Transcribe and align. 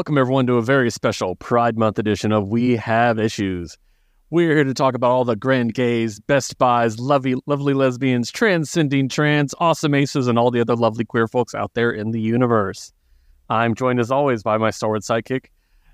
welcome 0.00 0.16
everyone 0.16 0.46
to 0.46 0.54
a 0.54 0.62
very 0.62 0.88
special 0.88 1.36
Pride 1.36 1.76
Month 1.76 1.98
edition 1.98 2.32
of 2.32 2.48
We 2.48 2.74
Have 2.76 3.18
Issues. 3.18 3.76
We're 4.30 4.54
here 4.54 4.64
to 4.64 4.72
talk 4.72 4.94
about 4.94 5.10
all 5.10 5.26
the 5.26 5.36
grand 5.36 5.74
gays, 5.74 6.18
best 6.18 6.56
buys, 6.56 6.98
lovely, 6.98 7.34
lovely 7.44 7.74
lesbians, 7.74 8.30
transcending 8.30 9.10
trans, 9.10 9.54
awesome 9.60 9.94
aces, 9.94 10.26
and 10.26 10.38
all 10.38 10.50
the 10.50 10.62
other 10.62 10.74
lovely 10.74 11.04
queer 11.04 11.28
folks 11.28 11.54
out 11.54 11.72
there 11.74 11.90
in 11.90 12.12
the 12.12 12.20
universe. 12.20 12.94
I'm 13.50 13.74
joined 13.74 14.00
as 14.00 14.10
always 14.10 14.42
by 14.42 14.56
my 14.56 14.70
stalwart 14.70 15.02
sidekick, 15.02 15.48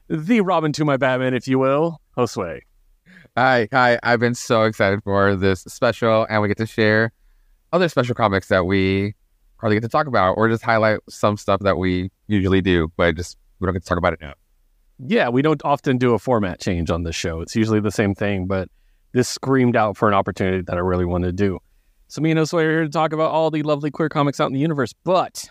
the 0.06 0.40
Robin 0.40 0.72
to 0.74 0.84
my 0.84 0.96
Batman, 0.96 1.34
if 1.34 1.48
you 1.48 1.58
will, 1.58 2.00
Josue. 2.16 2.60
Hi, 3.36 3.66
hi. 3.72 3.98
I've 4.04 4.20
been 4.20 4.36
so 4.36 4.62
excited 4.62 5.00
for 5.02 5.34
this 5.34 5.62
special, 5.62 6.28
and 6.30 6.40
we 6.40 6.46
get 6.46 6.58
to 6.58 6.66
share 6.66 7.10
other 7.72 7.88
special 7.88 8.14
comics 8.14 8.46
that 8.50 8.66
we 8.66 9.16
hardly 9.56 9.74
get 9.74 9.82
to 9.82 9.88
talk 9.88 10.06
about, 10.06 10.34
or 10.34 10.48
just 10.48 10.62
highlight 10.62 11.00
some 11.08 11.36
stuff 11.36 11.58
that 11.62 11.76
we 11.76 12.12
usually 12.28 12.60
do, 12.60 12.86
but 12.96 13.16
just 13.16 13.36
we 13.58 13.66
don't 13.66 13.74
get 13.74 13.82
to 13.82 13.88
talk 13.88 13.98
about 13.98 14.12
it 14.12 14.20
now. 14.20 14.34
Yeah, 14.98 15.28
we 15.28 15.42
don't 15.42 15.62
often 15.64 15.98
do 15.98 16.14
a 16.14 16.18
format 16.18 16.60
change 16.60 16.90
on 16.90 17.02
this 17.02 17.14
show. 17.14 17.40
It's 17.40 17.54
usually 17.54 17.80
the 17.80 17.90
same 17.90 18.14
thing, 18.14 18.46
but 18.46 18.68
this 19.12 19.28
screamed 19.28 19.76
out 19.76 19.96
for 19.96 20.08
an 20.08 20.14
opportunity 20.14 20.62
that 20.62 20.76
I 20.76 20.80
really 20.80 21.04
wanted 21.04 21.26
to 21.26 21.32
do. 21.32 21.58
So 22.08 22.22
me 22.22 22.30
and 22.30 22.40
Josue 22.40 22.54
are 22.54 22.60
here 22.60 22.82
to 22.84 22.88
talk 22.88 23.12
about 23.12 23.30
all 23.30 23.50
the 23.50 23.62
lovely 23.62 23.90
queer 23.90 24.08
comics 24.08 24.40
out 24.40 24.46
in 24.46 24.52
the 24.52 24.60
universe, 24.60 24.92
but 25.04 25.50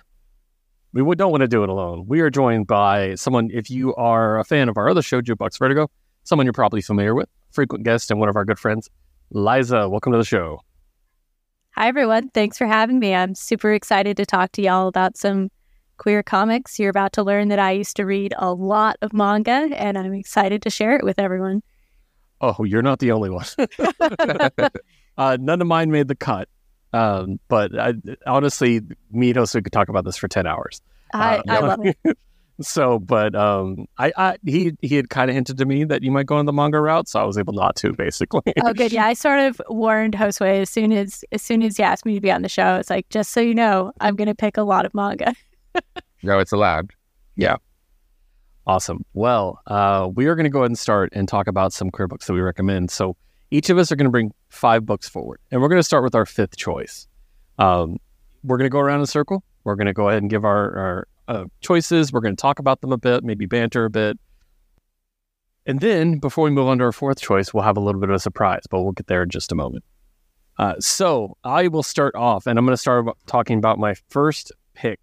we 0.93 1.15
don't 1.15 1.31
want 1.31 1.41
to 1.41 1.47
do 1.47 1.63
it 1.63 1.69
alone. 1.69 2.05
We 2.07 2.21
are 2.21 2.29
joined 2.29 2.67
by 2.67 3.15
someone, 3.15 3.49
if 3.53 3.69
you 3.69 3.93
are 3.95 4.39
a 4.39 4.45
fan 4.45 4.69
of 4.69 4.77
our 4.77 4.89
other 4.89 5.01
show, 5.01 5.21
Jukebox 5.21 5.59
Vertigo, 5.59 5.89
someone 6.23 6.45
you're 6.45 6.53
probably 6.53 6.81
familiar 6.81 7.13
with, 7.13 7.27
frequent 7.51 7.83
guest 7.83 8.09
and 8.09 8.19
one 8.19 8.29
of 8.29 8.35
our 8.35 8.45
good 8.45 8.57
friends, 8.57 8.89
Liza. 9.31 9.89
Welcome 9.89 10.13
to 10.13 10.17
the 10.17 10.23
show. 10.23 10.61
Hi, 11.71 11.89
everyone. 11.89 12.29
Thanks 12.29 12.57
for 12.57 12.65
having 12.65 12.99
me. 12.99 13.13
I'm 13.13 13.35
super 13.35 13.73
excited 13.73 14.15
to 14.17 14.25
talk 14.25 14.53
to 14.53 14.61
y'all 14.61 14.87
about 14.87 15.17
some 15.17 15.49
queer 15.97 16.23
comics. 16.23 16.79
You're 16.79 16.89
about 16.89 17.13
to 17.13 17.23
learn 17.23 17.49
that 17.49 17.59
I 17.59 17.71
used 17.71 17.95
to 17.97 18.05
read 18.05 18.33
a 18.37 18.53
lot 18.53 18.97
of 19.01 19.13
manga, 19.13 19.69
and 19.75 19.97
I'm 19.97 20.13
excited 20.13 20.61
to 20.63 20.69
share 20.69 20.95
it 20.95 21.03
with 21.03 21.19
everyone. 21.19 21.63
Oh, 22.41 22.63
you're 22.63 22.81
not 22.81 22.99
the 22.99 23.11
only 23.11 23.29
one. 23.29 23.45
uh, 25.17 25.37
none 25.39 25.61
of 25.61 25.67
mine 25.67 25.91
made 25.91 26.07
the 26.07 26.15
cut. 26.15 26.49
Um, 26.93 27.39
but 27.47 27.77
I, 27.77 27.93
honestly, 28.25 28.81
me 29.11 29.29
and 29.31 29.39
Josue 29.39 29.63
could 29.63 29.73
talk 29.73 29.89
about 29.89 30.05
this 30.05 30.15
for 30.15 30.27
10 30.27 30.47
hours. 30.47 30.81
I, 31.13 31.37
uh, 31.37 31.43
I 31.47 31.59
love 31.59 31.85
it. 31.85 31.97
so, 32.61 32.99
but 32.99 33.35
um, 33.35 33.85
I, 33.97 34.13
I 34.15 34.37
he 34.45 34.73
he 34.81 34.95
had 34.95 35.09
kind 35.09 35.29
of 35.29 35.35
hinted 35.35 35.57
to 35.57 35.65
me 35.65 35.83
that 35.85 36.03
you 36.03 36.11
might 36.11 36.25
go 36.25 36.37
on 36.37 36.45
the 36.45 36.53
manga 36.53 36.79
route, 36.79 37.07
so 37.07 37.19
I 37.19 37.25
was 37.25 37.37
able 37.37 37.53
not 37.53 37.75
to, 37.77 37.93
basically. 37.93 38.53
oh, 38.63 38.73
good. 38.73 38.93
Yeah, 38.93 39.05
I 39.05 39.13
sort 39.13 39.39
of 39.39 39.61
warned 39.69 40.15
Josue 40.15 40.61
as 40.61 40.69
soon 40.69 40.93
as 40.93 41.23
as 41.31 41.41
soon 41.41 41.63
as 41.63 41.77
he 41.77 41.83
asked 41.83 42.05
me 42.05 42.15
to 42.15 42.21
be 42.21 42.31
on 42.31 42.41
the 42.41 42.49
show. 42.49 42.75
It's 42.75 42.89
like, 42.89 43.09
just 43.09 43.31
so 43.31 43.41
you 43.41 43.55
know, 43.55 43.91
I'm 43.99 44.15
going 44.15 44.27
to 44.27 44.35
pick 44.35 44.57
a 44.57 44.63
lot 44.63 44.85
of 44.85 44.93
manga. 44.93 45.35
No, 46.23 46.39
it's 46.39 46.51
allowed. 46.51 46.91
Yeah. 47.35 47.57
Awesome. 48.67 49.05
Well, 49.13 49.61
uh, 49.67 50.09
we 50.13 50.25
are 50.25 50.35
going 50.35 50.45
to 50.45 50.49
go 50.49 50.59
ahead 50.59 50.71
and 50.71 50.79
start 50.79 51.09
and 51.13 51.27
talk 51.27 51.47
about 51.47 51.71
some 51.71 51.91
queer 51.91 52.07
books 52.07 52.25
that 52.25 52.33
we 52.33 52.41
recommend. 52.41 52.89
So 52.89 53.15
each 53.51 53.69
of 53.69 53.77
us 53.77 53.91
are 53.91 53.95
going 53.95 54.05
to 54.05 54.11
bring 54.11 54.33
five 54.49 54.85
books 54.85 55.07
forward, 55.07 55.39
and 55.51 55.61
we're 55.61 55.67
going 55.67 55.79
to 55.79 55.83
start 55.83 56.03
with 56.03 56.15
our 56.15 56.25
fifth 56.25 56.57
choice. 56.57 57.07
Um, 57.59 57.97
we're 58.43 58.57
going 58.57 58.65
to 58.65 58.71
go 58.73 58.79
around 58.79 58.97
in 58.97 59.03
a 59.03 59.07
circle. 59.07 59.43
We're 59.63 59.75
going 59.75 59.87
to 59.87 59.93
go 59.93 60.09
ahead 60.09 60.21
and 60.23 60.29
give 60.29 60.45
our, 60.45 60.77
our 60.77 61.07
uh, 61.27 61.45
choices. 61.61 62.11
We're 62.11 62.21
going 62.21 62.35
to 62.35 62.41
talk 62.41 62.59
about 62.59 62.81
them 62.81 62.91
a 62.91 62.97
bit, 62.97 63.23
maybe 63.23 63.45
banter 63.45 63.85
a 63.85 63.89
bit. 63.89 64.17
And 65.67 65.79
then 65.79 66.19
before 66.19 66.43
we 66.43 66.51
move 66.51 66.67
on 66.67 66.77
to 66.79 66.83
our 66.83 66.91
fourth 66.91 67.19
choice, 67.19 67.53
we'll 67.53 67.63
have 67.63 67.77
a 67.77 67.79
little 67.79 67.99
bit 67.99 68.09
of 68.09 68.15
a 68.15 68.19
surprise, 68.19 68.63
but 68.69 68.83
we'll 68.83 68.91
get 68.91 69.07
there 69.07 69.23
in 69.23 69.29
just 69.29 69.51
a 69.51 69.55
moment. 69.55 69.83
Uh, 70.57 70.75
so 70.79 71.37
I 71.43 71.67
will 71.67 71.83
start 71.83 72.15
off, 72.15 72.47
and 72.47 72.57
I'm 72.57 72.65
going 72.65 72.73
to 72.73 72.81
start 72.81 73.05
talking 73.25 73.57
about 73.57 73.77
my 73.77 73.95
first 74.09 74.51
pick 74.73 74.99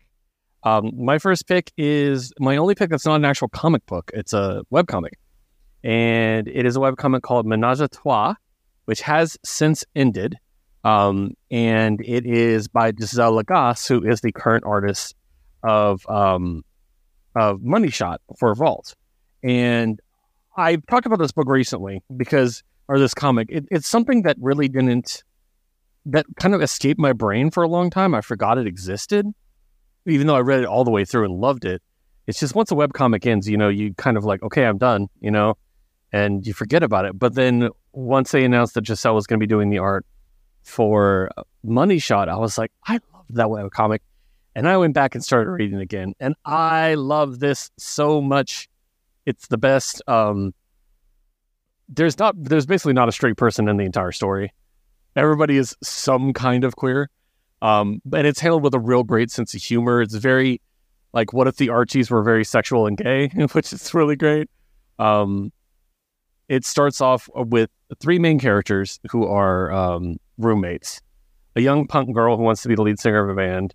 um, 0.65 0.93
my 0.97 1.19
first 1.19 1.47
pick 1.47 1.73
is 1.77 2.33
my 2.39 2.57
only 2.57 2.75
pick 2.75 2.91
that's 2.91 3.07
not 3.07 3.17
an 3.17 3.25
actual 3.25 3.49
comic 3.49 3.85
book. 3.87 4.11
It's 4.15 4.33
a 4.33 4.63
web 4.71 4.87
comic, 4.87 5.19
and 5.83 6.49
it 6.49 6.67
is 6.67 6.77
a 6.77 6.81
web 6.81 6.97
comic 6.97 7.23
called 7.23 7.47
Menage 7.47 7.81
a 7.81 7.89
Trois, 7.89 8.35
which 8.85 9.03
has 9.03 9.37
since 9.45 9.85
ended. 9.95 10.37
Um, 10.85 11.35
and 11.51 12.01
it 12.01 12.27
is 12.27 12.67
by 12.67 12.91
Gisèle 12.91 13.41
Lagacé, 13.41 13.89
who 13.89 14.05
is 14.09 14.21
the 14.21 14.33
current 14.33 14.65
artist 14.65 15.15
of 15.63 16.05
um, 16.09 16.65
of 17.35 17.63
Money 17.63 17.91
Shot 17.91 18.21
for 18.39 18.55
Vault. 18.55 18.95
And 19.43 20.01
I've 20.57 20.85
talked 20.87 21.07
about 21.07 21.19
this 21.19 21.33
book 21.33 21.49
recently 21.49 22.03
because, 22.17 22.63
or 22.89 22.99
this 22.99 23.15
comic, 23.15 23.49
it, 23.51 23.65
it's 23.71 23.89
something 23.89 24.23
that 24.23 24.37
really 24.41 24.69
didn't, 24.69 25.25
that 26.07 26.27
kind 26.39 26.55
of 26.55 26.63
escaped 26.63 27.01
my 27.01 27.13
brain 27.13 27.51
for 27.51 27.63
a 27.63 27.69
long 27.69 27.91
time. 27.91 28.15
I 28.15 28.21
forgot 28.21 28.59
it 28.59 28.67
existed 28.67 29.27
even 30.07 30.27
though 30.27 30.37
I 30.37 30.41
read 30.41 30.61
it 30.61 30.67
all 30.67 30.85
the 30.85 30.91
way 30.91 31.05
through 31.05 31.25
and 31.25 31.41
loved 31.41 31.65
it, 31.65 31.83
it's 32.27 32.39
just 32.39 32.55
once 32.55 32.71
a 32.71 32.75
webcomic 32.75 33.27
ends, 33.27 33.49
you 33.49 33.57
know, 33.57 33.69
you 33.69 33.95
kind 33.95 34.17
of 34.17 34.25
like, 34.25 34.43
okay, 34.43 34.65
I'm 34.65 34.79
done, 34.79 35.09
you 35.21 35.31
know, 35.31 35.57
and 36.13 36.47
you 36.47 36.53
forget 36.53 36.83
about 36.83 37.05
it. 37.05 37.19
But 37.19 37.35
then 37.35 37.71
once 37.93 38.31
they 38.31 38.45
announced 38.45 38.75
that 38.75 38.85
Gisèle 38.85 39.15
was 39.15 39.27
going 39.27 39.39
to 39.39 39.43
be 39.43 39.49
doing 39.49 39.71
the 39.71 39.79
art 39.79 40.07
for 40.63 41.31
Money 41.65 41.99
Shot, 41.99 42.29
I 42.29 42.37
was 42.37 42.59
like, 42.59 42.71
I 42.87 43.01
love 43.13 43.27
that 43.31 43.47
webcomic. 43.47 44.01
And 44.55 44.69
I 44.69 44.77
went 44.77 44.95
back 44.95 45.15
and 45.15 45.25
started 45.25 45.51
reading 45.51 45.81
again. 45.81 46.15
And 46.21 46.35
I 46.45 46.95
love 46.95 47.41
this 47.41 47.71
so 47.79 48.21
much. 48.21 48.69
It's 49.25 49.47
the 49.49 49.59
best. 49.59 50.03
Um, 50.07 50.53
there's 51.89 52.19
not, 52.19 52.35
there's 52.39 52.67
basically 52.67 52.93
not 52.93 53.09
a 53.09 53.13
straight 53.13 53.37
person 53.37 53.69
in 53.69 53.79
the 53.79 53.85
entire 53.85 54.13
story. 54.13 54.53
Everybody 55.17 55.57
is 55.57 55.77
some 55.83 56.33
kind 56.33 56.65
of 56.65 56.77
queer. 56.77 57.09
Um, 57.63 58.03
and 58.13 58.27
it's 58.27 58.41
handled 58.41 58.65
with 58.65 58.75
a 58.75 58.81
real 58.81 59.05
great 59.05 59.31
sense 59.31 59.55
of 59.55 59.63
humor. 59.63 60.03
It's 60.03 60.17
very 60.17 60.61
like, 61.13 61.33
what 61.33 61.47
if 61.47 61.57
the 61.57 61.71
Archies 61.71 62.11
were 62.11 62.23
very 62.23 62.45
sexual 62.45 62.87
and 62.87 62.97
gay, 62.97 63.29
which 63.53 63.73
is 63.73 63.95
really 63.95 64.17
great. 64.17 64.51
Um, 64.99 65.53
it 66.49 66.67
starts 66.67 67.01
off 67.01 67.31
with 67.35 67.71
three 68.01 68.19
main 68.19 68.39
characters 68.39 69.01
who 69.11 69.27
are 69.27 69.73
um, 69.73 70.17
roommates 70.39 71.01
a 71.57 71.61
young 71.61 71.87
punk 71.87 72.15
girl 72.15 72.37
who 72.37 72.43
wants 72.43 72.63
to 72.63 72.69
be 72.69 72.75
the 72.75 72.83
lead 72.83 72.99
singer 72.99 73.23
of 73.23 73.31
a 73.31 73.35
band, 73.35 73.75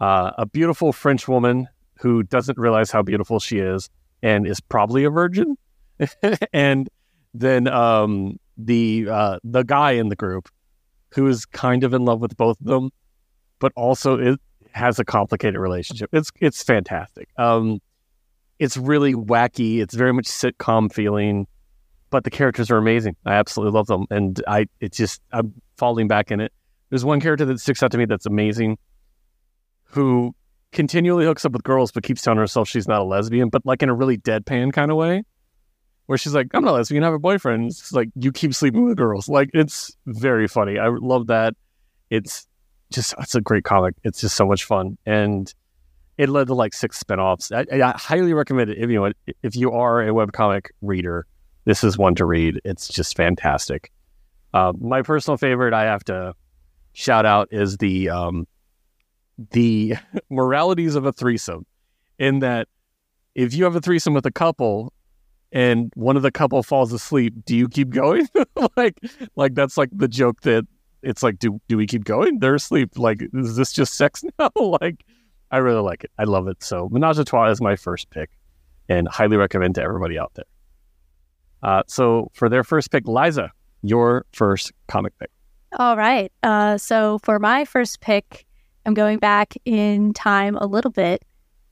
uh, 0.00 0.30
a 0.38 0.46
beautiful 0.46 0.92
French 0.92 1.28
woman 1.28 1.68
who 1.98 2.22
doesn't 2.22 2.58
realize 2.58 2.90
how 2.90 3.02
beautiful 3.02 3.40
she 3.40 3.58
is 3.58 3.90
and 4.22 4.46
is 4.46 4.60
probably 4.60 5.04
a 5.04 5.10
virgin, 5.10 5.56
and 6.52 6.88
then 7.34 7.68
um, 7.68 8.38
the 8.56 9.08
uh, 9.10 9.38
the 9.44 9.62
guy 9.62 9.92
in 9.92 10.08
the 10.08 10.16
group 10.16 10.48
who 11.12 11.26
is 11.26 11.44
kind 11.46 11.84
of 11.84 11.92
in 11.92 12.04
love 12.04 12.20
with 12.20 12.36
both 12.36 12.60
of 12.60 12.66
them 12.66 12.90
but 13.60 13.72
also 13.76 14.18
it 14.18 14.40
has 14.72 14.98
a 14.98 15.04
complicated 15.04 15.60
relationship. 15.60 16.10
It's 16.12 16.30
it's 16.40 16.62
fantastic. 16.64 17.28
Um, 17.38 17.80
it's 18.58 18.76
really 18.76 19.14
wacky. 19.14 19.80
It's 19.80 19.94
very 19.94 20.12
much 20.12 20.26
sitcom 20.26 20.92
feeling, 20.92 21.46
but 22.10 22.24
the 22.24 22.30
characters 22.30 22.70
are 22.70 22.76
amazing. 22.76 23.16
I 23.24 23.34
absolutely 23.34 23.76
love 23.76 23.86
them, 23.86 24.06
and 24.10 24.42
I 24.48 24.66
it's 24.80 24.96
just 24.96 25.22
I'm 25.32 25.54
falling 25.76 26.08
back 26.08 26.32
in 26.32 26.40
it. 26.40 26.52
There's 26.88 27.04
one 27.04 27.20
character 27.20 27.44
that 27.44 27.60
sticks 27.60 27.82
out 27.82 27.92
to 27.92 27.98
me 27.98 28.06
that's 28.06 28.26
amazing, 28.26 28.78
who 29.84 30.34
continually 30.72 31.24
hooks 31.24 31.44
up 31.44 31.52
with 31.52 31.62
girls 31.62 31.92
but 31.92 32.02
keeps 32.02 32.22
telling 32.22 32.38
herself 32.38 32.68
she's 32.68 32.88
not 32.88 33.00
a 33.00 33.04
lesbian, 33.04 33.48
but 33.48 33.64
like 33.64 33.82
in 33.82 33.88
a 33.88 33.94
really 33.94 34.18
deadpan 34.18 34.72
kind 34.72 34.90
of 34.90 34.96
way, 34.96 35.22
where 36.06 36.18
she's 36.18 36.34
like, 36.34 36.48
"I'm 36.54 36.64
not 36.64 36.72
a 36.72 36.74
lesbian. 36.74 37.02
I 37.02 37.06
have 37.06 37.14
a 37.14 37.18
boyfriend." 37.18 37.70
It's 37.70 37.92
like 37.92 38.08
you 38.14 38.32
keep 38.32 38.54
sleeping 38.54 38.84
with 38.84 38.96
girls. 38.96 39.28
Like 39.28 39.50
it's 39.52 39.96
very 40.06 40.48
funny. 40.48 40.78
I 40.78 40.88
love 40.88 41.28
that. 41.28 41.54
It's 42.10 42.46
just 42.90 43.14
it's 43.18 43.34
a 43.34 43.40
great 43.40 43.64
comic. 43.64 43.94
It's 44.04 44.20
just 44.20 44.36
so 44.36 44.46
much 44.46 44.64
fun, 44.64 44.98
and 45.06 45.52
it 46.18 46.28
led 46.28 46.48
to 46.48 46.54
like 46.54 46.74
six 46.74 47.02
spinoffs. 47.02 47.50
I, 47.50 47.82
I 47.82 47.96
highly 47.96 48.34
recommend 48.34 48.70
it 48.70 48.78
if 48.78 48.90
you 48.90 49.12
if 49.42 49.56
you 49.56 49.72
are 49.72 50.02
a 50.02 50.08
webcomic 50.08 50.66
reader. 50.82 51.26
This 51.64 51.84
is 51.84 51.96
one 51.96 52.14
to 52.16 52.24
read. 52.24 52.60
It's 52.64 52.88
just 52.88 53.16
fantastic. 53.16 53.92
Uh, 54.52 54.72
my 54.80 55.02
personal 55.02 55.36
favorite, 55.36 55.72
I 55.72 55.84
have 55.84 56.04
to 56.04 56.34
shout 56.92 57.26
out, 57.26 57.48
is 57.50 57.76
the 57.78 58.10
um, 58.10 58.46
the 59.52 59.94
moralities 60.30 60.94
of 60.94 61.06
a 61.06 61.12
threesome. 61.12 61.66
In 62.18 62.40
that, 62.40 62.68
if 63.34 63.54
you 63.54 63.64
have 63.64 63.76
a 63.76 63.80
threesome 63.80 64.12
with 64.12 64.26
a 64.26 64.30
couple, 64.30 64.92
and 65.52 65.90
one 65.94 66.16
of 66.16 66.22
the 66.22 66.30
couple 66.30 66.62
falls 66.62 66.92
asleep, 66.92 67.34
do 67.44 67.56
you 67.56 67.68
keep 67.68 67.90
going? 67.90 68.28
like, 68.76 68.98
like 69.36 69.54
that's 69.54 69.78
like 69.78 69.88
the 69.92 70.08
joke 70.08 70.42
that 70.42 70.66
it's 71.02 71.22
like, 71.22 71.38
do 71.38 71.60
do 71.68 71.76
we 71.76 71.86
keep 71.86 72.04
going? 72.04 72.38
They're 72.38 72.54
asleep. 72.54 72.98
Like, 72.98 73.22
is 73.34 73.56
this 73.56 73.72
just 73.72 73.94
sex 73.94 74.24
now? 74.38 74.50
like, 74.56 75.04
I 75.50 75.58
really 75.58 75.82
like 75.82 76.04
it. 76.04 76.10
I 76.18 76.24
love 76.24 76.48
it. 76.48 76.62
So, 76.62 76.88
Menage 76.90 77.18
a 77.18 77.24
Trois 77.24 77.50
is 77.50 77.60
my 77.60 77.76
first 77.76 78.10
pick, 78.10 78.30
and 78.88 79.08
highly 79.08 79.36
recommend 79.36 79.74
to 79.76 79.82
everybody 79.82 80.18
out 80.18 80.32
there. 80.34 80.44
Uh, 81.62 81.82
so, 81.86 82.30
for 82.34 82.48
their 82.48 82.64
first 82.64 82.90
pick, 82.90 83.06
Liza, 83.06 83.50
your 83.82 84.26
first 84.32 84.72
comic 84.88 85.18
pick. 85.18 85.30
All 85.78 85.96
right. 85.96 86.32
Uh, 86.42 86.78
so, 86.78 87.18
for 87.22 87.38
my 87.38 87.64
first 87.64 88.00
pick, 88.00 88.46
I'm 88.86 88.94
going 88.94 89.18
back 89.18 89.54
in 89.64 90.12
time 90.12 90.56
a 90.56 90.66
little 90.66 90.90
bit 90.90 91.24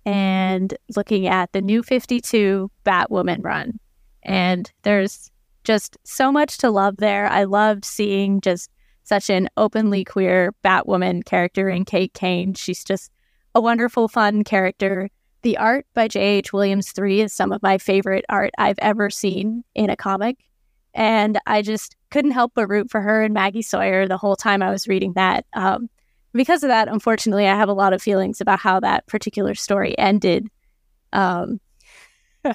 and 0.05 0.75
looking 0.97 1.27
at 1.27 1.53
the 1.53 1.61
new 1.61 1.83
52 1.83 2.71
Batwoman 2.85 3.45
run. 3.45 3.79
And 4.23 4.71
there's 4.83 5.31
just 5.65 5.99
so 6.05 6.33
much 6.33 6.59
to 6.59 6.71
love 6.71 6.97
there. 6.97 7.27
I 7.27 7.45
loved 7.45 7.85
seeing 7.85 8.41
just 8.41 8.71
such 9.09 9.31
an 9.31 9.49
openly 9.57 10.05
queer 10.05 10.55
Batwoman 10.65 11.25
character 11.25 11.69
in 11.69 11.85
Kate 11.85 12.13
Kane. 12.13 12.55
She's 12.55 12.85
just 12.85 13.11
a 13.55 13.61
wonderful, 13.61 14.09
fun 14.09 14.45
character. 14.45 15.09
the 15.43 15.57
art 15.57 15.87
by 15.95 16.09
J.H. 16.09 16.53
Williams 16.53 16.91
3 16.93 17.21
is 17.23 17.33
some 17.33 17.53
of 17.53 17.63
my 17.63 17.79
favorite 17.79 18.25
art 18.29 18.51
I've 18.59 18.79
ever 18.81 19.09
seen 19.09 19.63
in 19.75 19.89
a 19.89 19.97
comic. 19.97 20.37
And 20.95 21.39
I 21.47 21.63
just 21.63 21.97
couldn't 22.11 22.33
help 22.33 22.53
but 22.55 22.69
root 22.69 22.91
for 22.91 23.01
her 23.01 23.23
and 23.23 23.33
Maggie 23.33 23.63
Sawyer 23.63 24.09
the 24.09 24.17
whole 24.17 24.35
time 24.35 24.63
I 24.63 24.71
was 24.71 24.89
reading 24.89 25.13
that. 25.15 25.47
Um, 25.55 25.89
because 26.33 26.65
of 26.65 26.69
that, 26.69 26.89
unfortunately, 26.89 27.47
I 27.47 27.55
have 27.55 27.69
a 27.69 27.75
lot 27.75 27.93
of 27.93 28.03
feelings 28.03 28.41
about 28.41 28.59
how 28.59 28.81
that 28.81 29.07
particular 29.07 29.55
story 29.55 29.97
ended. 29.97 30.49
Um, 31.13 31.61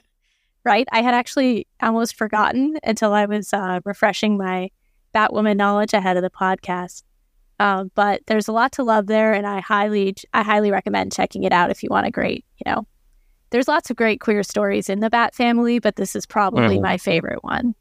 right? 0.65 0.87
I 0.91 1.01
had 1.01 1.13
actually 1.13 1.67
almost 1.81 2.15
forgotten 2.15 2.77
until 2.83 3.13
I 3.13 3.25
was 3.25 3.53
uh, 3.53 3.79
refreshing 3.85 4.37
my 4.37 4.69
Batwoman 5.13 5.57
knowledge 5.57 5.93
ahead 5.93 6.17
of 6.17 6.23
the 6.23 6.29
podcast. 6.29 7.03
Uh, 7.59 7.85
but 7.95 8.21
there's 8.25 8.47
a 8.47 8.51
lot 8.51 8.71
to 8.73 8.83
love 8.83 9.07
there, 9.07 9.33
and 9.33 9.45
I 9.45 9.59
highly, 9.59 10.15
I 10.33 10.43
highly 10.43 10.71
recommend 10.71 11.13
checking 11.13 11.43
it 11.43 11.53
out 11.53 11.69
if 11.69 11.83
you 11.83 11.89
want 11.89 12.07
a 12.07 12.11
great, 12.11 12.43
you 12.57 12.71
know, 12.71 12.87
there's 13.51 13.67
lots 13.67 13.91
of 13.91 13.95
great 13.95 14.19
queer 14.19 14.41
stories 14.41 14.89
in 14.89 14.99
the 14.99 15.11
Bat 15.11 15.35
family, 15.35 15.77
but 15.77 15.95
this 15.95 16.15
is 16.15 16.25
probably 16.25 16.79
mm. 16.79 16.81
my 16.81 16.97
favorite 16.97 17.43
one. 17.43 17.75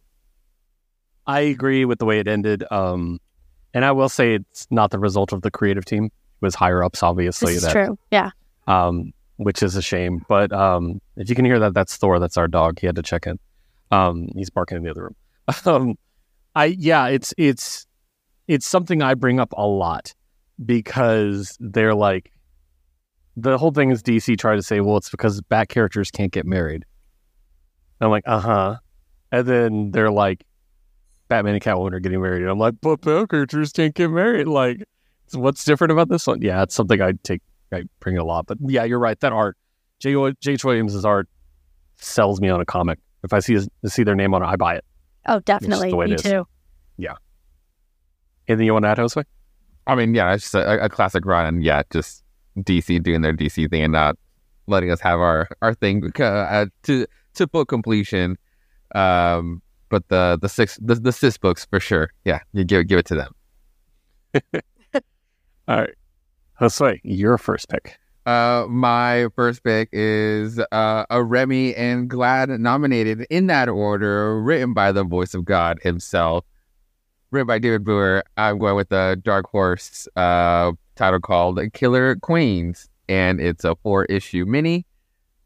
I 1.26 1.40
agree 1.40 1.86
with 1.86 1.98
the 1.98 2.04
way 2.04 2.18
it 2.18 2.28
ended. 2.28 2.62
Um, 2.70 3.18
and 3.72 3.84
I 3.84 3.92
will 3.92 4.10
say 4.10 4.34
it's 4.34 4.66
not 4.70 4.90
the 4.90 4.98
result 4.98 5.32
of 5.32 5.40
the 5.40 5.50
creative 5.50 5.86
team. 5.86 6.06
It 6.06 6.12
was 6.44 6.54
higher 6.54 6.84
ups, 6.84 7.02
obviously. 7.02 7.56
That's 7.56 7.72
true. 7.72 7.98
Yeah. 8.10 8.30
Um, 8.66 9.12
which 9.36 9.62
is 9.62 9.74
a 9.76 9.82
shame. 9.82 10.24
But 10.28 10.52
um, 10.52 11.00
if 11.16 11.30
you 11.30 11.34
can 11.34 11.44
hear 11.44 11.58
that, 11.60 11.72
that's 11.72 11.96
Thor. 11.96 12.18
That's 12.18 12.36
our 12.36 12.48
dog. 12.48 12.78
He 12.78 12.86
had 12.86 12.96
to 12.96 13.02
check 13.02 13.26
in. 13.26 13.38
Um, 13.90 14.28
he's 14.34 14.50
barking 14.50 14.76
in 14.76 14.82
the 14.82 14.90
other 14.90 15.04
room. 15.04 15.16
um, 15.64 15.96
I 16.54 16.66
yeah, 16.66 17.06
it's 17.08 17.34
it's 17.38 17.86
it's 18.48 18.66
something 18.66 19.02
I 19.02 19.14
bring 19.14 19.40
up 19.40 19.52
a 19.56 19.66
lot 19.66 20.14
because 20.64 21.56
they're 21.60 21.94
like 21.94 22.32
the 23.36 23.56
whole 23.56 23.70
thing 23.70 23.90
is 23.90 24.02
DC 24.02 24.38
try 24.38 24.54
to 24.54 24.62
say, 24.62 24.80
well, 24.80 24.96
it's 24.96 25.10
because 25.10 25.40
bat 25.42 25.68
characters 25.68 26.10
can't 26.10 26.32
get 26.32 26.44
married. 26.44 26.84
And 28.00 28.06
I'm 28.06 28.10
like, 28.10 28.24
uh 28.26 28.40
huh. 28.40 28.76
And 29.30 29.46
then 29.46 29.90
they're 29.92 30.10
like, 30.10 30.44
Batman 31.28 31.54
and 31.54 31.62
Catwoman 31.62 31.94
are 31.94 32.00
getting 32.00 32.20
married. 32.20 32.42
And 32.42 32.50
I'm 32.50 32.58
like, 32.58 32.74
but 32.82 33.00
bat 33.00 33.30
characters 33.30 33.72
can't 33.72 33.94
get 33.94 34.10
married. 34.10 34.46
Like, 34.46 34.82
what's 35.32 35.64
different 35.64 35.92
about 35.92 36.10
this 36.10 36.26
one? 36.26 36.42
Yeah, 36.42 36.62
it's 36.62 36.74
something 36.74 37.00
I 37.00 37.12
take, 37.22 37.40
I 37.72 37.84
bring 38.00 38.18
a 38.18 38.24
lot. 38.24 38.46
But 38.46 38.58
yeah, 38.60 38.84
you're 38.84 38.98
right. 38.98 39.18
That 39.20 39.32
art, 39.32 39.56
J. 39.98 40.14
J. 40.40 40.56
Williams' 40.62 41.04
art 41.04 41.28
sells 41.96 42.40
me 42.40 42.50
on 42.50 42.60
a 42.60 42.66
comic. 42.66 42.98
If 43.24 43.32
I 43.32 43.38
see 43.38 43.58
see 43.86 44.02
their 44.02 44.16
name 44.16 44.34
on 44.34 44.42
it, 44.42 44.46
I 44.46 44.56
buy 44.56 44.74
it. 44.74 44.84
Oh, 45.26 45.40
definitely. 45.40 45.92
Me 45.92 46.16
too. 46.16 46.46
Yeah. 46.96 47.14
Anything 48.48 48.66
you 48.66 48.72
want 48.72 48.84
to 48.84 48.88
add, 48.88 48.98
Josue? 48.98 49.24
I 49.86 49.94
mean, 49.94 50.14
yeah, 50.14 50.32
it's 50.32 50.44
just 50.44 50.54
a, 50.54 50.84
a 50.84 50.88
classic 50.88 51.24
run. 51.24 51.46
And 51.46 51.64
yeah, 51.64 51.82
just 51.90 52.22
DC 52.58 53.02
doing 53.02 53.22
their 53.22 53.32
DC 53.32 53.70
thing 53.70 53.82
and 53.82 53.92
not 53.92 54.16
letting 54.66 54.90
us 54.90 55.00
have 55.00 55.20
our 55.20 55.48
our 55.60 55.74
thing 55.74 56.10
uh, 56.20 56.66
to 56.84 57.06
to 57.34 57.48
full 57.48 57.64
completion. 57.64 58.36
Um, 58.94 59.62
but 59.88 60.08
the 60.08 60.38
the 60.40 60.48
six 60.48 60.78
the, 60.80 60.94
the 60.96 61.12
cis 61.12 61.36
books 61.36 61.66
for 61.66 61.80
sure. 61.80 62.10
Yeah, 62.24 62.40
you 62.52 62.64
give 62.64 62.86
give 62.86 62.98
it 62.98 63.06
to 63.06 63.14
them. 63.14 63.34
All 65.68 65.80
right, 65.80 65.94
Josue, 66.60 66.98
your 67.02 67.38
first 67.38 67.68
pick. 67.68 67.98
Uh, 68.24 68.66
my 68.68 69.26
first 69.34 69.64
pick 69.64 69.88
is 69.92 70.60
uh, 70.70 71.04
a 71.10 71.22
Remy 71.22 71.74
and 71.74 72.08
GLAAD 72.08 72.60
nominated 72.60 73.26
in 73.30 73.48
that 73.48 73.68
order, 73.68 74.40
written 74.40 74.72
by 74.72 74.92
the 74.92 75.02
voice 75.02 75.34
of 75.34 75.44
God 75.44 75.80
himself, 75.82 76.44
written 77.32 77.48
by 77.48 77.58
David 77.58 77.84
Booher. 77.84 78.22
I'm 78.36 78.58
going 78.58 78.76
with 78.76 78.90
the 78.90 79.20
Dark 79.24 79.46
Horse 79.50 80.06
uh, 80.14 80.72
title 80.94 81.20
called 81.20 81.60
Killer 81.72 82.14
Queens, 82.16 82.88
and 83.08 83.40
it's 83.40 83.64
a 83.64 83.74
four 83.82 84.04
issue 84.04 84.44
mini. 84.46 84.86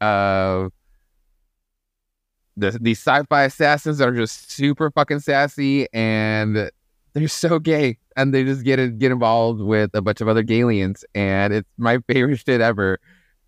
Uh, 0.03 0.69
the, 2.59 2.79
these 2.81 2.99
sci-fi 2.99 3.45
assassins 3.45 4.03
are 4.03 4.13
just 4.13 4.51
super 4.51 4.91
fucking 4.91 5.21
sassy 5.21 5.87
and 5.95 6.71
they're 7.17 7.29
so 7.29 7.59
gay 7.59 7.99
and 8.17 8.33
they 8.35 8.45
just 8.45 8.65
get 8.65 8.99
get 8.99 9.13
involved 9.13 9.61
with 9.61 9.91
a 9.95 10.03
bunch 10.03 10.21
of 10.21 10.29
other 10.29 10.45
aliens 10.49 11.05
and 11.15 11.53
it's 11.53 11.69
my 11.79 11.99
favorite 12.09 12.39
shit 12.39 12.61
ever. 12.61 12.99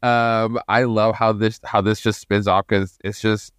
Um 0.02 0.60
i 0.68 0.84
love 0.84 1.16
how 1.16 1.32
this 1.32 1.58
how 1.64 1.80
this 1.80 2.00
just 2.00 2.20
spins 2.20 2.46
off 2.46 2.66
because 2.68 2.96
it's 3.02 3.20
just 3.20 3.52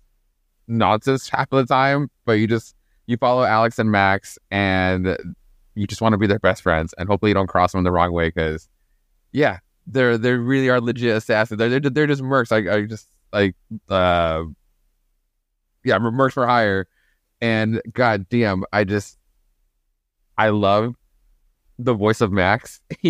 nonsense 0.67 1.27
half 1.27 1.51
of 1.51 1.67
the 1.67 1.73
time 1.73 2.09
but 2.23 2.33
you 2.33 2.47
just 2.47 2.75
you 3.07 3.17
follow 3.17 3.43
alex 3.43 3.77
and 3.77 3.91
max 3.91 4.37
and 4.49 5.17
you 5.75 5.85
just 5.85 5.99
want 6.01 6.13
to 6.13 6.17
be 6.17 6.27
their 6.27 6.39
best 6.39 6.61
friends 6.61 6.93
and 6.97 7.09
hopefully 7.09 7.31
you 7.31 7.33
don't 7.33 7.47
cross 7.47 7.73
them 7.73 7.83
the 7.83 7.91
wrong 7.91 8.13
way 8.13 8.29
because 8.29 8.69
yeah 9.33 9.57
they're 9.91 10.17
they 10.17 10.33
really 10.33 10.69
are 10.69 10.79
legit 10.79 11.15
assassins. 11.15 11.57
They're 11.57 11.79
they're, 11.79 11.89
they're 11.89 12.07
just 12.07 12.21
mercs. 12.21 12.51
I, 12.51 12.73
I 12.73 12.85
just 12.85 13.07
like 13.33 13.55
uh 13.89 14.43
yeah, 15.83 15.97
merch 15.97 16.33
for 16.33 16.45
hire. 16.45 16.87
And 17.41 17.81
god 17.93 18.27
damn, 18.29 18.63
I 18.71 18.83
just 18.83 19.17
I 20.39 20.49
love 20.49 20.95
the 21.77 21.93
voice 21.93 22.21
of 22.21 22.31
Max. 22.31 22.79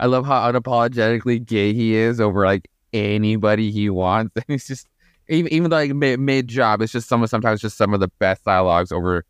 I 0.00 0.06
love 0.06 0.26
how 0.26 0.52
unapologetically 0.52 1.42
gay 1.42 1.72
he 1.72 1.94
is 1.94 2.20
over 2.20 2.44
like 2.44 2.68
anybody 2.92 3.70
he 3.70 3.88
wants. 3.88 4.34
And 4.36 4.44
he's 4.48 4.66
just 4.66 4.86
even 5.30 5.50
even 5.50 5.70
though 5.70 5.76
like 5.76 5.94
mid, 5.94 6.20
mid 6.20 6.46
job, 6.46 6.82
it's 6.82 6.92
just 6.92 7.08
some 7.08 7.22
of 7.22 7.30
sometimes 7.30 7.62
just 7.62 7.78
some 7.78 7.94
of 7.94 8.00
the 8.00 8.08
best 8.18 8.44
dialogues 8.44 8.92
over 8.92 9.24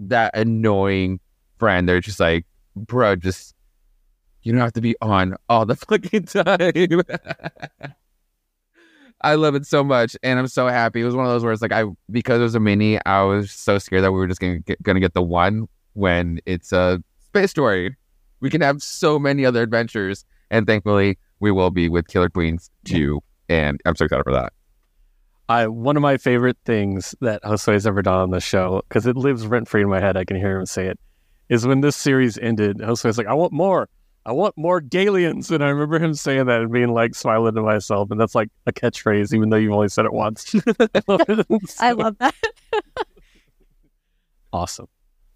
that 0.00 0.36
annoying 0.36 1.18
friend. 1.58 1.88
They're 1.88 2.02
just 2.02 2.20
like, 2.20 2.44
bro, 2.76 3.16
just 3.16 3.54
you 4.42 4.52
don't 4.52 4.60
have 4.60 4.74
to 4.74 4.82
be 4.82 4.94
on 5.00 5.34
all 5.48 5.64
the 5.64 5.76
fucking 5.88 6.24
time. 6.24 7.02
I 9.22 9.34
love 9.34 9.54
it 9.54 9.64
so 9.64 9.82
much, 9.82 10.14
and 10.22 10.38
I'm 10.38 10.46
so 10.46 10.68
happy. 10.68 11.00
It 11.00 11.04
was 11.04 11.16
one 11.16 11.24
of 11.24 11.32
those 11.32 11.42
where 11.42 11.54
it's 11.54 11.62
like 11.62 11.72
I 11.72 11.84
because 12.10 12.40
it 12.40 12.42
was 12.42 12.54
a 12.54 12.60
mini, 12.60 13.02
I 13.06 13.22
was 13.22 13.50
so 13.50 13.78
scared 13.78 14.04
that 14.04 14.12
we 14.12 14.18
were 14.18 14.28
just 14.28 14.42
gonna 14.42 14.58
get, 14.58 14.82
gonna 14.82 15.00
get 15.00 15.14
the 15.14 15.22
one 15.22 15.68
when 15.98 16.40
it's 16.46 16.72
a 16.72 17.02
space 17.26 17.50
story. 17.50 17.96
We 18.40 18.50
can 18.50 18.60
have 18.60 18.80
so 18.80 19.18
many 19.18 19.44
other 19.44 19.62
adventures, 19.62 20.24
and 20.50 20.66
thankfully, 20.66 21.18
we 21.40 21.50
will 21.50 21.70
be 21.70 21.88
with 21.88 22.06
Killer 22.06 22.28
Queens 22.28 22.70
two, 22.84 23.20
and 23.48 23.80
I'm 23.84 23.96
so 23.96 24.04
excited 24.04 24.22
for 24.22 24.32
that. 24.32 24.52
I 25.48 25.66
one 25.66 25.96
of 25.96 26.02
my 26.02 26.18
favorite 26.18 26.56
things 26.64 27.14
that 27.20 27.42
Josue's 27.42 27.86
ever 27.86 28.02
done 28.02 28.20
on 28.20 28.30
the 28.30 28.40
show 28.40 28.82
because 28.88 29.06
it 29.06 29.16
lives 29.16 29.46
rent 29.46 29.68
free 29.68 29.82
in 29.82 29.88
my 29.88 30.00
head. 30.00 30.16
I 30.16 30.24
can 30.24 30.36
hear 30.36 30.58
him 30.58 30.66
say 30.66 30.86
it. 30.86 30.98
Is 31.48 31.66
when 31.66 31.80
this 31.80 31.96
series 31.96 32.38
ended, 32.38 32.78
Josue's 32.78 33.18
like, 33.18 33.26
"I 33.26 33.34
want 33.34 33.52
more." 33.52 33.88
I 34.26 34.32
want 34.32 34.58
more 34.58 34.82
Galians. 34.82 35.50
And 35.50 35.64
I 35.64 35.68
remember 35.68 35.98
him 35.98 36.12
saying 36.12 36.44
that 36.46 36.60
and 36.60 36.70
being 36.70 36.92
like 36.92 37.14
smiling 37.14 37.54
to 37.54 37.62
myself. 37.62 38.10
And 38.10 38.20
that's 38.20 38.34
like 38.34 38.50
a 38.66 38.72
catchphrase, 38.72 39.32
even 39.32 39.48
though 39.48 39.56
you've 39.56 39.72
only 39.72 39.88
said 39.88 40.04
it 40.04 40.12
once. 40.12 40.54
I 41.80 41.92
love 41.92 42.18
that. 42.18 42.34
awesome. 44.52 44.86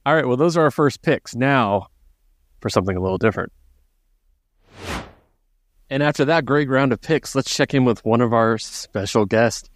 All 0.04 0.14
right. 0.14 0.26
Well, 0.26 0.36
those 0.36 0.56
are 0.56 0.62
our 0.62 0.70
first 0.70 1.02
picks. 1.02 1.34
Now 1.34 1.88
for 2.62 2.70
something 2.70 2.96
a 2.96 3.00
little 3.00 3.18
different. 3.18 3.52
And 5.90 6.02
after 6.02 6.24
that 6.24 6.46
great 6.46 6.70
round 6.70 6.92
of 6.92 7.02
picks, 7.02 7.34
let's 7.34 7.54
check 7.54 7.74
in 7.74 7.84
with 7.84 8.02
one 8.02 8.22
of 8.22 8.32
our 8.32 8.56
special 8.56 9.26
guests, 9.26 9.68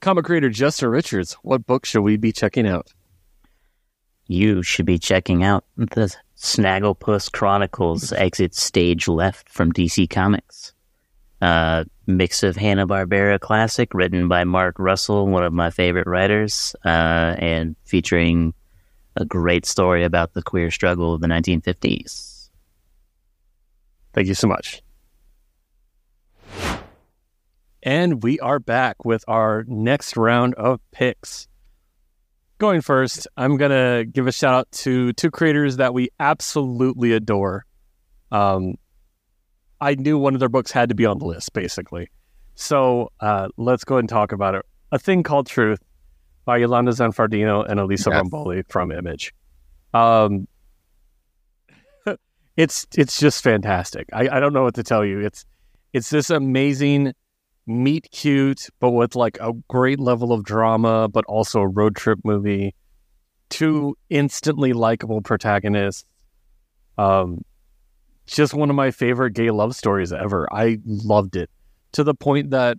comic 0.00 0.24
creator 0.24 0.50
Justin 0.50 0.88
Richards. 0.88 1.34
What 1.42 1.66
book 1.66 1.86
should 1.86 2.00
we 2.00 2.16
be 2.16 2.32
checking 2.32 2.66
out? 2.66 2.88
You 4.26 4.62
should 4.64 4.86
be 4.86 4.98
checking 4.98 5.44
out 5.44 5.64
the 5.76 6.12
Snagglepuss 6.36 7.30
Chronicles 7.30 8.12
Exit 8.12 8.56
stage 8.56 9.06
left 9.06 9.48
from 9.48 9.72
DC 9.72 10.10
Comics. 10.10 10.72
Uh, 11.40 11.84
mix 12.06 12.42
of 12.42 12.56
Hanna 12.56 12.86
Barbera 12.86 13.38
classic 13.38 13.94
written 13.94 14.28
by 14.28 14.44
Mark 14.44 14.76
Russell, 14.78 15.26
one 15.26 15.44
of 15.44 15.52
my 15.52 15.70
favorite 15.70 16.06
writers, 16.06 16.74
uh, 16.84 17.36
and 17.38 17.76
featuring 17.84 18.54
a 19.16 19.24
great 19.24 19.66
story 19.66 20.04
about 20.04 20.34
the 20.34 20.42
queer 20.42 20.70
struggle 20.70 21.14
of 21.14 21.20
the 21.20 21.26
1950s. 21.26 22.50
Thank 24.12 24.28
you 24.28 24.34
so 24.34 24.46
much. 24.46 24.82
And 27.82 28.22
we 28.22 28.38
are 28.40 28.58
back 28.58 29.04
with 29.04 29.24
our 29.26 29.64
next 29.66 30.16
round 30.16 30.54
of 30.54 30.80
picks 30.92 31.48
going 32.62 32.80
first, 32.80 33.26
I'm 33.36 33.56
gonna 33.56 34.04
give 34.04 34.28
a 34.28 34.32
shout 34.32 34.54
out 34.54 34.70
to 34.70 35.12
two 35.14 35.32
creators 35.32 35.78
that 35.78 35.92
we 35.92 36.10
absolutely 36.20 37.12
adore. 37.12 37.66
Um, 38.30 38.74
I 39.80 39.96
knew 39.96 40.16
one 40.16 40.34
of 40.34 40.38
their 40.38 40.48
books 40.48 40.70
had 40.70 40.88
to 40.90 40.94
be 40.94 41.04
on 41.04 41.18
the 41.18 41.24
list, 41.24 41.52
basically. 41.54 42.08
So 42.54 43.10
uh, 43.18 43.48
let's 43.56 43.82
go 43.82 43.96
and 43.96 44.08
talk 44.08 44.30
about 44.30 44.54
it. 44.54 44.64
A 44.92 44.98
Thing 45.00 45.24
Called 45.24 45.48
Truth 45.48 45.80
by 46.44 46.58
Iolanda 46.58 46.92
Zanfardino 46.92 47.68
and 47.68 47.78
Elisa 47.78 48.10
yes. 48.10 48.22
Romboli 48.22 48.64
from 48.68 48.90
Image. 48.90 49.34
Um, 49.94 50.48
it's 52.56 52.86
it's 52.96 53.18
just 53.18 53.42
fantastic. 53.42 54.08
I, 54.12 54.28
I 54.28 54.40
don't 54.40 54.52
know 54.52 54.62
what 54.62 54.74
to 54.74 54.82
tell 54.82 55.04
you. 55.04 55.20
It's 55.20 55.44
it's 55.92 56.10
this 56.10 56.30
amazing 56.30 57.12
meet 57.66 58.10
cute, 58.10 58.68
but 58.80 58.90
with 58.90 59.14
like 59.14 59.38
a 59.40 59.52
great 59.68 60.00
level 60.00 60.32
of 60.32 60.44
drama, 60.44 61.08
but 61.08 61.24
also 61.26 61.60
a 61.60 61.68
road 61.68 61.96
trip 61.96 62.18
movie. 62.24 62.74
Two 63.50 63.96
instantly 64.08 64.72
likable 64.72 65.20
protagonists. 65.20 66.06
Um, 66.96 67.44
just 68.26 68.54
one 68.54 68.70
of 68.70 68.76
my 68.76 68.90
favorite 68.90 69.34
gay 69.34 69.50
love 69.50 69.74
stories 69.76 70.12
ever. 70.12 70.48
I 70.52 70.78
loved 70.86 71.36
it 71.36 71.50
to 71.92 72.04
the 72.04 72.14
point 72.14 72.50
that 72.50 72.78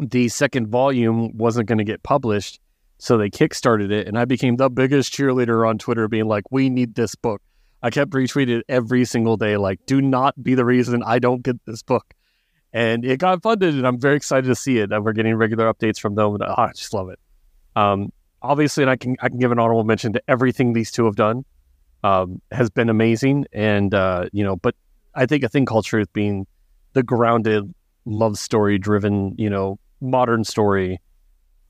the 0.00 0.28
second 0.28 0.68
volume 0.68 1.36
wasn't 1.36 1.68
going 1.68 1.78
to 1.78 1.84
get 1.84 2.02
published, 2.02 2.60
so 2.98 3.18
they 3.18 3.30
kickstarted 3.30 3.90
it, 3.90 4.06
and 4.06 4.18
I 4.18 4.24
became 4.24 4.56
the 4.56 4.70
biggest 4.70 5.12
cheerleader 5.12 5.68
on 5.68 5.78
Twitter, 5.78 6.08
being 6.08 6.26
like, 6.26 6.44
"We 6.50 6.70
need 6.70 6.94
this 6.94 7.14
book." 7.14 7.42
I 7.82 7.90
kept 7.90 8.12
retweeting 8.12 8.60
it 8.60 8.64
every 8.68 9.04
single 9.04 9.36
day, 9.36 9.56
like, 9.56 9.84
"Do 9.86 10.00
not 10.00 10.42
be 10.42 10.54
the 10.54 10.64
reason 10.64 11.02
I 11.02 11.18
don't 11.18 11.42
get 11.42 11.56
this 11.66 11.82
book." 11.82 12.14
And 12.72 13.04
it 13.04 13.18
got 13.18 13.42
funded, 13.42 13.74
and 13.74 13.86
I'm 13.86 14.00
very 14.00 14.16
excited 14.16 14.48
to 14.48 14.54
see 14.54 14.78
it. 14.78 14.90
And 14.90 15.04
we're 15.04 15.12
getting 15.12 15.36
regular 15.36 15.72
updates 15.72 16.00
from 16.00 16.14
them, 16.14 16.34
and 16.34 16.42
oh, 16.42 16.54
I 16.56 16.72
just 16.72 16.92
love 16.94 17.08
it. 17.10 17.18
Um, 17.76 18.12
obviously, 18.42 18.84
and 18.84 18.90
I 18.90 18.96
can 18.96 19.16
I 19.20 19.28
can 19.28 19.38
give 19.38 19.52
an 19.52 19.58
honorable 19.58 19.84
mention 19.84 20.12
to 20.12 20.22
everything 20.28 20.72
these 20.72 20.90
two 20.90 21.04
have 21.06 21.16
done. 21.16 21.44
Um, 22.02 22.42
has 22.50 22.68
been 22.68 22.90
amazing, 22.90 23.46
and 23.52 23.94
uh, 23.94 24.28
you 24.32 24.44
know, 24.44 24.56
but 24.56 24.74
I 25.14 25.26
think 25.26 25.42
a 25.42 25.48
thing 25.48 25.64
called 25.64 25.84
truth 25.86 26.12
being 26.12 26.46
the 26.92 27.02
grounded 27.02 27.72
love 28.04 28.38
story 28.38 28.78
driven, 28.78 29.34
you 29.38 29.48
know, 29.48 29.78
modern 30.00 30.44
story. 30.44 31.00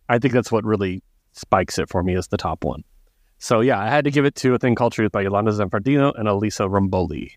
I 0.08 0.18
think 0.18 0.34
that's 0.34 0.50
what 0.50 0.64
really 0.64 1.02
spikes 1.34 1.78
it 1.78 1.88
for 1.88 2.02
me 2.02 2.16
as 2.16 2.28
the 2.28 2.36
top 2.36 2.64
one. 2.64 2.82
So 3.38 3.60
yeah, 3.60 3.78
I 3.78 3.88
had 3.88 4.04
to 4.04 4.10
give 4.10 4.24
it 4.24 4.34
to 4.36 4.54
a 4.54 4.58
thing 4.58 4.74
called 4.74 4.92
Truth 4.92 5.12
by 5.12 5.22
Iolanda 5.22 5.52
Zanfardino 5.52 6.18
and 6.18 6.28
Elisa 6.28 6.64
Romboli. 6.64 7.32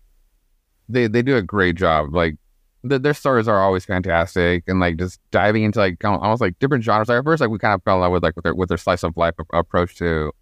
They 0.88 1.06
they 1.06 1.22
do 1.22 1.36
a 1.36 1.42
great 1.42 1.76
job. 1.76 2.14
Like 2.14 2.36
the, 2.82 2.98
their 2.98 3.14
stories 3.14 3.48
are 3.48 3.60
always 3.62 3.84
fantastic, 3.84 4.64
and 4.66 4.80
like 4.80 4.96
just 4.96 5.20
diving 5.30 5.64
into 5.64 5.78
like 5.80 6.02
almost 6.04 6.40
like 6.40 6.58
different 6.58 6.84
genres. 6.84 7.08
Like 7.08 7.18
at 7.18 7.24
first, 7.24 7.40
like 7.40 7.50
we 7.50 7.58
kind 7.58 7.74
of 7.74 7.82
fell 7.82 7.96
in 7.96 8.00
love 8.02 8.12
with 8.12 8.22
like 8.22 8.36
with 8.36 8.44
their 8.44 8.54
with 8.54 8.68
their 8.68 8.78
slice 8.78 9.02
of 9.02 9.16
life 9.16 9.34
approach 9.52 9.96
to 9.96 10.32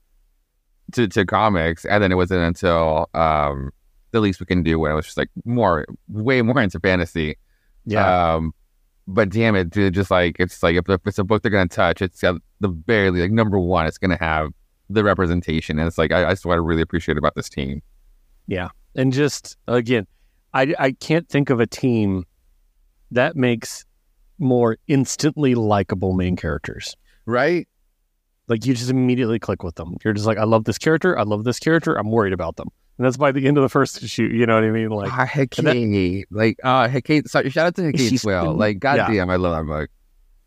to 0.93 1.09
to 1.09 1.25
comics, 1.27 1.85
and 1.85 2.03
then 2.03 2.13
it 2.13 2.17
wasn't 2.17 2.41
until 2.41 3.09
um 3.15 3.73
the 4.13 4.21
least 4.21 4.41
we 4.41 4.47
can 4.47 4.63
do 4.63 4.79
when 4.79 4.93
it 4.93 4.95
was 4.95 5.07
just 5.07 5.19
like 5.19 5.31
more 5.45 5.87
way 6.09 6.43
more 6.43 6.61
into 6.61 6.79
fantasy. 6.81 7.37
Yeah. 7.85 8.35
Um, 8.35 8.53
but 9.09 9.29
damn 9.29 9.55
it, 9.55 9.71
dude, 9.71 9.95
just 9.95 10.11
like 10.11 10.37
it's 10.39 10.63
like 10.63 10.77
if, 10.77 10.89
if 10.89 11.01
it's 11.07 11.19
a 11.19 11.25
book 11.25 11.43
they're 11.43 11.51
gonna 11.51 11.69
touch, 11.69 12.03
it's 12.03 12.21
got 12.21 12.41
the 12.61 12.69
barely 12.69 13.21
like 13.21 13.31
number 13.31 13.59
one, 13.59 13.87
it's 13.87 13.99
gonna 13.99 14.19
have 14.21 14.51
the 14.91 15.05
representation, 15.05 15.79
and 15.79 15.87
it's 15.87 15.99
like 15.99 16.13
I, 16.13 16.31
just 16.31 16.45
what 16.45 16.55
I 16.55 16.57
really 16.57 16.83
appreciate 16.83 17.19
about 17.19 17.35
this 17.35 17.49
team. 17.49 17.83
Yeah, 18.47 18.69
and 18.95 19.13
just 19.13 19.57
again, 19.69 20.07
I 20.55 20.75
I 20.79 20.93
can't 20.93 21.29
think 21.29 21.51
of 21.51 21.61
a 21.61 21.67
team 21.67 22.25
that 23.13 23.37
makes 23.37 23.85
more 24.39 24.77
instantly 24.89 25.55
likable 25.55 26.13
main 26.13 26.37
characters. 26.37 26.97
Right? 27.27 27.69
Like 28.49 28.65
you 28.65 28.75
just 28.75 28.91
immediately 28.91 29.39
click 29.39 29.63
with 29.63 29.75
them. 29.75 29.97
You're 30.05 30.15
just 30.15 30.27
like, 30.27 30.39
I 30.39 30.45
love 30.45 30.65
this 30.65 30.79
character. 30.79 31.19
I 31.19 31.23
love 31.23 31.45
this 31.45 31.59
character. 31.59 31.97
I'm 31.97 32.11
worried 32.11 32.33
about 32.33 32.57
them. 32.57 32.69
And 32.99 33.05
that's 33.05 33.17
by 33.17 33.31
the 33.33 33.47
end 33.47 33.59
of 33.59 33.63
the 33.63 33.69
first 33.69 34.03
issue. 34.03 34.25
You 34.25 34.47
know 34.47 34.55
what 34.55 34.65
I 34.65 34.71
mean? 34.71 34.89
Like 34.89 35.13
uh, 35.13 35.27
Hecate, 35.27 36.27
like 36.31 36.59
uh, 36.65 36.89
Hecate. 36.89 37.29
Sorry, 37.29 37.51
shout 37.51 37.67
out 37.67 37.75
to 37.77 37.83
Hecate 37.83 38.13
as 38.13 38.25
well. 38.25 38.55
Like, 38.55 38.79
goddamn, 38.79 39.15
yeah. 39.15 39.27
I 39.27 39.37
love 39.37 39.57
that 39.57 39.71
book. 39.71 39.91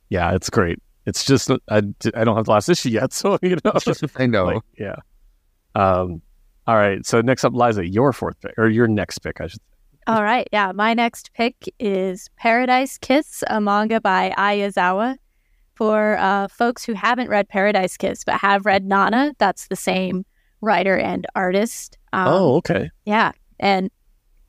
Yeah, 0.09 0.33
it's 0.33 0.49
great. 0.49 0.79
It's 1.05 1.23
just 1.23 1.51
I, 1.69 1.77
I 1.77 2.23
don't 2.23 2.35
have 2.35 2.45
the 2.45 2.51
last 2.51 2.67
issue 2.69 2.89
yet, 2.89 3.13
so 3.13 3.37
you 3.41 3.57
know. 3.63 3.73
I 4.15 4.25
know. 4.25 4.45
Like, 4.45 4.63
yeah. 4.77 4.95
Um. 5.75 6.21
All 6.65 6.75
right. 6.75 7.05
So 7.05 7.21
next 7.21 7.43
up, 7.43 7.53
Liza, 7.53 7.87
your 7.87 8.13
fourth 8.13 8.39
pick 8.41 8.53
or 8.57 8.67
your 8.67 8.87
next 8.87 9.19
pick, 9.19 9.41
I 9.41 9.47
should. 9.47 9.59
say. 9.59 9.65
All 10.07 10.23
right. 10.23 10.47
Yeah, 10.51 10.71
my 10.71 10.95
next 10.95 11.31
pick 11.33 11.55
is 11.79 12.31
Paradise 12.35 12.97
Kiss, 12.97 13.43
a 13.47 13.61
manga 13.61 14.01
by 14.01 14.33
Ai 14.37 14.57
Yazawa. 14.57 15.17
For 15.75 16.17
uh, 16.17 16.47
folks 16.47 16.83
who 16.83 16.93
haven't 16.93 17.29
read 17.29 17.47
Paradise 17.47 17.95
Kiss 17.95 18.23
but 18.23 18.39
have 18.39 18.65
read 18.65 18.85
Nana, 18.85 19.35
that's 19.37 19.67
the 19.67 19.75
same 19.75 20.25
writer 20.61 20.97
and 20.97 21.27
artist. 21.35 21.98
Um, 22.13 22.27
oh, 22.27 22.55
okay. 22.57 22.89
Yeah. 23.05 23.31
And 23.59 23.89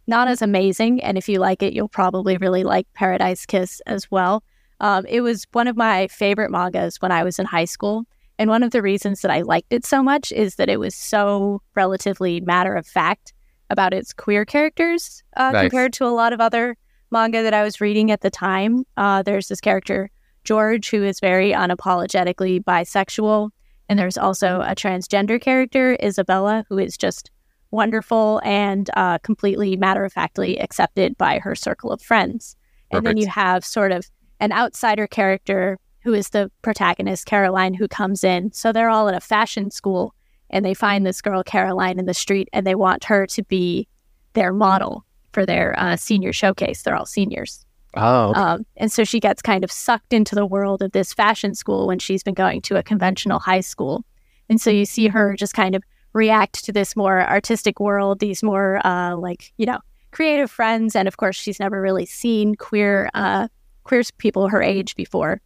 not 0.07 0.29
as 0.29 0.43
amazing. 0.43 1.03
And 1.03 1.17
if 1.17 1.29
you 1.29 1.39
like 1.39 1.63
it, 1.63 1.73
you'll 1.73 1.89
probably 1.89 2.37
really 2.37 2.65
like 2.65 2.87
Paradise 2.95 3.47
Kiss 3.47 3.81
as 3.87 4.11
well. 4.11 4.43
Um, 4.81 5.05
it 5.07 5.21
was 5.21 5.47
one 5.53 5.69
of 5.69 5.77
my 5.77 6.09
favorite 6.09 6.51
mangas 6.51 7.01
when 7.01 7.13
I 7.13 7.23
was 7.23 7.39
in 7.39 7.47
high 7.47 7.67
school. 7.67 8.05
And 8.39 8.49
one 8.49 8.63
of 8.63 8.71
the 8.71 8.83
reasons 8.83 9.21
that 9.21 9.31
I 9.31 9.43
liked 9.43 9.73
it 9.73 9.85
so 9.85 10.03
much 10.03 10.33
is 10.33 10.57
that 10.57 10.71
it 10.71 10.81
was 10.81 10.95
so 10.95 11.61
relatively 11.77 12.41
matter 12.41 12.75
of 12.75 12.87
fact 12.87 13.35
about 13.69 13.93
its 13.93 14.13
queer 14.13 14.45
characters 14.45 15.23
uh, 15.37 15.53
nice. 15.53 15.63
compared 15.65 15.93
to 15.95 16.07
a 16.07 16.09
lot 16.09 16.33
of 16.33 16.41
other 16.41 16.77
manga 17.11 17.43
that 17.43 17.55
I 17.55 17.63
was 17.63 17.81
reading 17.81 18.11
at 18.11 18.23
the 18.23 18.31
time. 18.31 18.85
Uh, 18.97 19.23
there's 19.23 19.49
this 19.49 19.61
character, 19.61 20.11
George, 20.45 20.91
who 20.91 21.05
is 21.05 21.21
very 21.21 21.53
unapologetically 21.53 22.65
bisexual. 22.65 23.51
And 23.89 23.99
there's 23.99 24.19
also 24.19 24.61
a 24.61 24.75
transgender 24.75 25.41
character, 25.41 25.97
Isabella, 26.03 26.65
who 26.69 26.79
is 26.79 26.97
just 26.97 27.31
wonderful 27.71 28.41
and 28.45 28.91
uh, 28.97 29.19
completely 29.19 29.77
matter 29.77 30.05
of 30.05 30.13
factly 30.13 30.59
accepted 30.61 31.17
by 31.19 31.39
her 31.39 31.55
circle 31.55 31.91
of 31.91 32.03
friends. 32.03 32.57
Perfect. 32.91 32.97
And 32.97 33.07
then 33.07 33.17
you 33.17 33.29
have 33.29 33.65
sort 33.65 33.93
of 33.93 34.11
an 34.41 34.53
outsider 34.53 35.07
character 35.07 35.79
who 36.03 36.15
is 36.15 36.31
the 36.31 36.51
protagonist, 36.63 37.27
Caroline, 37.27 37.75
who 37.75 37.87
comes 37.87 38.25
in. 38.25 38.53
So 38.53 38.73
they're 38.73 38.89
all 38.89 39.09
at 39.09 39.15
a 39.15 39.21
fashion 39.21 39.71
school 39.71 40.15
and 40.49 40.65
they 40.65 40.75
find 40.75 41.07
this 41.07 41.21
girl, 41.21 41.43
Caroline, 41.43 41.99
in 41.99 42.07
the 42.07 42.15
street 42.15 42.49
and 42.53 42.67
they 42.67 42.75
want 42.75 43.05
her 43.05 43.27
to 43.27 43.43
be 43.45 43.87
their 44.33 44.53
model 44.53 45.05
for 45.33 45.47
their 45.47 45.79
uh, 45.79 45.97
senior 45.97 46.33
showcase. 46.33 46.83
They're 46.83 46.97
all 46.97 47.07
seniors. 47.07 47.65
Oh. 47.95 48.31
Okay. 48.31 48.41
Um, 48.41 48.67
and 48.77 48.91
so 48.91 49.05
she 49.05 49.21
gets 49.21 49.43
kind 49.43 49.65
of 49.65 49.71
sucked 49.71 50.13
into 50.13 50.35
the 50.35 50.47
world 50.47 50.83
of 50.83 50.93
this 50.93 51.13
fashion 51.13 51.55
school 51.55 51.87
when 51.87 51.99
she's 51.99 52.23
been 52.23 52.35
going 52.35 52.63
to 52.63 52.77
a 52.77 52.83
conventional 52.83 53.39
high 53.39 53.61
school. 53.61 54.05
And 54.49 54.61
so 54.61 54.71
you 54.71 54.85
see 54.85 55.09
her 55.09 55.35
just 55.37 55.55
kind 55.55 55.75
of 55.75 55.83
react 56.13 56.65
to 56.65 56.73
this 56.73 56.97
more 56.97 57.29
artistic 57.29 57.81
world, 57.81 58.19
these 58.19 58.43
more 58.43 58.85
uh, 58.87 59.17
like, 59.17 59.53
you 59.57 59.67
know, 59.67 59.79
creative 60.11 60.51
friends. 60.51 60.97
And 60.97 61.07
of 61.07 61.17
course, 61.17 61.37
she's 61.37 61.61
never 61.61 61.81
really 61.81 62.07
seen 62.07 62.55
queer, 62.57 63.11
uh, 63.15 63.49
queer 63.85 64.03
people 64.19 64.49
her 64.49 64.63
age 64.63 64.97
before. 64.97 65.41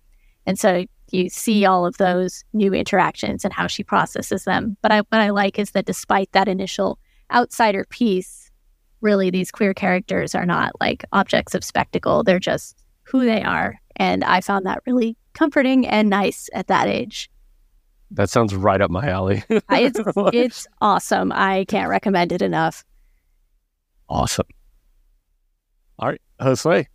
And 0.46 0.58
so 0.58 0.84
you 1.10 1.28
see 1.28 1.64
all 1.64 1.86
of 1.86 1.96
those 1.98 2.44
new 2.52 2.72
interactions 2.72 3.44
and 3.44 3.52
how 3.52 3.66
she 3.66 3.84
processes 3.84 4.44
them. 4.44 4.76
But 4.82 4.92
I, 4.92 4.98
what 4.98 5.20
I 5.20 5.30
like 5.30 5.58
is 5.58 5.72
that 5.72 5.86
despite 5.86 6.32
that 6.32 6.48
initial 6.48 6.98
outsider 7.32 7.84
piece, 7.90 8.50
really 9.00 9.30
these 9.30 9.50
queer 9.50 9.74
characters 9.74 10.34
are 10.34 10.46
not 10.46 10.72
like 10.80 11.04
objects 11.12 11.54
of 11.54 11.64
spectacle. 11.64 12.22
They're 12.22 12.38
just 12.38 12.76
who 13.02 13.24
they 13.24 13.42
are. 13.42 13.78
And 13.96 14.24
I 14.24 14.40
found 14.40 14.66
that 14.66 14.82
really 14.86 15.16
comforting 15.34 15.86
and 15.86 16.08
nice 16.08 16.48
at 16.54 16.68
that 16.68 16.88
age. 16.88 17.30
That 18.10 18.30
sounds 18.30 18.54
right 18.54 18.80
up 18.80 18.90
my 18.90 19.08
alley. 19.08 19.42
it's, 19.50 20.00
it's 20.32 20.66
awesome. 20.80 21.32
I 21.32 21.64
can't 21.66 21.88
recommend 21.88 22.32
it 22.32 22.42
enough. 22.42 22.84
Awesome. 24.08 24.46
All 25.98 26.08
right, 26.08 26.20
Josue, 26.40 26.86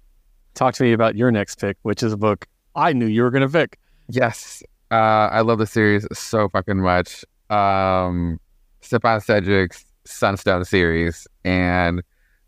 talk 0.54 0.76
to 0.76 0.84
me 0.84 0.94
about 0.94 1.16
your 1.16 1.32
next 1.32 1.60
pick, 1.60 1.78
which 1.84 2.04
is 2.04 2.14
a 2.14 2.18
book 2.18 2.46
I 2.76 2.94
knew 2.94 3.06
you 3.06 3.24
were 3.24 3.32
going 3.32 3.48
to 3.48 3.50
pick. 3.50 3.80
Yes. 4.10 4.62
Uh, 4.92 5.30
I 5.32 5.42
love 5.42 5.60
the 5.60 5.68
series 5.68 6.08
so 6.14 6.50
fucking 6.50 6.80
much. 6.80 7.24
Um, 7.50 8.40
Stjepan 8.82 9.24
Šejić's 9.26 9.86
Sunstone 10.06 10.66
series, 10.66 11.28
and 11.44 12.02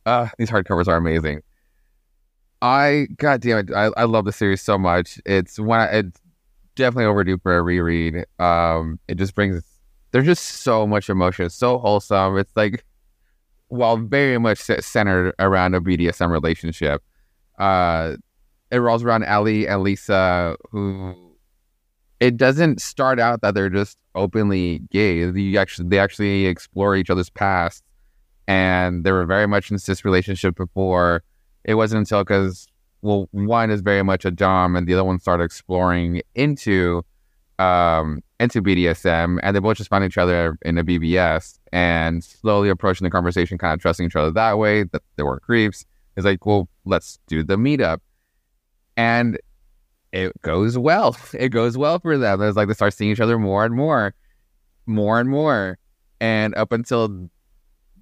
uh, 0.05 0.27
these 0.37 0.49
hardcovers 0.49 0.87
are 0.87 0.97
amazing. 0.97 1.41
I, 2.61 3.07
god 3.17 3.41
damn 3.41 3.59
it, 3.59 3.73
I, 3.73 3.89
I 3.97 4.03
love 4.03 4.25
the 4.25 4.31
series 4.31 4.61
so 4.61 4.77
much. 4.77 5.19
It's 5.25 5.59
one, 5.59 5.87
it's 5.91 6.19
definitely 6.75 7.05
overdue 7.05 7.37
for 7.37 7.57
a 7.57 7.61
reread. 7.61 8.25
Um, 8.39 8.99
it 9.07 9.15
just 9.15 9.35
brings, 9.35 9.63
there's 10.11 10.25
just 10.25 10.43
so 10.45 10.85
much 10.87 11.09
emotion. 11.09 11.49
So 11.49 11.77
wholesome. 11.77 12.37
It's 12.37 12.55
like, 12.55 12.85
while 13.67 13.97
very 13.97 14.37
much 14.37 14.59
centered 14.59 15.33
around 15.39 15.75
a 15.75 15.81
BDSM 15.81 16.29
relationship, 16.29 17.01
uh, 17.57 18.15
it 18.69 18.77
rolls 18.77 19.03
around 19.03 19.23
Ellie 19.23 19.67
and 19.67 19.81
Lisa, 19.81 20.57
who 20.71 21.15
it 22.19 22.37
doesn't 22.37 22.81
start 22.81 23.19
out 23.19 23.41
that 23.41 23.53
they're 23.55 23.69
just 23.69 23.97
openly 24.15 24.79
gay. 24.91 25.19
You 25.19 25.57
actually 25.57 25.89
they 25.89 25.99
actually 25.99 26.45
explore 26.45 26.95
each 26.95 27.09
other's 27.09 27.29
past, 27.29 27.83
and 28.47 29.03
they 29.03 29.11
were 29.11 29.25
very 29.25 29.47
much 29.47 29.71
in 29.71 29.77
this 29.85 30.05
relationship 30.05 30.55
before. 30.55 31.23
It 31.63 31.75
wasn't 31.75 31.99
until 31.99 32.23
because 32.23 32.67
well, 33.01 33.27
one 33.31 33.71
is 33.71 33.81
very 33.81 34.03
much 34.03 34.25
a 34.25 34.31
dom, 34.31 34.75
and 34.75 34.87
the 34.87 34.93
other 34.93 35.03
one 35.03 35.19
started 35.19 35.43
exploring 35.43 36.21
into 36.35 37.03
um 37.59 38.21
into 38.39 38.61
BDSM, 38.61 39.39
and 39.43 39.55
they 39.55 39.59
both 39.59 39.77
just 39.77 39.89
found 39.89 40.03
each 40.03 40.17
other 40.17 40.57
in 40.63 40.77
a 40.77 40.83
BBS 40.83 41.59
and 41.71 42.23
slowly 42.23 42.69
approaching 42.69 43.05
the 43.05 43.11
conversation, 43.11 43.57
kind 43.57 43.73
of 43.73 43.79
trusting 43.79 44.05
each 44.05 44.15
other 44.15 44.31
that 44.31 44.57
way 44.57 44.83
that 44.83 45.01
they 45.15 45.23
were 45.23 45.39
creeps. 45.39 45.85
It's 46.17 46.25
like, 46.25 46.45
well, 46.45 46.67
let's 46.85 47.19
do 47.27 47.43
the 47.43 47.55
meetup. 47.55 47.99
And 48.97 49.39
it 50.11 50.33
goes 50.41 50.77
well. 50.77 51.15
It 51.33 51.49
goes 51.49 51.77
well 51.77 51.99
for 51.99 52.17
them. 52.17 52.41
It's 52.41 52.57
like 52.57 52.67
they 52.67 52.73
start 52.73 52.93
seeing 52.93 53.11
each 53.11 53.19
other 53.19 53.39
more 53.39 53.63
and 53.63 53.75
more, 53.75 54.13
more 54.85 55.19
and 55.19 55.29
more. 55.29 55.77
And 56.19 56.53
up 56.55 56.71
until 56.71 57.29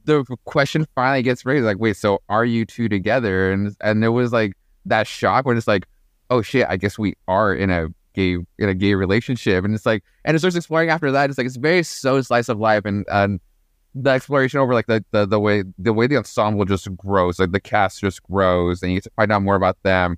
the 0.06 0.24
question 0.46 0.88
finally 0.96 1.22
gets 1.22 1.46
raised, 1.46 1.66
like, 1.66 1.80
wait, 1.80 1.98
so 1.98 2.22
are 2.30 2.46
you 2.46 2.66
two 2.66 2.90
together? 2.90 3.52
And 3.52 3.76
and 3.82 4.02
there 4.02 4.12
was 4.12 4.34
like 4.34 4.54
that 4.86 5.08
shock 5.08 5.46
when 5.46 5.58
it's 5.58 5.68
like, 5.68 5.86
oh 6.30 6.42
shit, 6.42 6.68
I 6.70 6.78
guess 6.78 6.98
we 6.98 7.16
are 7.28 7.54
in 7.54 7.70
a 7.70 7.88
gay 8.14 8.38
in 8.58 8.70
a 8.70 8.74
gay 8.74 8.96
relationship. 8.96 9.64
And 9.64 9.74
it's 9.74 9.86
like 9.86 10.04
and 10.26 10.36
it 10.36 10.40
starts 10.40 10.56
exploring 10.56 10.90
after 10.90 11.12
that. 11.12 11.30
It's 11.30 11.38
like 11.38 11.48
it's 11.48 11.58
very 11.58 11.84
so 11.84 12.22
slice 12.22 12.50
of 12.50 12.60
life 12.60 12.86
and 12.86 13.06
and 13.12 13.40
the 13.96 14.12
exploration 14.12 14.60
over 14.60 14.74
like 14.74 14.88
the, 14.88 15.04
the 15.12 15.26
the 15.26 15.40
way 15.40 15.64
the 15.78 15.94
way 15.94 16.08
the 16.08 16.18
ensemble 16.18 16.66
just 16.66 16.96
grows, 16.96 17.40
like 17.40 17.52
the 17.52 17.60
cast 17.60 18.02
just 18.02 18.22
grows 18.24 18.82
and 18.84 18.92
you 18.92 18.98
get 18.98 19.04
to 19.06 19.12
find 19.16 19.32
out 19.32 19.42
more 19.42 19.56
about 19.56 19.78
them 19.84 20.18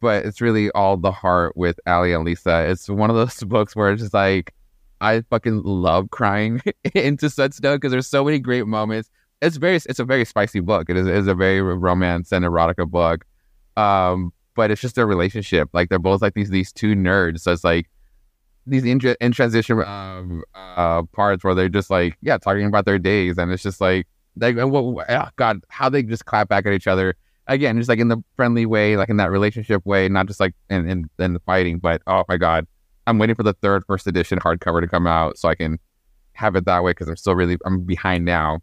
but 0.00 0.24
it's 0.24 0.40
really 0.40 0.70
all 0.70 0.96
the 0.96 1.12
heart 1.12 1.56
with 1.56 1.78
Ali 1.86 2.12
and 2.12 2.24
Lisa. 2.24 2.68
It's 2.70 2.88
one 2.88 3.10
of 3.10 3.16
those 3.16 3.42
books 3.44 3.74
where 3.74 3.90
it's 3.90 4.02
just 4.02 4.14
like 4.14 4.54
I 5.00 5.22
fucking 5.30 5.62
love 5.62 6.10
crying 6.10 6.60
into 6.94 7.30
Sunstone 7.30 7.76
because 7.76 7.92
there's 7.92 8.06
so 8.06 8.24
many 8.24 8.38
great 8.38 8.66
moments. 8.66 9.10
It's 9.40 9.56
very 9.56 9.76
it's 9.76 9.98
a 9.98 10.04
very 10.04 10.24
spicy 10.24 10.60
book. 10.60 10.90
It 10.90 10.96
is, 10.96 11.06
it 11.06 11.14
is 11.14 11.26
a 11.26 11.34
very 11.34 11.60
romance 11.62 12.32
and 12.32 12.44
erotica 12.44 12.88
book. 12.88 13.24
Um, 13.76 14.32
but 14.54 14.70
it's 14.72 14.80
just 14.80 14.96
their 14.96 15.06
relationship. 15.06 15.68
Like 15.72 15.88
they're 15.88 15.98
both 15.98 16.22
like 16.22 16.34
these 16.34 16.50
these 16.50 16.72
two 16.72 16.94
nerds. 16.94 17.40
So 17.40 17.52
it's 17.52 17.64
like 17.64 17.88
these 18.68 18.84
in, 18.84 19.00
in 19.20 19.32
transition 19.32 19.82
um, 19.82 20.42
uh, 20.54 21.02
parts 21.12 21.44
where 21.44 21.54
they're 21.54 21.68
just 21.68 21.90
like 21.90 22.16
yeah 22.20 22.38
talking 22.38 22.66
about 22.66 22.84
their 22.84 22.98
days 22.98 23.38
and 23.38 23.50
it's 23.50 23.62
just 23.62 23.80
like 23.80 24.06
like 24.36 24.56
oh 24.56 25.02
God 25.36 25.60
how 25.68 25.88
they 25.88 26.02
just 26.02 26.26
clap 26.26 26.48
back 26.48 26.66
at 26.66 26.72
each 26.72 26.86
other 26.86 27.14
again 27.46 27.76
just 27.76 27.88
like 27.88 27.98
in 27.98 28.08
the 28.08 28.22
friendly 28.36 28.66
way 28.66 28.96
like 28.96 29.08
in 29.08 29.16
that 29.16 29.30
relationship 29.30 29.84
way 29.86 30.08
not 30.08 30.26
just 30.26 30.40
like 30.40 30.54
in 30.70 30.88
in, 30.88 31.10
in 31.18 31.32
the 31.32 31.40
fighting 31.40 31.78
but 31.78 32.02
oh 32.06 32.24
my 32.28 32.36
God 32.36 32.66
I'm 33.06 33.18
waiting 33.18 33.34
for 33.34 33.42
the 33.42 33.54
third 33.54 33.84
first 33.86 34.06
edition 34.06 34.38
hardcover 34.38 34.80
to 34.80 34.86
come 34.86 35.06
out 35.06 35.38
so 35.38 35.48
I 35.48 35.54
can 35.54 35.78
have 36.32 36.54
it 36.56 36.66
that 36.66 36.84
way 36.84 36.92
because 36.92 37.08
I'm 37.08 37.16
still 37.16 37.34
really 37.34 37.56
I'm 37.64 37.84
behind 37.84 38.24
now 38.24 38.60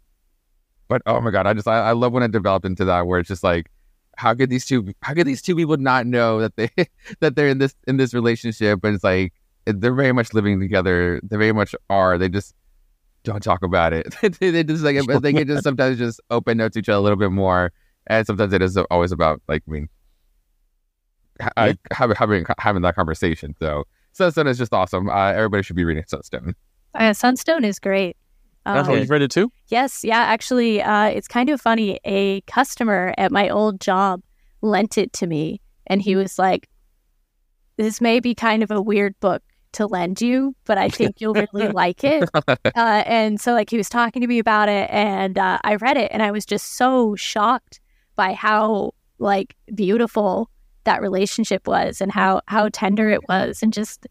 but 0.88 1.02
oh 1.06 1.20
my 1.20 1.30
God 1.30 1.46
I 1.46 1.54
just 1.54 1.68
I, 1.68 1.78
I 1.78 1.92
love 1.92 2.12
when 2.12 2.22
it 2.22 2.32
developed 2.32 2.66
into 2.66 2.84
that 2.86 3.06
where 3.06 3.20
it's 3.20 3.28
just 3.28 3.44
like 3.44 3.70
how 4.16 4.34
could 4.34 4.50
these 4.50 4.64
two 4.64 4.92
how 5.02 5.14
could 5.14 5.26
these 5.26 5.42
two 5.42 5.54
people 5.54 5.76
not 5.76 6.06
know 6.06 6.40
that 6.40 6.56
they 6.56 6.70
that 7.20 7.36
they're 7.36 7.48
in 7.48 7.58
this 7.58 7.74
in 7.86 7.96
this 7.96 8.14
relationship 8.14 8.82
and 8.84 8.94
it's 8.94 9.04
like 9.04 9.32
they're 9.66 9.94
very 9.94 10.12
much 10.12 10.32
living 10.32 10.60
together. 10.60 11.20
They 11.22 11.36
very 11.36 11.52
much 11.52 11.74
are. 11.90 12.18
They 12.18 12.28
just 12.28 12.54
don't 13.24 13.42
talk 13.42 13.62
about 13.62 13.92
it. 13.92 14.14
they 14.40 14.62
just 14.62 14.84
like 14.84 14.96
they 15.22 15.32
can 15.32 15.46
just 15.46 15.64
sometimes 15.64 15.98
just 15.98 16.20
open 16.30 16.60
up 16.60 16.72
to 16.72 16.78
each 16.78 16.88
other 16.88 16.98
a 16.98 17.00
little 17.00 17.18
bit 17.18 17.32
more, 17.32 17.72
and 18.06 18.26
sometimes 18.26 18.52
it 18.52 18.62
is 18.62 18.76
always 18.90 19.12
about 19.12 19.42
like 19.48 19.62
I 19.68 19.70
mean, 19.70 19.88
yeah. 21.40 21.72
having 21.92 22.16
having 22.16 22.46
having 22.58 22.82
that 22.82 22.94
conversation. 22.94 23.54
So 23.58 23.84
Sunstone 24.12 24.46
is 24.46 24.58
just 24.58 24.72
awesome. 24.72 25.10
Uh, 25.10 25.32
everybody 25.32 25.62
should 25.62 25.76
be 25.76 25.84
reading 25.84 26.04
Sunstone. 26.06 26.54
Uh, 26.94 27.12
Sunstone 27.12 27.64
is 27.64 27.78
great. 27.78 28.16
That's 28.74 28.88
um, 28.88 28.98
you've 28.98 29.10
read 29.10 29.22
it 29.22 29.30
too. 29.30 29.50
Yes, 29.68 30.02
yeah. 30.02 30.18
Actually, 30.20 30.82
uh, 30.82 31.06
it's 31.06 31.28
kind 31.28 31.48
of 31.50 31.60
funny. 31.60 32.00
A 32.04 32.40
customer 32.42 33.14
at 33.16 33.30
my 33.30 33.48
old 33.48 33.80
job 33.80 34.22
lent 34.60 34.98
it 34.98 35.12
to 35.14 35.26
me, 35.26 35.60
and 35.86 36.02
he 36.02 36.16
was 36.16 36.38
like, 36.38 36.68
"This 37.76 38.00
may 38.00 38.18
be 38.20 38.34
kind 38.34 38.62
of 38.62 38.70
a 38.70 38.82
weird 38.82 39.18
book 39.20 39.42
to 39.76 39.86
lend 39.86 40.20
you, 40.20 40.56
but 40.64 40.78
I 40.78 40.88
think 40.88 41.20
you'll 41.20 41.34
really 41.34 41.68
like 41.72 42.02
it. 42.02 42.28
Uh, 42.74 43.02
and 43.06 43.40
so, 43.40 43.52
like, 43.52 43.70
he 43.70 43.76
was 43.76 43.88
talking 43.88 44.20
to 44.20 44.28
me 44.28 44.38
about 44.38 44.68
it, 44.68 44.90
and 44.90 45.38
uh, 45.38 45.58
I 45.64 45.76
read 45.76 45.96
it, 45.96 46.10
and 46.12 46.22
I 46.22 46.30
was 46.30 46.44
just 46.44 46.76
so 46.76 47.14
shocked 47.14 47.80
by 48.16 48.32
how 48.34 48.92
like 49.18 49.54
beautiful 49.74 50.50
that 50.84 51.00
relationship 51.00 51.66
was, 51.66 52.00
and 52.00 52.12
how 52.12 52.42
how 52.48 52.68
tender 52.70 53.08
it 53.08 53.26
was, 53.28 53.62
and 53.62 53.72
just 53.72 54.06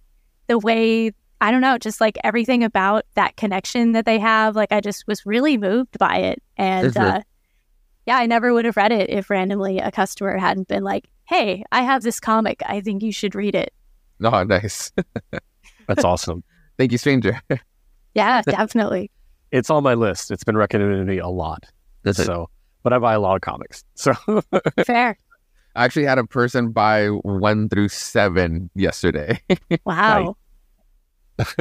the 0.47 0.57
way 0.57 1.11
I 1.41 1.51
don't 1.51 1.61
know, 1.61 1.77
just 1.77 1.99
like 1.99 2.17
everything 2.23 2.63
about 2.63 3.05
that 3.15 3.35
connection 3.35 3.91
that 3.91 4.05
they 4.05 4.19
have. 4.19 4.55
Like, 4.55 4.71
I 4.71 4.79
just 4.79 5.05
was 5.07 5.25
really 5.25 5.57
moved 5.57 5.97
by 5.97 6.17
it, 6.17 6.41
and 6.57 6.95
uh, 6.95 7.21
yeah, 8.05 8.17
I 8.17 8.25
never 8.25 8.53
would 8.53 8.65
have 8.65 8.77
read 8.77 8.91
it 8.91 9.09
if 9.09 9.29
randomly 9.29 9.79
a 9.79 9.91
customer 9.91 10.37
hadn't 10.37 10.67
been 10.67 10.83
like, 10.83 11.09
"Hey, 11.25 11.63
I 11.71 11.81
have 11.81 12.03
this 12.03 12.19
comic. 12.19 12.61
I 12.65 12.81
think 12.81 13.03
you 13.03 13.11
should 13.11 13.35
read 13.35 13.55
it." 13.55 13.73
Oh, 14.23 14.43
nice. 14.43 14.93
That's 15.87 16.05
awesome. 16.05 16.41
Thank 16.77 16.93
you, 16.93 16.97
stranger. 16.97 17.41
yeah, 18.15 18.41
definitely. 18.43 19.11
It's 19.51 19.69
on 19.69 19.83
my 19.83 19.93
list. 19.93 20.31
It's 20.31 20.45
been 20.45 20.55
recommended 20.55 20.99
to 20.99 21.03
me 21.03 21.17
a 21.17 21.27
lot. 21.27 21.65
That's 22.03 22.23
so, 22.23 22.43
it. 22.43 22.49
but 22.81 22.93
I 22.93 22.99
buy 22.99 23.13
a 23.13 23.19
lot 23.19 23.35
of 23.35 23.41
comics. 23.41 23.83
So 23.95 24.13
fair. 24.85 25.17
I 25.75 25.83
actually 25.83 26.05
had 26.05 26.17
a 26.17 26.23
person 26.23 26.71
buy 26.71 27.07
one 27.07 27.67
through 27.67 27.89
seven 27.89 28.69
yesterday. 28.73 29.41
wow. 29.85 30.37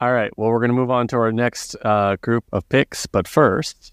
All 0.00 0.12
right. 0.12 0.30
Well, 0.36 0.50
we're 0.50 0.60
going 0.60 0.70
to 0.70 0.74
move 0.76 0.90
on 0.90 1.08
to 1.08 1.16
our 1.16 1.32
next 1.32 1.76
uh, 1.82 2.16
group 2.22 2.44
of 2.52 2.68
picks. 2.68 3.06
But 3.06 3.28
first, 3.28 3.92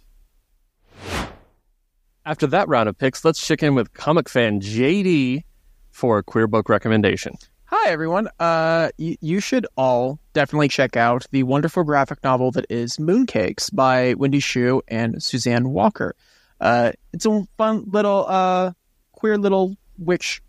after 2.25 2.47
that 2.47 2.67
round 2.67 2.89
of 2.89 2.97
picks, 2.97 3.25
let's 3.25 3.45
check 3.45 3.61
in 3.63 3.75
with 3.75 3.93
comic 3.93 4.29
fan 4.29 4.61
JD 4.61 5.43
for 5.91 6.17
a 6.19 6.23
queer 6.23 6.47
book 6.47 6.69
recommendation. 6.69 7.33
Hi, 7.65 7.89
everyone. 7.89 8.27
Uh, 8.39 8.89
y- 8.97 9.17
you 9.19 9.41
should 9.41 9.67
all 9.75 10.19
definitely 10.31 10.69
check 10.69 10.95
out 10.95 11.25
the 11.31 11.43
wonderful 11.43 11.83
graphic 11.83 12.23
novel 12.23 12.51
that 12.51 12.65
is 12.69 12.95
Mooncakes 12.97 13.73
by 13.75 14.13
Wendy 14.13 14.39
Xu 14.39 14.79
and 14.87 15.21
Suzanne 15.21 15.71
Walker. 15.71 16.15
Uh, 16.61 16.93
it's 17.11 17.25
a 17.25 17.45
fun 17.57 17.83
little, 17.87 18.25
uh, 18.27 18.71
queer 19.11 19.37
little 19.37 19.75
witch 19.97 20.41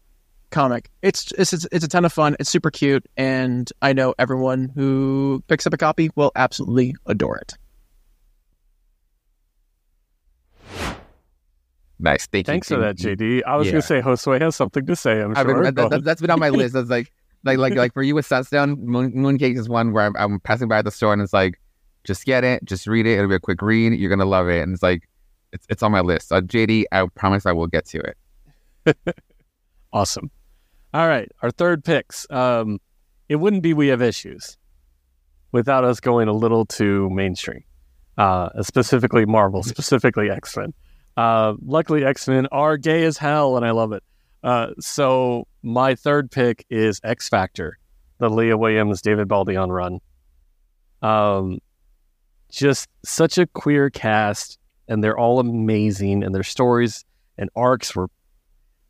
comic. 0.51 0.91
It's, 1.03 1.33
it's 1.33 1.53
it's 1.53 1.85
a 1.85 1.89
ton 1.89 2.05
of 2.05 2.13
fun. 2.13 2.37
It's 2.41 2.51
super 2.51 2.71
cute, 2.71 3.05
and 3.17 3.71
I 3.83 3.93
know 3.93 4.15
everyone 4.19 4.71
who 4.75 5.43
picks 5.49 5.67
up 5.67 5.73
a 5.73 5.79
copy 5.79 6.11
will 6.17 6.33
absolutely 6.37 6.95
adore 7.07 7.39
it. 7.39 7.55
Nice. 12.01 12.27
Thank 12.27 12.47
Thanks 12.47 12.71
you. 12.71 12.77
for 12.77 12.83
that, 12.83 12.97
JD. 12.97 13.43
I 13.45 13.57
was 13.57 13.67
yeah. 13.67 13.73
going 13.73 13.83
to 13.83 13.87
say 13.87 14.01
Josue 14.01 14.41
has 14.41 14.55
something 14.55 14.87
to 14.87 14.95
say. 14.95 15.21
I'm 15.21 15.37
I've 15.37 15.47
sure. 15.47 15.63
Been, 15.63 15.75
that, 15.75 16.07
has 16.07 16.21
been 16.21 16.31
on 16.31 16.39
my 16.39 16.49
list. 16.51 16.75
That's 16.75 16.89
like, 16.89 17.13
like, 17.45 17.59
like, 17.59 17.75
like 17.75 17.93
for 17.93 18.03
you 18.03 18.15
with 18.15 18.27
Sunstone, 18.27 18.77
Moon, 18.85 19.13
Mooncake 19.13 19.59
is 19.59 19.69
one 19.69 19.93
where 19.93 20.05
I'm, 20.05 20.17
I'm, 20.17 20.41
passing 20.41 20.69
by 20.69 20.83
the 20.83 20.91
store 20.91 21.13
and 21.13 21.21
it's 21.23 21.33
like, 21.33 21.61
just 22.05 22.25
get 22.25 22.45
it, 22.45 22.65
just 22.65 22.87
read 22.87 23.07
it. 23.07 23.15
It'll 23.15 23.29
be 23.29 23.35
a 23.35 23.41
quick 23.41 23.61
read. 23.61 23.93
You're 23.95 24.11
gonna 24.11 24.25
love 24.25 24.49
it. 24.49 24.63
And 24.63 24.73
it's 24.73 24.83
like, 24.83 25.09
it's 25.53 25.67
it's 25.69 25.83
on 25.83 25.93
my 25.93 26.01
list. 26.01 26.33
Uh, 26.33 26.41
JD, 26.41 26.85
I 26.93 27.07
promise 27.15 27.47
I 27.47 27.53
will 27.53 27.67
get 27.67 27.87
to 27.87 28.01
it. 28.01 28.97
awesome. 29.93 30.31
All 30.95 31.07
right, 31.07 31.31
our 31.43 31.51
third 31.51 31.85
picks. 31.85 32.27
Um, 32.31 32.81
it 33.29 33.37
wouldn't 33.37 33.63
be 33.63 33.75
we 33.75 33.89
have 33.89 34.01
issues 34.01 34.57
without 35.53 35.85
us 35.85 36.01
going 36.01 36.29
a 36.29 36.33
little 36.33 36.65
too 36.65 37.11
mainstream, 37.11 37.63
uh, 38.17 38.63
specifically 38.63 39.27
Marvel, 39.27 39.63
specifically 39.75 40.31
X 40.31 40.57
Men. 40.57 40.73
Uh, 41.17 41.55
luckily, 41.63 42.05
X 42.05 42.29
Men 42.29 42.47
are 42.53 42.77
gay 42.77 43.05
as 43.05 43.19
hell, 43.19 43.57
and 43.57 43.67
I 43.67 43.73
love 43.73 43.93
it. 43.93 44.03
Uh, 44.43 44.69
so 44.79 45.47
my 45.63 45.95
third 45.95 46.31
pick 46.31 46.65
is 46.71 47.01
X 47.05 47.29
Factor, 47.29 47.79
the 48.19 48.31
Leah 48.31 48.57
Williams 48.57 49.03
David 49.03 49.29
Baldeón 49.29 49.69
run. 49.69 50.01
Um, 51.03 51.59
just 52.51 52.89
such 53.05 53.37
a 53.37 53.47
queer 53.47 53.91
cast, 53.91 54.59
and 54.89 55.05
they're 55.05 55.19
all 55.19 55.39
amazing, 55.39 56.23
and 56.23 56.35
their 56.35 56.43
stories 56.43 57.05
and 57.37 57.51
arcs 57.55 57.95
were 57.95 58.09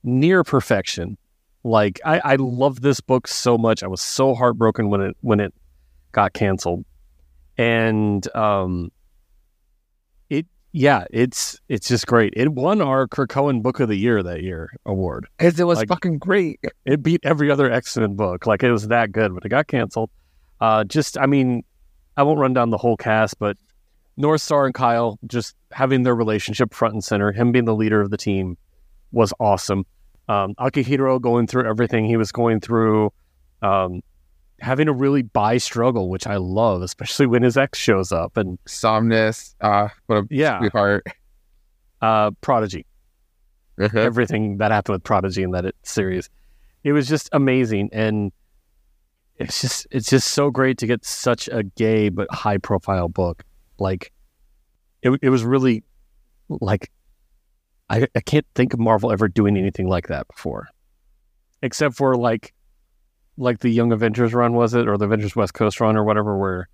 near 0.04 0.44
perfection. 0.44 1.18
Like 1.64 2.00
I, 2.04 2.20
I 2.24 2.36
love 2.36 2.80
this 2.80 3.00
book 3.00 3.26
so 3.26 3.58
much. 3.58 3.82
I 3.82 3.86
was 3.86 4.00
so 4.00 4.34
heartbroken 4.34 4.90
when 4.90 5.00
it 5.00 5.16
when 5.20 5.40
it 5.40 5.52
got 6.12 6.32
canceled, 6.32 6.84
and 7.56 8.26
um, 8.36 8.90
it 10.30 10.46
yeah, 10.72 11.04
it's 11.10 11.58
it's 11.68 11.88
just 11.88 12.06
great. 12.06 12.32
It 12.36 12.52
won 12.52 12.80
our 12.80 13.06
Krakoan 13.08 13.62
Book 13.62 13.80
of 13.80 13.88
the 13.88 13.96
Year 13.96 14.22
that 14.22 14.42
year 14.42 14.70
award. 14.86 15.26
It 15.38 15.58
was 15.60 15.78
like, 15.78 15.88
fucking 15.88 16.18
great. 16.18 16.60
It 16.84 17.02
beat 17.02 17.20
every 17.24 17.50
other 17.50 17.70
excellent 17.70 18.16
book. 18.16 18.46
Like 18.46 18.62
it 18.62 18.70
was 18.70 18.88
that 18.88 19.12
good, 19.12 19.34
but 19.34 19.44
it 19.44 19.48
got 19.48 19.66
canceled. 19.66 20.10
Uh, 20.60 20.84
just, 20.84 21.16
I 21.18 21.26
mean, 21.26 21.62
I 22.16 22.22
won't 22.22 22.38
run 22.38 22.52
down 22.52 22.70
the 22.70 22.78
whole 22.78 22.96
cast, 22.96 23.38
but 23.38 23.56
North 24.16 24.42
Star 24.42 24.66
and 24.66 24.74
Kyle 24.74 25.18
just 25.26 25.54
having 25.70 26.02
their 26.02 26.14
relationship 26.14 26.74
front 26.74 26.94
and 26.94 27.04
center, 27.04 27.30
him 27.32 27.52
being 27.52 27.64
the 27.64 27.74
leader 27.74 28.00
of 28.00 28.10
the 28.10 28.16
team, 28.16 28.58
was 29.12 29.32
awesome. 29.38 29.86
Um, 30.28 30.54
Akihiro 30.56 31.20
going 31.20 31.46
through 31.46 31.68
everything 31.68 32.04
he 32.04 32.16
was 32.16 32.32
going 32.32 32.60
through, 32.60 33.12
um, 33.62 34.02
having 34.60 34.88
a 34.88 34.92
really 34.92 35.22
bi 35.22 35.56
struggle, 35.58 36.10
which 36.10 36.26
I 36.26 36.36
love, 36.36 36.82
especially 36.82 37.26
when 37.26 37.42
his 37.42 37.56
ex 37.56 37.78
shows 37.78 38.12
up 38.12 38.36
and 38.36 38.58
Somnus. 38.66 39.54
Uh, 39.60 39.88
what 40.06 40.16
a 40.16 40.26
yeah. 40.30 40.58
sweetheart. 40.58 41.06
Uh, 42.00 42.30
Prodigy. 42.42 42.84
Uh-huh. 43.80 43.98
Everything 43.98 44.58
that 44.58 44.70
happened 44.70 44.94
with 44.94 45.04
Prodigy 45.04 45.42
in 45.42 45.52
that 45.52 45.64
it, 45.64 45.76
series, 45.82 46.28
it 46.84 46.92
was 46.92 47.08
just 47.08 47.28
amazing, 47.32 47.90
and 47.92 48.32
it's 49.36 49.60
just 49.60 49.86
it's 49.90 50.10
just 50.10 50.28
so 50.28 50.50
great 50.50 50.78
to 50.78 50.86
get 50.86 51.04
such 51.04 51.48
a 51.48 51.62
gay 51.62 52.08
but 52.08 52.28
high 52.32 52.58
profile 52.58 53.08
book. 53.08 53.44
Like, 53.78 54.12
it 55.02 55.16
it 55.22 55.30
was 55.30 55.44
really 55.44 55.84
like 56.48 56.90
I 57.90 58.06
I 58.14 58.20
can't 58.20 58.46
think 58.54 58.74
of 58.74 58.80
Marvel 58.80 59.12
ever 59.12 59.28
doing 59.28 59.56
anything 59.56 59.88
like 59.88 60.08
that 60.08 60.26
before, 60.28 60.68
except 61.62 61.94
for 61.94 62.16
like 62.16 62.54
like 63.36 63.60
the 63.60 63.70
Young 63.70 63.92
Avengers 63.92 64.34
run 64.34 64.52
was 64.52 64.74
it, 64.74 64.88
or 64.88 64.96
the 64.98 65.04
Avengers 65.04 65.36
West 65.36 65.54
Coast 65.54 65.80
run, 65.80 65.96
or 65.96 66.04
whatever, 66.04 66.36
where 66.36 66.68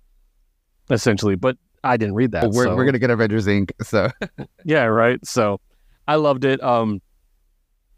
essentially. 0.89 1.35
But 1.35 1.57
I 1.83 1.97
didn't 1.97 2.15
read 2.15 2.31
that. 2.31 2.43
Well, 2.43 2.51
we're 2.51 2.63
so. 2.65 2.75
we're 2.75 2.85
gonna 2.85 2.99
get 2.99 3.11
Avengers 3.11 3.47
Inc. 3.47 3.71
So 3.83 4.09
yeah, 4.65 4.83
right. 4.85 5.23
So 5.25 5.61
I 6.07 6.15
loved 6.15 6.45
it. 6.45 6.61
Um, 6.61 7.01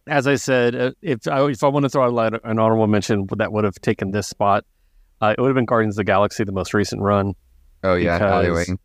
as 0.07 0.27
I 0.27 0.35
said, 0.35 0.75
uh, 0.75 0.91
if 1.01 1.27
I 1.27 1.43
if 1.45 1.63
I 1.63 1.67
want 1.67 1.83
to 1.83 1.89
throw 1.89 2.19
out 2.19 2.41
an 2.43 2.59
honorable 2.59 2.87
mention 2.87 3.27
that 3.37 3.51
would 3.51 3.63
have 3.63 3.75
taken 3.81 4.11
this 4.11 4.27
spot, 4.27 4.65
uh, 5.21 5.33
it 5.37 5.41
would 5.41 5.47
have 5.47 5.55
been 5.55 5.65
Guardians 5.65 5.95
of 5.95 5.97
the 5.97 6.03
Galaxy, 6.05 6.43
the 6.43 6.51
most 6.51 6.73
recent 6.73 7.01
run. 7.01 7.33
Oh 7.83 7.95
yeah, 7.95 8.17
because, 8.17 8.75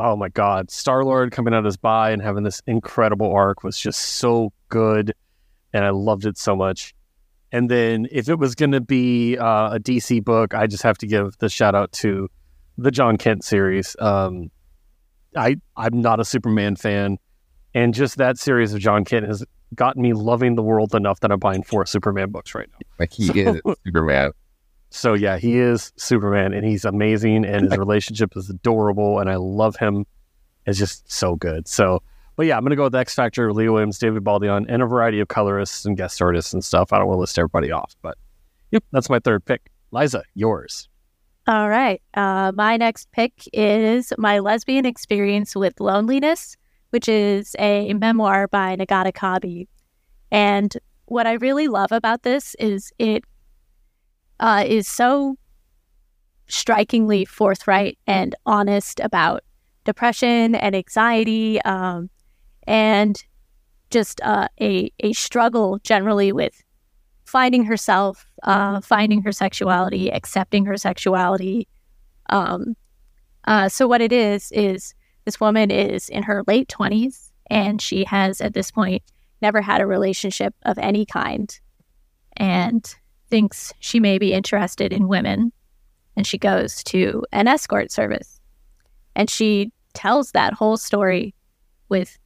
oh 0.00 0.16
my 0.16 0.28
God, 0.28 0.70
Star 0.70 1.04
Lord 1.04 1.32
coming 1.32 1.54
out 1.54 1.66
as 1.66 1.76
bi 1.76 2.10
and 2.10 2.20
having 2.22 2.42
this 2.42 2.62
incredible 2.66 3.32
arc 3.32 3.62
was 3.62 3.78
just 3.78 4.00
so 4.00 4.52
good, 4.68 5.14
and 5.72 5.84
I 5.84 5.90
loved 5.90 6.26
it 6.26 6.38
so 6.38 6.56
much. 6.56 6.94
And 7.52 7.68
then 7.70 8.06
if 8.12 8.28
it 8.28 8.38
was 8.38 8.54
going 8.54 8.72
to 8.72 8.80
be 8.80 9.36
uh, 9.36 9.74
a 9.74 9.80
DC 9.80 10.24
book, 10.24 10.54
I 10.54 10.66
just 10.66 10.82
have 10.84 10.98
to 10.98 11.06
give 11.06 11.36
the 11.38 11.48
shout 11.48 11.74
out 11.74 11.90
to 11.92 12.28
the 12.78 12.90
Jon 12.90 13.16
Kent 13.18 13.44
series. 13.44 13.96
Um, 13.98 14.50
I 15.36 15.56
I'm 15.76 16.00
not 16.00 16.20
a 16.20 16.24
Superman 16.24 16.76
fan, 16.76 17.18
and 17.74 17.92
just 17.94 18.16
that 18.18 18.38
series 18.38 18.72
of 18.72 18.80
Jon 18.80 19.04
Kent 19.04 19.26
has 19.26 19.44
gotten 19.74 20.02
me 20.02 20.12
loving 20.12 20.54
the 20.56 20.62
world 20.62 20.94
enough 20.94 21.20
that 21.20 21.30
I'm 21.30 21.38
buying 21.38 21.62
four 21.62 21.86
Superman 21.86 22.30
books 22.30 22.54
right 22.54 22.68
now. 22.72 22.78
Like 22.98 23.12
he 23.12 23.26
So- 23.26 23.34
is 23.34 23.60
Superman. 23.84 24.32
So 24.90 25.14
yeah, 25.14 25.38
he 25.38 25.58
is 25.58 25.92
Superman, 25.96 26.52
and 26.52 26.66
he's 26.66 26.84
amazing, 26.84 27.44
and 27.44 27.70
his 27.70 27.78
relationship 27.78 28.36
is 28.36 28.50
adorable, 28.50 29.20
and 29.20 29.30
I 29.30 29.36
love 29.36 29.76
him. 29.76 30.04
It's 30.66 30.78
just 30.78 31.10
so 31.10 31.36
good. 31.36 31.68
So, 31.68 32.02
but 32.36 32.46
yeah, 32.46 32.56
I'm 32.56 32.64
gonna 32.64 32.76
go 32.76 32.84
with 32.84 32.94
X 32.94 33.14
Factor, 33.14 33.52
Leo 33.52 33.72
Williams, 33.72 33.98
David 33.98 34.24
Baldeón, 34.24 34.66
and 34.68 34.82
a 34.82 34.86
variety 34.86 35.20
of 35.20 35.28
colorists 35.28 35.84
and 35.84 35.96
guest 35.96 36.20
artists 36.20 36.52
and 36.52 36.64
stuff. 36.64 36.92
I 36.92 36.98
don't 36.98 37.06
want 37.06 37.18
to 37.18 37.20
list 37.20 37.38
everybody 37.38 37.70
off, 37.70 37.94
but 38.02 38.18
yep, 38.72 38.84
that's 38.90 39.08
my 39.08 39.20
third 39.20 39.44
pick. 39.44 39.70
Liza, 39.92 40.24
yours. 40.34 40.88
All 41.46 41.68
right. 41.68 42.02
Uh, 42.14 42.52
my 42.54 42.76
next 42.76 43.10
pick 43.12 43.32
is 43.52 44.12
My 44.18 44.38
Lesbian 44.38 44.86
Experience 44.86 45.56
with 45.56 45.80
Loneliness, 45.80 46.56
which 46.90 47.08
is 47.08 47.56
a 47.58 47.92
memoir 47.94 48.46
by 48.46 48.76
Nagata 48.76 49.12
Kabi. 49.12 49.66
And 50.30 50.76
what 51.06 51.26
I 51.26 51.32
really 51.34 51.66
love 51.66 51.90
about 51.90 52.22
this 52.22 52.54
is 52.60 52.92
it 52.98 53.24
uh, 54.40 54.64
is 54.66 54.88
so 54.88 55.36
strikingly 56.48 57.24
forthright 57.24 57.96
and 58.06 58.34
honest 58.44 58.98
about 59.00 59.42
depression 59.84 60.54
and 60.56 60.74
anxiety 60.74 61.62
um, 61.62 62.10
and 62.66 63.24
just 63.90 64.20
uh, 64.22 64.48
a, 64.60 64.90
a 65.00 65.12
struggle 65.12 65.78
generally 65.84 66.32
with 66.32 66.62
finding 67.24 67.64
herself, 67.64 68.26
uh, 68.42 68.80
finding 68.80 69.22
her 69.22 69.32
sexuality, 69.32 70.12
accepting 70.12 70.64
her 70.64 70.76
sexuality. 70.76 71.68
Um, 72.28 72.74
uh, 73.44 73.68
so 73.68 73.86
what 73.86 74.00
it 74.00 74.12
is 74.12 74.50
is 74.52 74.94
this 75.24 75.40
woman 75.40 75.70
is 75.70 76.08
in 76.08 76.22
her 76.24 76.42
late 76.46 76.68
twenties, 76.68 77.32
and 77.48 77.80
she 77.80 78.04
has 78.04 78.40
at 78.40 78.54
this 78.54 78.70
point 78.70 79.02
never 79.42 79.60
had 79.60 79.80
a 79.80 79.86
relationship 79.86 80.54
of 80.62 80.78
any 80.78 81.06
kind, 81.06 81.58
and 82.36 82.94
thinks 83.30 83.72
she 83.80 84.00
may 84.00 84.18
be 84.18 84.32
interested 84.32 84.92
in 84.92 85.08
women, 85.08 85.52
and 86.16 86.26
she 86.26 86.38
goes 86.38 86.82
to 86.84 87.24
an 87.32 87.48
escort 87.48 87.90
service, 87.90 88.40
and 89.14 89.30
she 89.30 89.72
tells 89.94 90.32
that 90.32 90.52
whole 90.52 90.76
story 90.76 91.34
with 91.88 92.18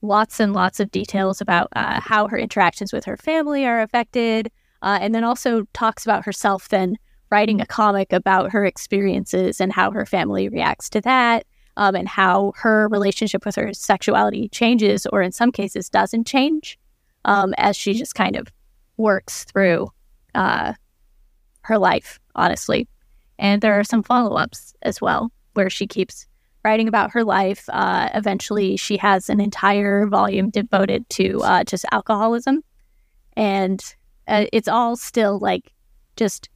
lots 0.00 0.40
and 0.40 0.52
lots 0.54 0.80
of 0.80 0.90
details 0.90 1.40
about 1.40 1.68
uh, 1.74 2.00
how 2.00 2.28
her 2.28 2.38
interactions 2.38 2.92
with 2.92 3.04
her 3.04 3.16
family 3.16 3.66
are 3.66 3.80
affected, 3.80 4.50
uh, 4.82 4.98
and 5.00 5.14
then 5.14 5.24
also 5.24 5.64
talks 5.72 6.06
about 6.06 6.24
herself 6.24 6.68
then 6.68 6.96
writing 7.30 7.60
a 7.60 7.66
comic 7.66 8.12
about 8.12 8.50
her 8.52 8.64
experiences 8.64 9.60
and 9.60 9.72
how 9.72 9.90
her 9.90 10.06
family 10.06 10.48
reacts 10.48 10.88
to 10.88 11.00
that, 11.00 11.44
um, 11.76 11.94
and 11.94 12.08
how 12.08 12.52
her 12.56 12.88
relationship 12.88 13.44
with 13.44 13.56
her 13.56 13.72
sexuality 13.72 14.48
changes, 14.48 15.06
or 15.12 15.20
in 15.20 15.32
some 15.32 15.52
cases 15.52 15.88
doesn't 15.90 16.26
change, 16.26 16.78
um, 17.24 17.54
as 17.58 17.76
she 17.76 17.92
just 17.92 18.14
kind 18.14 18.36
of 18.36 18.46
works 18.98 19.44
through 19.44 19.88
uh, 20.34 20.74
her 21.62 21.78
life, 21.78 22.20
honestly. 22.34 22.86
And 23.38 23.62
there 23.62 23.78
are 23.78 23.84
some 23.84 24.02
follow 24.02 24.36
ups 24.36 24.74
as 24.82 25.00
well, 25.00 25.32
where 25.54 25.70
she 25.70 25.86
keeps 25.86 26.26
writing 26.64 26.88
about 26.88 27.12
her 27.12 27.24
life. 27.24 27.64
Uh, 27.72 28.08
eventually, 28.14 28.76
she 28.76 28.96
has 28.98 29.30
an 29.30 29.40
entire 29.40 30.06
volume 30.06 30.50
devoted 30.50 31.08
to 31.10 31.40
uh, 31.42 31.64
just 31.64 31.86
alcoholism. 31.92 32.62
And 33.36 33.80
uh, 34.26 34.46
it's 34.52 34.68
all 34.68 34.96
still 34.96 35.38
like 35.38 35.72
just 36.16 36.48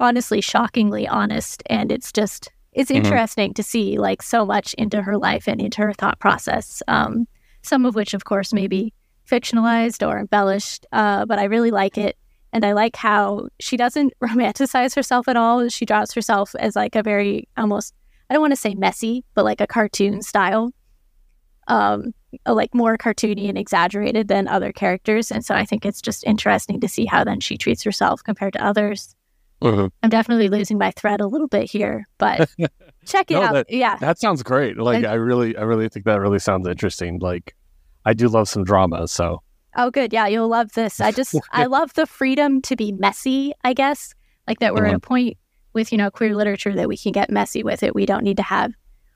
honestly 0.00 0.40
shockingly 0.40 1.06
honest. 1.06 1.62
And 1.66 1.92
it's 1.92 2.10
just, 2.12 2.50
it's 2.72 2.90
Mhm. 2.90 2.96
interesting 2.96 3.54
to 3.54 3.62
see 3.62 3.98
like 3.98 4.22
so 4.22 4.44
much 4.44 4.74
into 4.74 5.02
her 5.02 5.16
life 5.16 5.46
and 5.46 5.60
into 5.60 5.80
her 5.82 5.92
thought 5.92 6.18
process. 6.18 6.82
Um, 6.88 7.28
some 7.62 7.86
of 7.86 7.94
which, 7.94 8.12
of 8.12 8.24
course, 8.24 8.52
may 8.52 8.66
be 8.66 8.92
fictionalized 9.30 10.06
or 10.06 10.18
embellished, 10.18 10.86
uh, 10.92 11.24
but 11.26 11.38
I 11.38 11.44
really 11.44 11.70
like 11.70 11.96
it. 11.98 12.16
And 12.52 12.64
I 12.66 12.72
like 12.72 12.96
how 12.96 13.48
she 13.60 13.76
doesn't 13.76 14.12
romanticize 14.22 14.94
herself 14.94 15.26
at 15.28 15.36
all. 15.36 15.68
She 15.68 15.86
draws 15.86 16.12
herself 16.12 16.54
as 16.58 16.76
like 16.76 16.94
a 16.96 17.02
very 17.02 17.48
almost 17.56 17.94
I 18.30 18.34
don't 18.34 18.40
want 18.42 18.52
to 18.52 18.56
say 18.60 18.74
messy, 18.74 19.24
but 19.34 19.44
like 19.44 19.60
a 19.60 19.66
cartoon 19.66 20.22
style. 20.22 20.72
Um, 21.68 22.12
like 22.46 22.74
more 22.74 22.96
cartoony 22.98 23.48
and 23.48 23.56
exaggerated 23.58 24.26
than 24.28 24.48
other 24.48 24.72
characters. 24.72 25.30
And 25.30 25.44
so 25.44 25.54
I 25.54 25.64
think 25.64 25.84
it's 25.86 26.00
just 26.00 26.24
interesting 26.24 26.80
to 26.80 26.88
see 26.88 27.04
how 27.04 27.24
then 27.24 27.40
she 27.40 27.56
treats 27.58 27.82
herself 27.84 28.22
compared 28.24 28.54
to 28.54 28.64
others. 28.64 29.14
Mm-hmm. 29.62 29.86
I'm 30.02 30.10
definitely 30.10 30.48
losing 30.48 30.76
my 30.78 30.90
thread 30.92 31.20
a 31.20 31.26
little 31.26 31.46
bit 31.46 31.70
here, 31.70 32.08
but 32.18 32.50
check 33.06 33.30
it 33.30 33.34
No, 33.34 33.42
out. 33.42 33.52
that- 33.52 33.70
yeah. 33.70 33.96
That 33.96 34.18
sounds 34.18 34.42
great. 34.42 34.76
Like 34.76 34.96
And- 34.98 35.06
I 35.06 35.14
really, 35.14 35.56
I 35.56 35.62
really 35.62 35.88
think 35.88 36.04
that 36.06 36.20
really 36.20 36.40
sounds 36.40 36.66
interesting. 36.66 37.18
Like 37.20 37.54
I 38.04 38.14
do 38.14 38.28
love 38.28 38.48
some 38.48 38.64
drama, 38.64 39.08
so 39.08 39.42
Oh, 39.76 39.90
good. 39.90 40.12
Yeah, 40.12 40.26
you'll 40.26 40.48
love 40.48 40.72
this. 40.72 41.00
I 41.00 41.12
just, 41.12 41.34
I 41.52 41.66
love 41.66 41.94
the 41.94 42.06
freedom 42.06 42.60
to 42.62 42.76
be 42.76 42.92
messy, 42.92 43.52
I 43.64 43.72
guess. 43.72 44.14
Like 44.46 44.58
that 44.58 44.74
we're 44.74 44.86
at 44.86 44.94
a 44.94 44.98
point 44.98 45.38
with, 45.72 45.92
you 45.92 45.98
know, 45.98 46.10
queer 46.10 46.34
literature 46.34 46.74
that 46.74 46.88
we 46.88 46.96
can 46.96 47.12
get 47.12 47.30
messy 47.30 47.62
with 47.62 47.82
it. 47.82 47.94
We 47.94 48.06
don't 48.06 48.24
need 48.24 48.36
to 48.38 48.42
have 48.42 48.72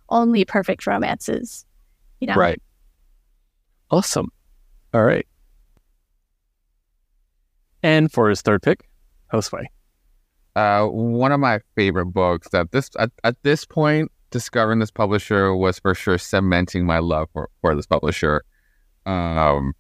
only 0.09 0.45
perfect 0.45 0.87
romances, 0.87 1.67
you 2.21 2.29
know? 2.29 2.35
right. 2.35 2.61
Awesome. 3.91 4.31
All 4.95 5.05
right. 5.05 5.27
And 7.83 8.11
for 8.11 8.29
his 8.29 8.41
third 8.41 8.63
pick, 8.63 8.89
Josue. 9.33 9.65
Uh, 10.55 10.87
one 10.87 11.33
of 11.33 11.41
my 11.41 11.61
favorite 11.75 12.07
books 12.07 12.49
that 12.49 12.73
this 12.73 12.89
at, 12.99 13.11
at 13.25 13.37
this 13.43 13.67
point, 13.67 14.11
discovering 14.31 14.79
this 14.79 14.91
publisher 14.91 15.55
was 15.55 15.79
for 15.79 15.95
sure 15.95 16.19
cementing 16.19 16.87
my 16.87 16.99
love 16.99 17.29
for, 17.33 17.51
for 17.61 17.75
this 17.75 17.87
publisher. 17.87 18.43
Um, 19.07 19.75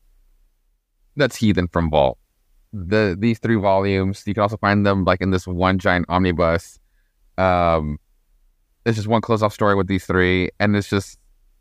that's 1.17 1.37
Heathen 1.37 1.69
from 1.69 1.91
Vault. 1.91 2.19
The 2.73 3.17
these 3.19 3.39
three 3.39 3.57
volumes, 3.57 4.23
you 4.27 4.35
can 4.35 4.43
also 4.43 4.57
find 4.57 4.87
them 4.87 5.05
like 5.05 5.21
in 5.21 5.31
this 5.31 5.47
one 5.47 5.79
giant 5.79 6.07
omnibus. 6.09 6.79
Um, 7.39 7.99
it's 8.85 8.97
just 8.97 9.09
one 9.09 9.21
close 9.21 9.43
off 9.43 9.53
story 9.53 9.75
with 9.75 9.89
these 9.89 10.07
three, 10.07 10.51
and 10.61 10.77
it's 10.77 10.89
just 10.89 11.19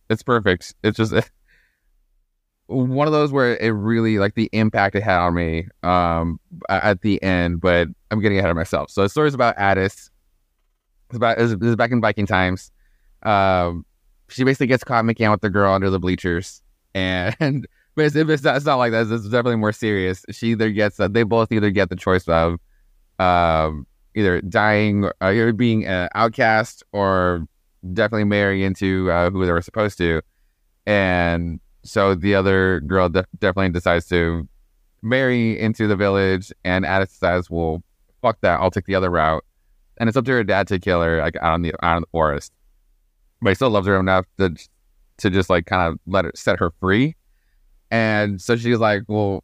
it's 0.10 0.24
perfect. 0.24 0.74
It's 0.84 0.98
just 0.98 1.14
one 2.68 3.08
of 3.08 3.14
those 3.14 3.32
where 3.32 3.56
it 3.58 3.70
really 3.70 4.18
like 4.18 4.36
the 4.36 4.50
impact 4.52 4.96
it 4.96 5.04
had 5.04 5.20
on 5.20 5.36
me 5.36 5.68
um 5.84 6.40
at 6.68 7.02
the 7.02 7.22
end 7.22 7.62
but 7.62 7.88
i'm 8.10 8.20
getting 8.20 8.40
ahead 8.40 8.50
of 8.50 8.56
myself 8.56 8.90
so 8.90 9.04
the 9.04 9.10
story's 9.10 9.36
about 9.36 9.56
addis 9.58 10.10
it's 11.10 11.18
about 11.18 11.38
it's, 11.38 11.54
it's 11.54 11.76
back 11.76 11.92
in 11.92 12.02
viking 12.02 12.26
times 12.26 12.72
um 13.24 13.86
she 14.30 14.44
basically 14.44 14.66
gets 14.66 14.84
caught 14.84 15.06
making 15.06 15.28
out 15.28 15.34
with 15.34 15.42
the 15.42 15.50
girl 15.50 15.74
under 15.74 15.92
the 15.92 16.00
bleachers 16.00 16.64
and 16.96 17.68
but 17.96 18.06
it's, 18.06 18.16
it's, 18.16 18.44
not, 18.44 18.56
it's 18.56 18.66
not 18.66 18.76
like 18.76 18.92
that 18.92 19.08
it's 19.12 19.24
definitely 19.26 19.56
more 19.56 19.72
serious 19.72 20.26
she 20.32 20.48
either 20.48 20.72
gets 20.72 21.00
uh, 21.00 21.08
they 21.08 21.24
both 21.24 21.52
either 21.52 21.70
get 21.70 21.90
the 21.90 21.96
choice 21.96 22.28
of 22.28 22.60
um 23.20 23.86
either 24.16 24.42
dying 24.42 25.06
uh, 25.06 25.30
either 25.30 25.54
being 25.54 25.86
an 25.86 26.10
outcast 26.16 26.84
or 26.92 27.46
definitely 27.94 28.24
marrying 28.24 28.64
into 28.64 29.12
uh, 29.12 29.30
who 29.30 29.46
they 29.46 29.52
were 29.52 29.62
supposed 29.62 29.98
to 29.98 30.22
and 30.88 31.60
so 31.84 32.16
the 32.16 32.36
other 32.36 32.82
girl 32.82 33.10
de- 33.10 33.26
definitely 33.40 33.70
decides 33.70 34.08
to 34.08 34.48
marry 35.02 35.58
into 35.60 35.88
the 35.88 35.96
village, 35.96 36.52
and 36.64 36.86
Addis 36.86 37.12
says, 37.12 37.50
"Well, 37.50 37.84
fuck 38.22 38.42
that. 38.42 38.60
I'll 38.60 38.72
take 38.72 38.86
the 38.86 38.96
other 38.96 39.10
route." 39.10 39.46
And 39.98 40.10
it's 40.10 40.18
up 40.18 40.26
to 40.26 40.32
her 40.32 40.44
dad 40.44 40.68
to 40.68 40.80
kill 40.80 41.02
her, 41.02 41.20
like 41.20 41.38
out 41.42 41.56
in 41.56 41.62
the 41.62 41.74
out 41.86 41.98
in 41.98 42.02
the 42.02 42.08
forest. 42.08 42.52
But 43.42 43.50
he 43.50 43.56
still 43.56 43.70
loves 43.70 43.88
her 43.88 44.00
enough 44.00 44.26
to 44.40 44.56
to 45.18 45.30
just 45.30 45.50
like 45.50 45.66
kind 45.66 45.94
of 45.94 46.00
let 46.08 46.26
it 46.26 46.38
set 46.38 46.60
her 46.60 46.72
free. 46.80 47.16
And 47.92 48.42
so 48.42 48.56
she's 48.56 48.80
like, 48.80 49.04
"Well, 49.08 49.44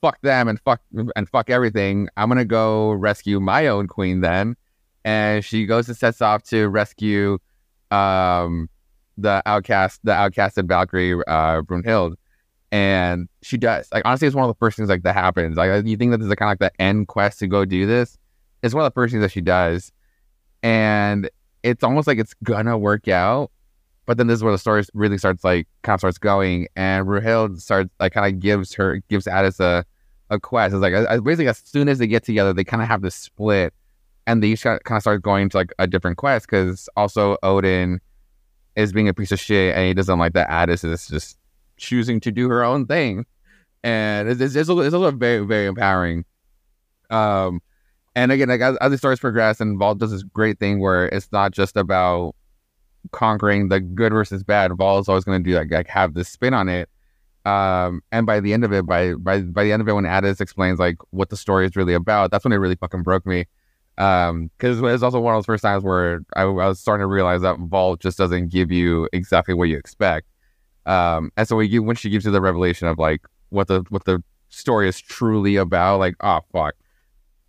fuck 0.00 0.20
them 0.22 0.48
and 0.48 0.60
fuck 0.60 0.80
and 1.16 1.28
fuck 1.28 1.50
everything. 1.50 2.08
I'm 2.16 2.28
gonna 2.28 2.44
go 2.44 2.92
rescue 2.92 3.40
my 3.40 3.66
own 3.66 3.86
queen 3.88 4.20
then." 4.20 4.56
And 5.04 5.44
she 5.44 5.66
goes 5.66 5.88
and 5.88 5.96
sets 5.96 6.22
off 6.22 6.42
to 6.44 6.68
rescue 6.68 7.38
um 7.90 8.68
the 9.18 9.42
outcast, 9.46 10.00
the 10.04 10.12
outcasted 10.12 10.66
Valkyrie, 10.66 11.14
uh, 11.26 11.62
Brunhild, 11.62 12.14
and 12.70 13.28
she 13.42 13.56
does. 13.56 13.88
Like 13.92 14.02
honestly, 14.04 14.26
it's 14.26 14.34
one 14.34 14.44
of 14.44 14.48
the 14.48 14.58
first 14.58 14.76
things 14.76 14.88
like 14.88 15.02
that 15.02 15.14
happens. 15.14 15.56
Like 15.56 15.86
you 15.86 15.96
think 15.96 16.10
that 16.12 16.18
this 16.18 16.28
is 16.28 16.34
kind 16.34 16.50
of 16.50 16.60
like 16.60 16.72
the 16.72 16.82
end 16.82 17.08
quest 17.08 17.38
to 17.40 17.46
go 17.46 17.64
do 17.64 17.86
this. 17.86 18.18
It's 18.62 18.74
one 18.74 18.84
of 18.84 18.90
the 18.90 18.94
first 18.94 19.12
things 19.12 19.22
that 19.22 19.32
she 19.32 19.40
does, 19.40 19.92
and 20.62 21.28
it's 21.62 21.84
almost 21.84 22.06
like 22.06 22.18
it's 22.18 22.34
gonna 22.42 22.78
work 22.78 23.08
out. 23.08 23.50
But 24.04 24.18
then 24.18 24.26
this 24.26 24.36
is 24.36 24.44
where 24.44 24.52
the 24.52 24.58
story 24.58 24.82
really 24.94 25.18
starts 25.18 25.44
like 25.44 25.68
kind 25.82 25.94
of 25.94 26.00
starts 26.00 26.18
going, 26.18 26.66
and 26.74 27.06
Brunhild 27.06 27.60
starts 27.60 27.90
like 28.00 28.12
kind 28.12 28.32
of 28.32 28.40
gives 28.40 28.74
her 28.74 29.00
gives 29.08 29.26
Addis 29.26 29.60
a 29.60 29.84
a 30.30 30.40
quest. 30.40 30.74
It's 30.74 30.82
like 30.82 30.94
uh, 30.94 31.20
basically 31.20 31.48
as 31.48 31.58
soon 31.58 31.88
as 31.88 31.98
they 31.98 32.06
get 32.06 32.24
together, 32.24 32.52
they 32.52 32.64
kind 32.64 32.82
of 32.82 32.88
have 32.88 33.02
this 33.02 33.14
split, 33.14 33.72
and 34.26 34.42
they 34.42 34.48
each 34.48 34.62
kind 34.64 34.80
of 34.90 35.00
start 35.02 35.22
going 35.22 35.48
to 35.50 35.56
like 35.56 35.72
a 35.78 35.86
different 35.86 36.16
quest 36.16 36.46
because 36.46 36.88
also 36.96 37.36
Odin 37.42 38.00
is 38.74 38.92
being 38.92 39.08
a 39.08 39.14
piece 39.14 39.32
of 39.32 39.38
shit 39.38 39.76
and 39.76 39.86
he 39.86 39.94
doesn't 39.94 40.18
like 40.18 40.32
that 40.32 40.50
Addis 40.50 40.82
is 40.82 41.06
just 41.06 41.38
choosing 41.76 42.20
to 42.20 42.32
do 42.32 42.48
her 42.48 42.64
own 42.64 42.86
thing. 42.86 43.26
and 43.84 44.28
it's 44.28 44.40
it's, 44.40 44.54
it's, 44.54 44.68
also, 44.68 44.82
it's 44.82 45.16
very 45.16 45.44
very 45.44 45.66
empowering. 45.66 46.24
Um, 47.10 47.60
and 48.14 48.32
again, 48.32 48.48
like 48.48 48.60
as, 48.60 48.76
as 48.78 48.90
the 48.90 48.98
stories 48.98 49.20
progress, 49.20 49.60
and 49.60 49.78
Vault 49.78 49.98
does 49.98 50.10
this 50.10 50.22
great 50.22 50.58
thing 50.58 50.80
where 50.80 51.06
it's 51.06 51.30
not 51.32 51.52
just 51.52 51.76
about 51.76 52.34
conquering 53.10 53.68
the 53.68 53.80
good 53.80 54.12
versus 54.12 54.42
bad. 54.42 54.72
Vault 54.72 55.02
is 55.02 55.08
always 55.08 55.24
going 55.24 55.42
to 55.42 55.50
do 55.50 55.56
like, 55.56 55.70
like 55.70 55.88
have 55.88 56.14
this 56.14 56.28
spin 56.28 56.54
on 56.54 56.68
it. 56.68 56.88
Um, 57.44 58.02
and 58.12 58.24
by 58.24 58.38
the 58.38 58.52
end 58.52 58.64
of 58.64 58.72
it, 58.72 58.86
by 58.86 59.14
by 59.14 59.40
by 59.40 59.64
the 59.64 59.72
end 59.72 59.82
of 59.82 59.88
it, 59.88 59.92
when 59.94 60.06
Addis 60.06 60.40
explains 60.40 60.78
like 60.78 60.96
what 61.10 61.30
the 61.30 61.36
story 61.36 61.66
is 61.66 61.74
really 61.74 61.94
about, 61.94 62.30
that's 62.30 62.44
when 62.44 62.52
it 62.52 62.56
really 62.56 62.76
fucking 62.76 63.02
broke 63.02 63.26
me. 63.26 63.46
Um, 63.98 64.50
because 64.56 64.80
it's 64.80 65.02
also 65.02 65.20
one 65.20 65.34
of 65.34 65.38
those 65.38 65.46
first 65.46 65.62
times 65.62 65.84
where 65.84 66.22
I, 66.36 66.42
I 66.42 66.44
was 66.44 66.80
starting 66.80 67.02
to 67.02 67.08
realize 67.08 67.42
that 67.42 67.58
Vault 67.58 68.00
just 68.00 68.16
doesn't 68.16 68.48
give 68.48 68.70
you 68.70 69.08
exactly 69.12 69.54
what 69.54 69.64
you 69.64 69.76
expect. 69.76 70.28
Um, 70.86 71.30
and 71.36 71.46
so 71.46 71.56
when, 71.56 71.70
you, 71.70 71.82
when 71.82 71.94
she 71.96 72.10
gives 72.10 72.24
you 72.24 72.30
the 72.30 72.40
revelation 72.40 72.88
of 72.88 72.98
like 72.98 73.22
what 73.50 73.68
the 73.68 73.84
what 73.90 74.04
the 74.04 74.22
story 74.48 74.88
is 74.88 75.00
truly 75.00 75.56
about, 75.56 75.98
like 75.98 76.14
oh 76.20 76.40
fuck, 76.52 76.74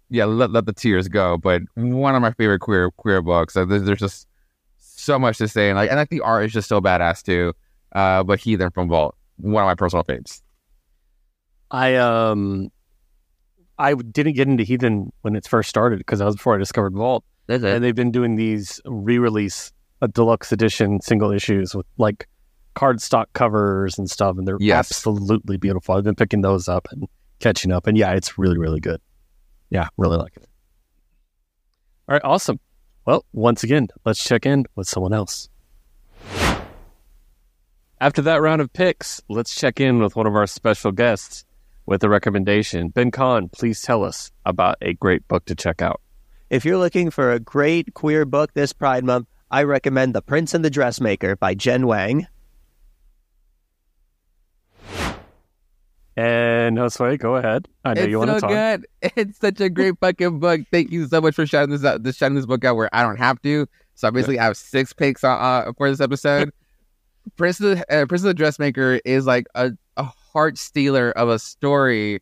yeah, 0.10 0.26
let, 0.26 0.52
let 0.52 0.66
the 0.66 0.74
tears 0.74 1.08
go. 1.08 1.38
But 1.38 1.62
one 1.76 2.16
of 2.16 2.22
my 2.22 2.32
favorite 2.34 2.60
queer 2.60 2.92
queer 2.92 3.22
books. 3.22 3.56
Uh, 3.56 3.66
there's, 3.66 3.84
there's 3.84 4.00
just 4.00 4.28
so 5.04 5.20
much 5.20 5.38
to 5.40 5.48
say, 5.48 5.70
and 5.70 5.78
like 5.78 5.90
and 5.90 5.98
like 6.00 6.10
the 6.10 6.22
art 6.22 6.46
is 6.46 6.54
just 6.54 6.68
so 6.70 6.80
badass 6.82 7.22
too. 7.24 7.54
Uh, 7.94 8.24
but 8.24 8.40
Heathen 8.40 8.72
from 8.72 8.90
Vault, 8.90 9.16
one 9.38 9.64
of 9.64 9.68
my 9.68 9.76
personal 9.76 10.04
faves. 10.04 10.42
I 11.72 11.96
um 11.96 12.70
I 13.78 13.94
didn't 13.96 14.34
get 14.34 14.48
into 14.48 14.64
Heathen 14.64 15.12
when 15.22 15.36
it 15.36 15.48
first 15.48 15.70
started 15.70 15.98
because 16.00 16.20
that 16.20 16.26
was 16.26 16.36
before 16.36 16.56
I 16.56 16.58
discovered 16.60 16.94
Vault, 16.94 17.24
That's 17.48 17.64
and 17.64 17.84
they've 17.84 17.96
been 17.96 18.12
doing 18.12 18.36
these 18.36 18.80
re-release 18.86 19.72
uh, 20.02 20.08
deluxe 20.08 20.52
edition 20.52 21.02
single 21.02 21.32
issues 21.32 21.74
with 21.76 21.86
like 21.98 22.28
cardstock 22.76 23.26
covers 23.34 23.98
and 23.98 24.10
stuff, 24.10 24.38
and 24.38 24.48
they're 24.48 24.58
Yes. 24.60 24.78
absolutely 24.92 25.58
beautiful. 25.58 25.96
I've 25.96 26.04
been 26.04 26.16
picking 26.16 26.42
those 26.42 26.68
up 26.68 26.88
and 26.92 27.08
catching 27.40 27.72
up, 27.72 27.88
and 27.88 27.98
yeah, 27.98 28.12
it's 28.14 28.38
really 28.38 28.58
really 28.58 28.80
good. 28.80 29.02
Yeah, 29.70 29.88
really 29.98 30.18
like 30.18 30.36
it. 30.38 30.48
All 32.08 32.14
right, 32.14 32.22
awesome. 32.24 32.60
Well, 33.06 33.26
once 33.34 33.64
again, 33.64 33.88
let's 34.06 34.24
check 34.24 34.46
in 34.46 34.66
with 34.76 34.88
someone 34.88 35.14
else. 35.14 35.50
After 38.00 38.22
that 38.24 38.42
round 38.42 38.62
of 38.62 38.72
picks, 38.74 39.22
let's 39.30 39.56
check 39.56 39.80
in 39.80 40.00
with 40.00 40.16
one 40.16 40.28
of 40.28 40.36
our 40.36 40.48
special 40.48 40.92
guests 40.92 41.46
with 41.86 42.04
a 42.04 42.10
recommendation. 42.10 42.90
Ben 42.90 43.12
Kahn, 43.12 43.50
please 43.50 43.82
tell 43.82 44.04
us 44.04 44.32
about 44.46 44.78
a 44.82 44.94
great 44.94 45.28
book 45.28 45.46
to 45.46 45.56
check 45.56 45.82
out. 45.82 46.02
If 46.50 46.66
you're 46.66 46.78
looking 46.78 47.12
for 47.12 47.32
a 47.32 47.40
great 47.40 47.94
queer 47.94 48.26
book 48.26 48.54
this 48.54 48.74
Pride 48.74 49.04
Month, 49.04 49.28
I 49.50 49.64
recommend 49.64 50.14
The 50.14 50.22
Prince 50.22 50.54
and 50.54 50.64
the 50.64 50.70
Dressmaker 50.70 51.36
by 51.36 51.56
Jen 51.56 51.88
Wang. 51.88 52.28
And 56.16 56.78
Josue, 56.78 57.18
go 57.18 57.36
ahead. 57.38 57.68
I 57.84 57.96
know 57.96 58.02
it's 58.04 58.10
you 58.10 58.20
want 58.20 58.30
so 58.30 58.36
to 58.36 58.42
talk. 58.42 58.50
good. 58.50 58.86
It's 59.16 59.40
such 59.40 59.60
a 59.62 59.70
great 59.70 59.96
fucking 60.00 60.40
book. 60.40 60.62
Thank 60.72 60.92
you 60.92 61.08
so 61.08 61.22
much 61.22 61.36
for 61.36 61.46
shouting 61.46 61.72
this 61.72 61.84
out, 61.84 62.04
this 62.04 62.18
shouting 62.18 62.36
this 62.36 62.46
book 62.46 62.64
out 62.64 62.76
where 62.76 62.90
I 62.94 63.02
don't 63.02 63.18
have 63.18 63.42
to. 63.42 63.68
So 63.96 64.08
I 64.08 64.12
basically 64.12 64.38
have 64.38 64.58
six 64.58 64.94
picks 64.94 65.24
uh, 65.24 65.32
uh, 65.32 65.74
for 65.78 65.90
this 65.90 66.00
episode. 66.02 66.52
Prince 67.38 67.60
of 67.62 67.78
the 67.78 67.94
uh, 67.94 68.06
Prince 68.06 68.24
of 68.24 68.28
the 68.28 68.34
Dressmaker 68.34 69.00
is 69.06 69.26
like 69.26 69.48
a, 69.56 69.72
a 69.98 70.04
heart 70.04 70.58
stealer 70.58 71.12
of 71.12 71.30
a 71.30 71.40
story. 71.40 72.22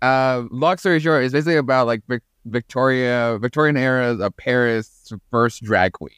Uh, 0.00 0.44
long 0.50 0.76
story 0.78 1.00
short, 1.00 1.24
it's 1.24 1.32
basically 1.32 1.56
about 1.56 1.86
like 1.86 2.02
Vic- 2.08 2.22
Victoria 2.46 3.38
Victorian 3.40 3.76
era 3.76 4.12
of 4.12 4.36
Paris 4.36 5.12
first 5.30 5.62
drag 5.62 5.92
queen, 5.92 6.10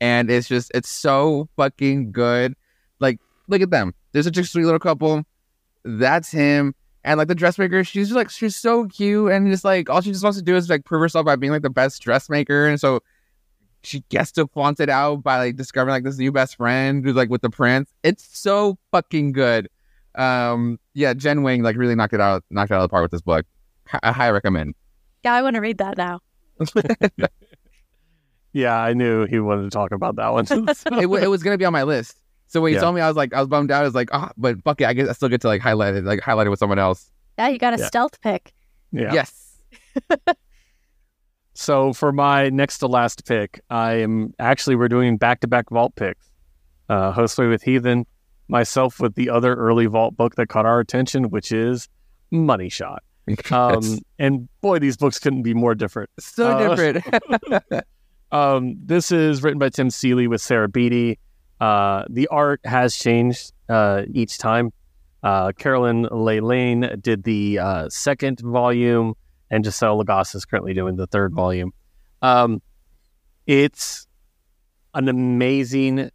and 0.00 0.30
it's 0.30 0.48
just 0.48 0.70
it's 0.74 0.88
so 0.88 1.48
fucking 1.56 2.12
good. 2.12 2.54
Like 3.00 3.18
look 3.48 3.60
at 3.60 3.70
them. 3.70 3.94
There's 4.12 4.24
such 4.24 4.38
a 4.38 4.44
sweet 4.44 4.64
little 4.64 4.80
couple. 4.80 5.24
That's 5.84 6.30
him. 6.30 6.74
And 7.04 7.18
like 7.18 7.28
the 7.28 7.34
dressmaker, 7.34 7.82
she's 7.82 8.08
just 8.08 8.16
like 8.16 8.30
she's 8.30 8.54
so 8.54 8.86
cute 8.86 9.32
and 9.32 9.50
just 9.50 9.64
like 9.64 9.90
all 9.90 10.00
she 10.00 10.12
just 10.12 10.22
wants 10.22 10.38
to 10.38 10.44
do 10.44 10.54
is 10.54 10.70
like 10.70 10.84
prove 10.84 11.00
herself 11.00 11.26
by 11.26 11.34
being 11.36 11.52
like 11.52 11.62
the 11.62 11.70
best 11.70 12.00
dressmaker. 12.00 12.66
And 12.68 12.78
so 12.80 13.00
she 13.82 14.04
gets 14.08 14.30
to 14.32 14.46
flaunt 14.46 14.78
it 14.78 14.88
out 14.88 15.24
by 15.24 15.38
like 15.38 15.56
discovering 15.56 15.92
like 15.94 16.04
this 16.04 16.18
new 16.18 16.30
best 16.30 16.56
friend 16.56 17.04
who's 17.04 17.16
like 17.16 17.28
with 17.28 17.42
the 17.42 17.50
prince. 17.50 17.92
It's 18.04 18.38
so 18.38 18.78
fucking 18.92 19.32
good. 19.32 19.68
Um 20.14 20.78
yeah, 20.94 21.14
Jen 21.14 21.42
Wang 21.42 21.62
like 21.62 21.76
really 21.76 21.96
knocked 21.96 22.14
it 22.14 22.20
out 22.20 22.44
knocked 22.50 22.70
it 22.70 22.74
out 22.74 22.82
of 22.82 22.84
the 22.84 22.88
park 22.90 23.02
with 23.02 23.10
this 23.10 23.22
book. 23.22 23.44
Hi- 23.88 24.00
I 24.04 24.12
highly 24.12 24.34
recommend. 24.34 24.74
Yeah, 25.24 25.34
I 25.34 25.42
want 25.42 25.54
to 25.56 25.60
read 25.60 25.78
that 25.78 25.96
now. 25.96 26.20
Yeah, 28.52 28.76
I 28.78 28.92
knew 28.92 29.24
he 29.26 29.40
wanted 29.40 29.62
to 29.62 29.70
talk 29.70 29.92
about 29.92 30.16
that 30.16 30.32
one. 30.32 30.46
it, 31.00 31.06
wa- 31.06 31.16
it 31.16 31.28
was 31.30 31.42
gonna 31.42 31.58
be 31.58 31.64
on 31.64 31.72
my 31.72 31.84
list. 31.84 32.20
So 32.52 32.60
when 32.60 32.72
you 32.72 32.76
Yeah. 32.76 32.82
told 32.82 32.94
me, 32.94 33.00
I 33.00 33.08
was 33.08 33.16
like, 33.16 33.32
I 33.32 33.38
was 33.40 33.48
bummed 33.48 33.70
out. 33.70 33.80
I 33.80 33.84
was 33.84 33.94
like, 33.94 34.10
ah, 34.12 34.30
but 34.36 34.62
fuck 34.62 34.80
it, 34.82 34.84
I 34.86 34.92
guess 34.92 35.08
I 35.08 35.12
still 35.14 35.30
get 35.30 35.40
to 35.40 35.46
like 35.48 35.62
highlight 35.62 35.94
it, 35.94 36.04
like 36.04 36.20
highlight 36.20 36.46
it 36.46 36.50
with 36.50 36.58
someone 36.58 36.78
else. 36.78 37.10
Yeah, 37.38 37.48
you 37.48 37.58
got 37.58 37.72
a 37.74 37.78
Yeah. 37.78 37.86
stealth 37.86 38.20
pick. 38.20 38.52
yeah. 38.92 39.12
Yes. 39.14 39.58
So 41.54 41.92
for 41.92 42.12
my 42.12 42.48
next 42.48 42.78
to 42.78 42.86
last 42.86 43.26
pick, 43.26 43.60
I 43.68 43.94
am 43.94 44.32
actually 44.38 44.74
we're 44.76 44.88
doing 44.88 45.18
back 45.18 45.40
to 45.40 45.46
back 45.48 45.68
vault 45.70 45.94
picks. 45.96 46.30
Uh, 46.88 47.12
Josue 47.12 47.48
with 47.50 47.62
Heathen, 47.62 48.06
myself 48.48 48.98
with 49.00 49.14
the 49.16 49.28
other 49.30 49.54
early 49.54 49.86
vault 49.86 50.16
book 50.16 50.34
that 50.36 50.48
caught 50.48 50.64
our 50.66 50.80
attention, 50.80 51.24
which 51.30 51.52
is 51.52 51.88
Money 52.30 52.68
Shot. 52.68 53.02
Um, 53.52 53.98
and 54.18 54.48
boy, 54.62 54.78
these 54.78 54.96
books 54.96 55.18
couldn't 55.18 55.42
be 55.42 55.54
more 55.54 55.74
different. 55.74 56.10
so 56.18 56.48
uh, 56.48 56.74
different. 56.74 57.84
Um, 58.32 58.76
this 58.82 59.12
is 59.12 59.42
written 59.42 59.58
by 59.58 59.68
Tim 59.68 59.90
Seeley 59.90 60.26
with 60.26 60.40
Sarah 60.40 60.66
Beattie. 60.68 61.18
Uh, 61.62 62.04
the 62.10 62.26
art 62.26 62.60
has 62.64 62.96
changed 62.96 63.52
uh, 63.68 64.02
each 64.12 64.36
time. 64.36 64.72
Uh, 65.22 65.52
Carolyn 65.52 66.08
Lane 66.10 66.98
did 67.00 67.22
the 67.22 67.60
uh, 67.60 67.88
second 67.88 68.40
volume, 68.40 69.14
and 69.48 69.64
Gisèle 69.64 70.04
Lagacé 70.04 70.34
is 70.34 70.44
currently 70.44 70.74
doing 70.74 70.96
the 70.96 71.06
third 71.06 71.32
volume. 71.32 71.72
Um, 72.20 72.60
it's 73.46 74.08
an 74.92 75.08
amazing, 75.08 76.10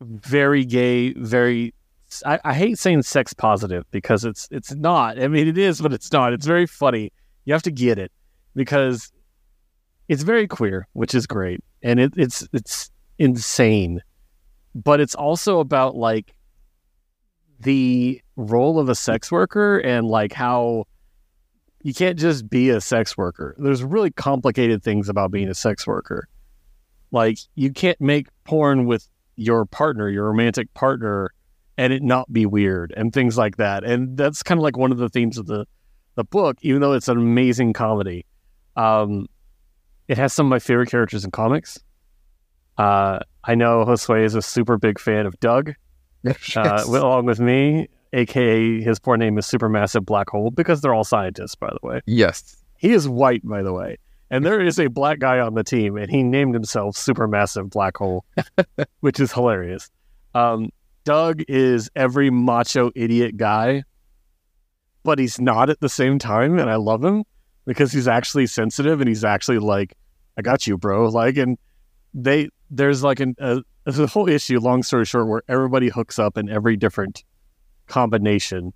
very 0.00 0.64
gay, 0.64 1.12
very. 1.14 1.74
I, 2.24 2.38
I 2.44 2.54
hate 2.54 2.78
saying 2.78 3.02
sex 3.02 3.32
positive 3.32 3.84
because 3.90 4.24
it's 4.24 4.46
it's 4.52 4.72
not. 4.72 5.20
I 5.20 5.26
mean, 5.26 5.48
it 5.48 5.58
is, 5.58 5.80
but 5.80 5.92
it's 5.92 6.12
not. 6.12 6.32
It's 6.32 6.46
very 6.46 6.68
funny. 6.68 7.12
You 7.46 7.52
have 7.52 7.64
to 7.64 7.72
get 7.72 7.98
it 7.98 8.12
because 8.54 9.10
it's 10.06 10.22
very 10.22 10.46
queer, 10.46 10.86
which 10.92 11.16
is 11.16 11.26
great, 11.26 11.64
and 11.82 11.98
it, 11.98 12.12
it's 12.16 12.46
it's 12.52 12.92
insane, 13.18 14.02
but 14.74 15.00
it's 15.00 15.14
also 15.14 15.60
about 15.60 15.96
like 15.96 16.34
the 17.60 18.20
role 18.36 18.78
of 18.78 18.88
a 18.88 18.94
sex 18.94 19.32
worker 19.32 19.78
and 19.78 20.06
like 20.06 20.32
how 20.32 20.84
you 21.82 21.94
can't 21.94 22.18
just 22.18 22.48
be 22.48 22.70
a 22.70 22.80
sex 22.80 23.16
worker. 23.16 23.54
There's 23.58 23.82
really 23.82 24.10
complicated 24.10 24.82
things 24.82 25.08
about 25.08 25.30
being 25.30 25.48
a 25.48 25.54
sex 25.54 25.86
worker. 25.86 26.28
Like 27.10 27.38
you 27.54 27.72
can't 27.72 28.00
make 28.00 28.28
porn 28.44 28.86
with 28.86 29.08
your 29.36 29.64
partner, 29.64 30.08
your 30.08 30.26
romantic 30.26 30.72
partner, 30.74 31.32
and 31.76 31.92
it 31.92 32.02
not 32.02 32.30
be 32.32 32.44
weird 32.44 32.92
and 32.96 33.12
things 33.12 33.38
like 33.38 33.56
that. 33.56 33.84
And 33.84 34.16
that's 34.16 34.42
kind 34.42 34.58
of 34.58 34.62
like 34.62 34.76
one 34.76 34.92
of 34.92 34.98
the 34.98 35.08
themes 35.08 35.38
of 35.38 35.46
the 35.46 35.66
the 36.16 36.24
book, 36.24 36.58
even 36.62 36.80
though 36.80 36.94
it's 36.94 37.06
an 37.06 37.16
amazing 37.16 37.72
comedy. 37.72 38.26
Um, 38.76 39.28
it 40.08 40.18
has 40.18 40.32
some 40.32 40.46
of 40.46 40.50
my 40.50 40.58
favorite 40.58 40.90
characters 40.90 41.24
in 41.24 41.30
comics. 41.30 41.78
Uh, 42.78 43.18
I 43.44 43.54
know 43.54 43.84
Josue 43.84 44.24
is 44.24 44.34
a 44.34 44.42
super 44.42 44.78
big 44.78 44.98
fan 45.00 45.26
of 45.26 45.38
Doug, 45.40 45.70
uh, 46.26 46.32
Yes. 46.54 46.54
wi- 46.84 46.98
along 47.00 47.26
with 47.26 47.40
me, 47.40 47.88
aka 48.12 48.80
his 48.80 48.98
poor 48.98 49.16
name 49.16 49.36
is 49.38 49.46
Supermassive 49.46 50.04
Black 50.06 50.30
Hole, 50.30 50.50
because 50.50 50.80
they're 50.80 50.94
all 50.94 51.04
scientists, 51.04 51.54
by 51.54 51.68
the 51.70 51.86
way. 51.86 52.00
yes. 52.06 52.56
He 52.80 52.92
is 52.92 53.08
white, 53.08 53.44
by 53.44 53.62
the 53.62 53.72
way. 53.72 53.96
And 54.30 54.44
there 54.46 54.60
is 54.60 54.78
a 54.78 54.86
black 54.86 55.18
guy 55.18 55.40
on 55.40 55.54
the 55.54 55.64
team, 55.64 55.96
and 55.96 56.08
he 56.10 56.22
named 56.22 56.54
himself 56.54 56.96
Supermassive 56.96 57.70
Black 57.70 57.96
Hole, 57.96 58.24
which 59.00 59.18
is 59.18 59.32
hilarious. 59.32 59.90
Um, 60.34 60.70
Doug 61.04 61.42
is 61.48 61.90
every 61.96 62.30
macho 62.30 62.92
idiot 62.94 63.36
guy, 63.36 63.82
but 65.02 65.18
he's 65.18 65.40
not 65.40 65.70
at 65.70 65.80
the 65.80 65.88
same 65.88 66.18
time, 66.18 66.58
and 66.58 66.68
I 66.70 66.76
love 66.76 67.02
him 67.04 67.24
because 67.64 67.90
he's 67.92 68.06
actually 68.06 68.46
sensitive 68.46 69.00
and 69.00 69.08
he's 69.08 69.24
actually 69.24 69.58
like, 69.58 69.94
"I 70.36 70.42
got 70.42 70.66
you, 70.66 70.76
bro." 70.78 71.08
Like, 71.08 71.36
and 71.36 71.56
they 72.14 72.48
there's 72.70 73.02
like 73.02 73.20
an, 73.20 73.34
a, 73.38 73.62
a 73.86 74.06
whole 74.06 74.28
issue. 74.28 74.58
Long 74.60 74.82
story 74.82 75.04
short, 75.04 75.26
where 75.28 75.42
everybody 75.48 75.88
hooks 75.88 76.18
up 76.18 76.36
in 76.38 76.48
every 76.48 76.76
different 76.76 77.24
combination 77.86 78.72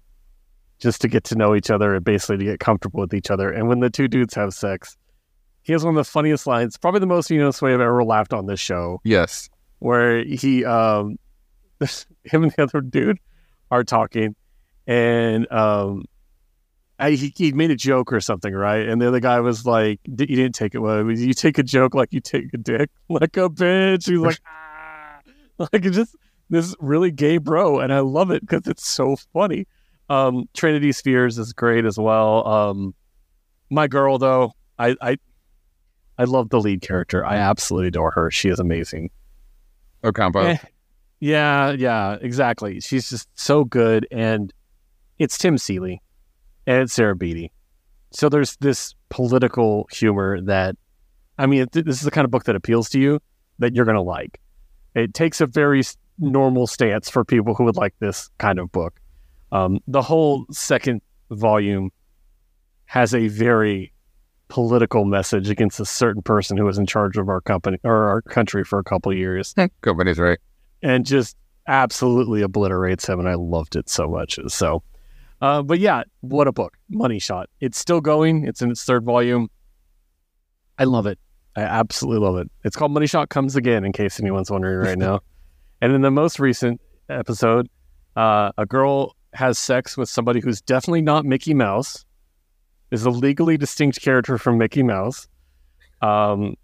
just 0.79 1.01
to 1.03 1.09
get 1.09 1.25
to 1.25 1.35
know 1.37 1.55
each 1.55 1.71
other 1.71 1.95
and 1.95 2.05
basically 2.05 2.39
to 2.39 2.45
get 2.45 2.61
comfortable 2.61 3.01
with 3.01 3.15
each 3.15 3.31
other. 3.31 3.51
And 3.51 3.69
when 3.69 3.81
the 3.81 3.91
two 3.91 4.09
dudes 4.09 4.35
have 4.35 4.53
sex, 4.53 4.97
he 5.63 5.73
has 5.73 5.85
one 5.85 5.95
of 5.97 6.05
the 6.05 6.11
funniest 6.11 6.47
lines, 6.47 6.77
probably 6.77 7.01
the 7.01 7.07
most 7.07 7.31
Enos 7.31 7.63
way 7.63 7.73
I've 7.73 7.81
ever 7.81 8.03
laughed 8.03 8.33
on 8.33 8.47
this 8.47 8.59
show, 8.59 9.01
Yes. 9.05 9.49
where 9.79 10.25
he, 10.25 10.65
um, 10.65 11.19
him 12.25 12.43
and 12.43 12.53
the 12.53 12.63
other 12.65 12.81
dude 12.81 13.19
are 13.71 13.85
talking, 13.85 14.35
and 14.89 15.51
um, 15.53 16.05
I, 17.03 17.11
he, 17.13 17.33
he 17.37 17.53
made 17.53 17.73
a 17.73 17.77
joke 17.77 18.13
or 18.13 18.21
something, 18.21 18.55
right? 18.55 18.89
And 18.89 19.03
the 19.03 19.09
other 19.09 19.19
guy 19.19 19.41
was 19.41 19.67
like, 19.67 20.01
"D- 20.15 20.27
"You 20.29 20.37
didn't 20.37 20.55
take 20.55 20.75
it 20.75 20.79
well. 20.79 21.11
You 21.11 21.35
take 21.35 21.59
a 21.59 21.63
joke 21.65 21.95
like 21.95 22.13
you 22.13 22.21
take 22.21 22.55
a 22.55 22.59
dick, 22.59 22.91
like 23.09 23.37
a 23.37 23.51
bitch." 23.51 24.09
He's 24.09 24.19
like, 24.19 24.39
ah. 24.47 25.21
like 25.73 25.83
just 25.83 26.17
this 26.49 26.77
really 26.79 27.11
gay 27.11 27.39
bro, 27.39 27.81
and 27.81 27.93
I 27.93 28.01
love 28.01 28.31
it 28.31 28.43
because 28.43 28.69
it's 28.69 28.87
so 28.87 29.17
funny. 29.33 29.67
Um, 30.09 30.49
Trinity 30.55 30.93
Spheres 30.93 31.39
is 31.39 31.53
great 31.53 31.85
as 31.85 31.99
well. 31.99 32.47
Um, 32.47 32.95
my 33.69 33.89
girl 33.89 34.19
though, 34.19 34.53
I, 34.79 34.95
I 35.01 35.17
I 36.19 36.25
love 36.25 36.51
the 36.51 36.61
lead 36.61 36.83
character. 36.83 37.27
I 37.27 37.37
absolutely 37.37 37.89
adore 37.89 38.13
her. 38.13 38.31
She 38.31 38.49
is 38.49 38.61
amazing. 38.61 39.11
Ocampo. 40.05 40.41
Eh, 40.41 40.59
yeah, 41.19 41.73
yeah, 41.73 42.17
exactly. 42.21 42.81
She's 42.81 43.11
just 43.11 43.29
so 43.35 43.65
good, 43.65 44.07
and 44.13 44.53
it's 45.19 45.37
Tim 45.37 45.59
Seeley 45.59 46.01
and 46.67 46.91
Sarah 46.91 47.17
Beattie. 47.17 47.53
So 48.11 48.29
there's 48.29 48.57
this 48.57 48.95
political 49.09 49.87
humor 49.91 50.41
that, 50.43 50.77
I 51.39 51.47
mean, 51.47 51.67
th- 51.69 51.85
this 51.85 51.97
is 51.97 52.03
the 52.03 52.11
kind 52.11 52.25
of 52.25 52.31
book 52.31 52.45
that 52.45 52.57
appeals 52.57 52.89
to 52.91 53.01
you 53.01 53.21
that 53.59 53.75
you're 53.75 53.85
going 53.85 53.97
to 53.97 54.03
like. 54.03 54.41
It 54.95 55.15
takes 55.15 55.41
a 55.41 55.47
very 55.47 55.83
normal 56.19 56.67
stance 56.67 57.09
for 57.09 57.25
people 57.25 57.55
who 57.55 57.65
would 57.65 57.77
like 57.77 57.95
this 57.99 58.29
kind 58.39 58.59
of 58.59 58.71
book. 58.71 59.01
Um, 59.51 59.81
the 59.87 60.03
whole 60.03 60.47
second 60.51 61.01
volume 61.31 61.91
has 62.87 63.15
a 63.15 63.29
very 63.29 63.93
political 64.49 65.07
message 65.07 65.49
against 65.49 65.81
a 65.81 65.85
certain 65.87 66.21
person 66.21 66.59
who 66.59 66.65
was 66.65 66.77
in 66.77 66.85
charge 66.85 67.17
of 67.17 67.31
our 67.31 67.41
company 67.41 67.79
or 67.85 68.09
our 68.11 68.21
country 68.21 68.65
for 68.65 68.79
a 68.79 68.85
couple 68.85 69.11
of 69.11 69.17
years 69.17 69.55
Company's 69.81 70.19
right. 70.19 70.39
and 70.83 71.07
just 71.07 71.39
absolutely 71.67 72.43
obliterates 72.43 73.09
him 73.09 73.19
and 73.19 73.31
i 73.31 73.35
loved 73.35 73.77
it 73.77 73.89
so 73.89 74.07
much 74.09 74.39
so 74.49 74.83
uh, 75.43 75.61
but 75.63 75.79
yeah 75.79 76.03
what 76.23 76.49
a 76.49 76.53
book. 76.53 76.79
Money 76.89 77.19
shot. 77.19 77.51
It's 77.61 77.77
still 77.77 78.01
going. 78.01 78.47
It's 78.47 78.63
in 78.63 78.71
its 78.71 78.85
third 78.85 79.05
volume. 79.05 79.51
I 80.79 80.85
love 80.85 81.07
it. 81.07 81.19
I 81.57 81.63
absolutely 81.63 82.25
love 82.27 82.37
it. 82.39 82.51
It's 82.65 82.77
called 82.77 82.93
money 82.93 83.07
shot 83.07 83.29
comes 83.29 83.57
again 83.57 83.85
in 83.85 83.93
case 83.93 84.19
anyone's 84.19 84.51
wondering 84.51 84.79
right 84.79 84.99
now. 84.99 85.21
And 85.83 85.93
in 85.93 86.01
the 86.01 86.13
most 86.13 86.39
recent 86.39 86.81
episode 87.09 87.69
uh, 88.15 88.53
a 88.57 88.65
girl 88.65 89.17
has 89.33 89.59
sex 89.59 89.97
with 89.97 90.09
somebody 90.09 90.39
who's 90.39 90.61
definitely 90.61 91.03
not 91.03 91.25
mickey 91.25 91.55
mouse 91.55 92.05
is 92.93 93.05
a 93.05 93.11
legally 93.11 93.57
distinct 93.57 94.01
character 94.01 94.39
from 94.39 94.59
mickey 94.59 94.85
mouse. 94.85 95.27
Um, 96.01 96.55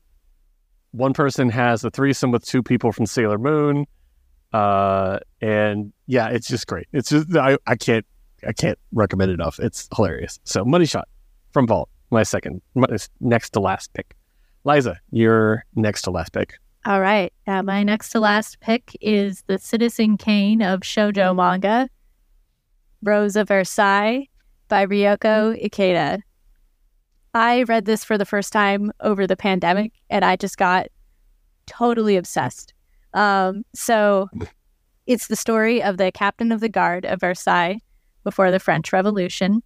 one 0.93 1.15
person 1.15 1.49
has 1.49 1.83
a 1.83 1.91
threesome 1.91 2.31
with 2.31 2.45
two 2.45 2.63
people 2.63 2.93
from 2.93 3.07
sailor 3.07 3.39
moon. 3.39 3.87
Uh 4.53 5.19
and 5.41 5.93
yeah 6.07 6.29
it's 6.29 6.47
just 6.47 6.69
great. 6.69 6.87
It's 6.93 7.11
just 7.11 7.35
i, 7.37 7.59
I 7.67 7.75
can't 7.75 8.07
i 8.47 8.53
can't 8.53 8.79
recommend 8.93 9.31
enough 9.31 9.59
it's 9.59 9.89
hilarious 9.95 10.39
so 10.45 10.65
money 10.65 10.87
shot 10.87 11.09
from 11.53 11.67
vault 11.67 11.89
my 12.11 12.23
second 12.23 12.61
my 12.75 12.87
next 13.21 13.51
to 13.51 13.61
last 13.61 13.93
pick 13.95 14.15
liza 14.65 14.99
your 15.11 15.65
next 15.75 16.03
to 16.03 16.11
last 16.11 16.33
pick 16.33 16.55
All 16.87 17.01
right. 17.01 17.33
Uh, 17.47 17.63
my 17.63 17.83
next 17.83 18.11
to 18.11 18.21
last 18.21 18.61
pick 18.61 18.97
is 19.01 19.43
the 19.47 19.59
Citizen 19.59 20.17
Kane 20.17 20.63
of 20.63 20.81
shoujo 20.81 21.35
manga, 21.35 21.89
Rose 23.03 23.37
of 23.37 23.49
Versailles 23.49 24.29
by 24.69 24.87
Ryoko 24.87 25.61
Ikeda. 25.63 26.21
I 27.35 27.65
read 27.65 27.85
this 27.85 28.05
for 28.05 28.17
the 28.17 28.25
first 28.25 28.53
time 28.53 28.91
over 29.01 29.27
the 29.27 29.37
pandemic, 29.37 29.93
and 30.09 30.25
I 30.25 30.37
just 30.37 30.57
got 30.57 30.87
totally 31.67 32.17
obsessed. 32.17 32.73
Um, 33.13 33.65
so 33.75 34.31
it's 35.07 35.27
the 35.27 35.37
story 35.37 35.83
of 35.83 35.97
the 35.97 36.13
captain 36.13 36.53
of 36.53 36.61
the 36.61 36.69
guard 36.69 37.05
of 37.05 37.21
Versailles 37.21 37.81
before 38.29 38.51
the 38.51 38.61
French 38.61 38.93
Revolution. 38.93 39.63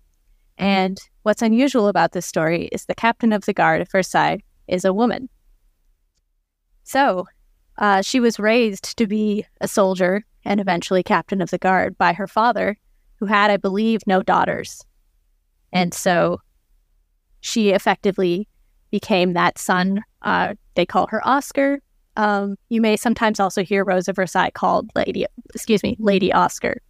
And 0.57 0.97
what's 1.25 1.43
unusual 1.43 1.89
about 1.89 2.13
this 2.13 2.27
story 2.27 2.67
is 2.71 2.85
the 2.85 2.95
captain 2.95 3.33
of 3.33 3.45
the 3.45 3.53
guard 3.53 3.81
of 3.81 3.91
Versailles 3.91 4.39
is 4.69 4.85
a 4.85 4.93
woman. 4.93 5.29
So 6.85 7.27
uh, 7.79 8.03
she 8.03 8.21
was 8.21 8.39
raised 8.39 8.97
to 8.99 9.09
be 9.09 9.45
a 9.61 9.67
soldier 9.67 10.25
and 10.45 10.61
eventually 10.61 11.03
captain 11.03 11.43
of 11.43 11.51
the 11.51 11.59
guard 11.59 11.99
by 11.99 12.13
her 12.13 12.29
father, 12.29 12.79
who 13.17 13.27
had, 13.27 13.51
I 13.51 13.57
believe, 13.57 14.07
no 14.07 14.23
daughters. 14.23 14.85
And 15.73 15.93
so 15.93 16.39
she 17.41 17.71
effectively 17.71 18.47
became 18.93 19.33
that 19.33 19.59
son. 19.59 20.05
Uh, 20.23 20.55
they 20.77 20.87
call 20.87 21.09
her 21.09 21.27
Oscar. 21.27 21.81
Um, 22.17 22.55
you 22.69 22.81
may 22.81 22.97
sometimes 22.97 23.41
also 23.41 23.65
hear 23.65 23.85
Rose 23.85 24.07
of 24.07 24.15
Versailles 24.15 24.51
called 24.55 24.89
Lady, 24.95 25.27
excuse 25.53 25.83
me, 25.83 25.97
Lady 25.99 26.33
Oscar. 26.33 26.81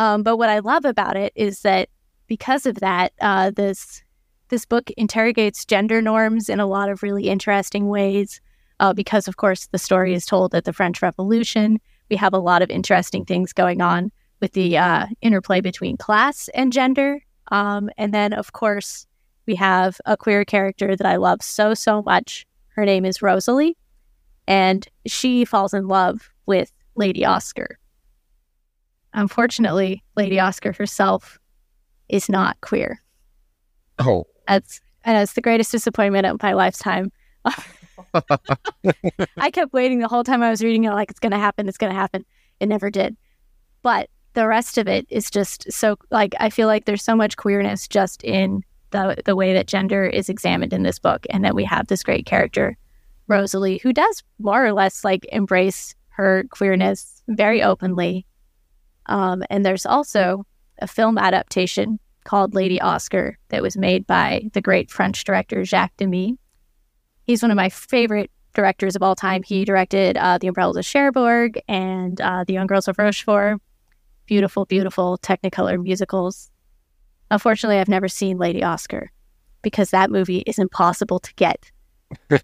Um, 0.00 0.22
but 0.22 0.38
what 0.38 0.48
I 0.48 0.60
love 0.60 0.86
about 0.86 1.18
it 1.18 1.30
is 1.36 1.60
that 1.60 1.90
because 2.26 2.64
of 2.64 2.76
that, 2.76 3.12
uh, 3.20 3.50
this 3.50 4.02
this 4.48 4.64
book 4.64 4.90
interrogates 4.96 5.66
gender 5.66 6.00
norms 6.00 6.48
in 6.48 6.58
a 6.58 6.66
lot 6.66 6.88
of 6.88 7.02
really 7.02 7.28
interesting 7.28 7.86
ways. 7.86 8.40
Uh, 8.80 8.94
because 8.94 9.28
of 9.28 9.36
course 9.36 9.66
the 9.66 9.78
story 9.78 10.14
is 10.14 10.24
told 10.24 10.54
at 10.54 10.64
the 10.64 10.72
French 10.72 11.02
Revolution, 11.02 11.78
we 12.08 12.16
have 12.16 12.32
a 12.32 12.38
lot 12.38 12.62
of 12.62 12.70
interesting 12.70 13.26
things 13.26 13.52
going 13.52 13.82
on 13.82 14.10
with 14.40 14.52
the 14.54 14.78
uh, 14.78 15.06
interplay 15.20 15.60
between 15.60 15.98
class 15.98 16.48
and 16.54 16.72
gender. 16.72 17.20
Um, 17.52 17.90
and 17.98 18.14
then 18.14 18.32
of 18.32 18.54
course 18.54 19.06
we 19.44 19.54
have 19.56 20.00
a 20.06 20.16
queer 20.16 20.46
character 20.46 20.96
that 20.96 21.06
I 21.06 21.16
love 21.16 21.42
so 21.42 21.74
so 21.74 22.00
much. 22.02 22.46
Her 22.68 22.86
name 22.86 23.04
is 23.04 23.20
Rosalie, 23.20 23.76
and 24.48 24.88
she 25.04 25.44
falls 25.44 25.74
in 25.74 25.88
love 25.88 26.30
with 26.46 26.72
Lady 26.96 27.26
Oscar. 27.26 27.78
Unfortunately, 29.12 30.02
Lady 30.16 30.38
Oscar 30.38 30.72
herself 30.72 31.38
is 32.08 32.28
not 32.28 32.60
queer. 32.60 33.02
Oh, 33.98 34.26
That's 34.46 34.80
and 35.04 35.16
it's 35.16 35.32
the 35.32 35.40
greatest 35.40 35.72
disappointment 35.72 36.26
of 36.26 36.42
my 36.42 36.52
lifetime. 36.52 37.12
I 39.36 39.50
kept 39.50 39.72
waiting 39.72 39.98
the 39.98 40.08
whole 40.08 40.24
time 40.24 40.42
I 40.42 40.50
was 40.50 40.62
reading 40.62 40.84
it, 40.84 40.90
like 40.90 41.10
it's 41.10 41.20
gonna 41.20 41.38
happen, 41.38 41.68
it's 41.68 41.78
gonna 41.78 41.94
happen. 41.94 42.24
It 42.60 42.66
never 42.66 42.90
did. 42.90 43.16
But 43.82 44.10
the 44.34 44.46
rest 44.46 44.78
of 44.78 44.86
it 44.86 45.06
is 45.10 45.30
just 45.30 45.70
so 45.72 45.96
like 46.10 46.34
I 46.38 46.50
feel 46.50 46.66
like 46.66 46.84
there's 46.84 47.02
so 47.02 47.16
much 47.16 47.36
queerness 47.36 47.88
just 47.88 48.22
in 48.24 48.62
the 48.90 49.16
the 49.24 49.36
way 49.36 49.52
that 49.52 49.66
gender 49.66 50.06
is 50.06 50.28
examined 50.28 50.72
in 50.72 50.82
this 50.82 50.98
book, 50.98 51.26
and 51.30 51.44
that 51.44 51.54
we 51.54 51.64
have 51.64 51.86
this 51.86 52.02
great 52.02 52.26
character, 52.26 52.76
Rosalie, 53.28 53.78
who 53.78 53.92
does 53.92 54.22
more 54.38 54.64
or 54.64 54.72
less 54.72 55.04
like 55.04 55.26
embrace 55.32 55.94
her 56.10 56.44
queerness 56.50 57.22
very 57.28 57.62
openly. 57.62 58.26
Um, 59.10 59.42
and 59.50 59.66
there's 59.66 59.84
also 59.84 60.46
a 60.78 60.86
film 60.86 61.18
adaptation 61.18 61.98
called 62.24 62.54
Lady 62.54 62.80
Oscar 62.80 63.36
that 63.48 63.60
was 63.60 63.76
made 63.76 64.06
by 64.06 64.48
the 64.52 64.60
great 64.60 64.90
French 64.90 65.24
director 65.24 65.64
Jacques 65.64 65.96
Demy. 65.96 66.38
He's 67.26 67.42
one 67.42 67.50
of 67.50 67.56
my 67.56 67.68
favorite 67.68 68.30
directors 68.54 68.96
of 68.96 69.02
all 69.02 69.14
time. 69.14 69.42
He 69.42 69.64
directed 69.64 70.16
uh, 70.16 70.38
The 70.38 70.46
Umbrellas 70.46 70.76
of 70.76 70.84
Cherbourg 70.84 71.60
and 71.68 72.20
uh, 72.20 72.44
The 72.46 72.54
Young 72.54 72.66
Girls 72.66 72.88
of 72.88 72.98
Rochefort. 72.98 73.60
Beautiful, 74.26 74.64
beautiful 74.64 75.18
Technicolor 75.18 75.82
musicals. 75.82 76.50
Unfortunately, 77.30 77.78
I've 77.78 77.88
never 77.88 78.08
seen 78.08 78.38
Lady 78.38 78.62
Oscar 78.62 79.10
because 79.62 79.90
that 79.90 80.10
movie 80.10 80.38
is 80.46 80.58
impossible 80.58 81.18
to 81.20 81.34
get. 81.34 81.70
uh, 82.30 82.38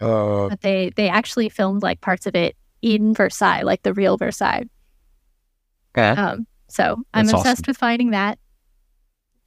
But 0.00 0.60
they 0.60 0.90
they 0.96 1.08
actually 1.08 1.48
filmed 1.48 1.82
like 1.82 2.00
parts 2.00 2.26
of 2.26 2.34
it 2.34 2.56
in 2.82 3.14
Versailles, 3.14 3.62
like 3.62 3.82
the 3.82 3.94
real 3.94 4.16
Versailles. 4.16 4.64
Okay. 5.96 6.20
Um, 6.20 6.46
so 6.68 6.96
I'm 7.14 7.26
That's 7.26 7.38
obsessed 7.38 7.62
awesome. 7.62 7.70
with 7.70 7.76
finding 7.76 8.10
that. 8.10 8.38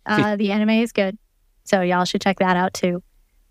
Uh, 0.05 0.35
the 0.35 0.51
anime 0.51 0.71
is 0.71 0.91
good, 0.91 1.17
so 1.63 1.81
y'all 1.81 2.05
should 2.05 2.21
check 2.21 2.39
that 2.39 2.57
out 2.57 2.73
too. 2.73 3.03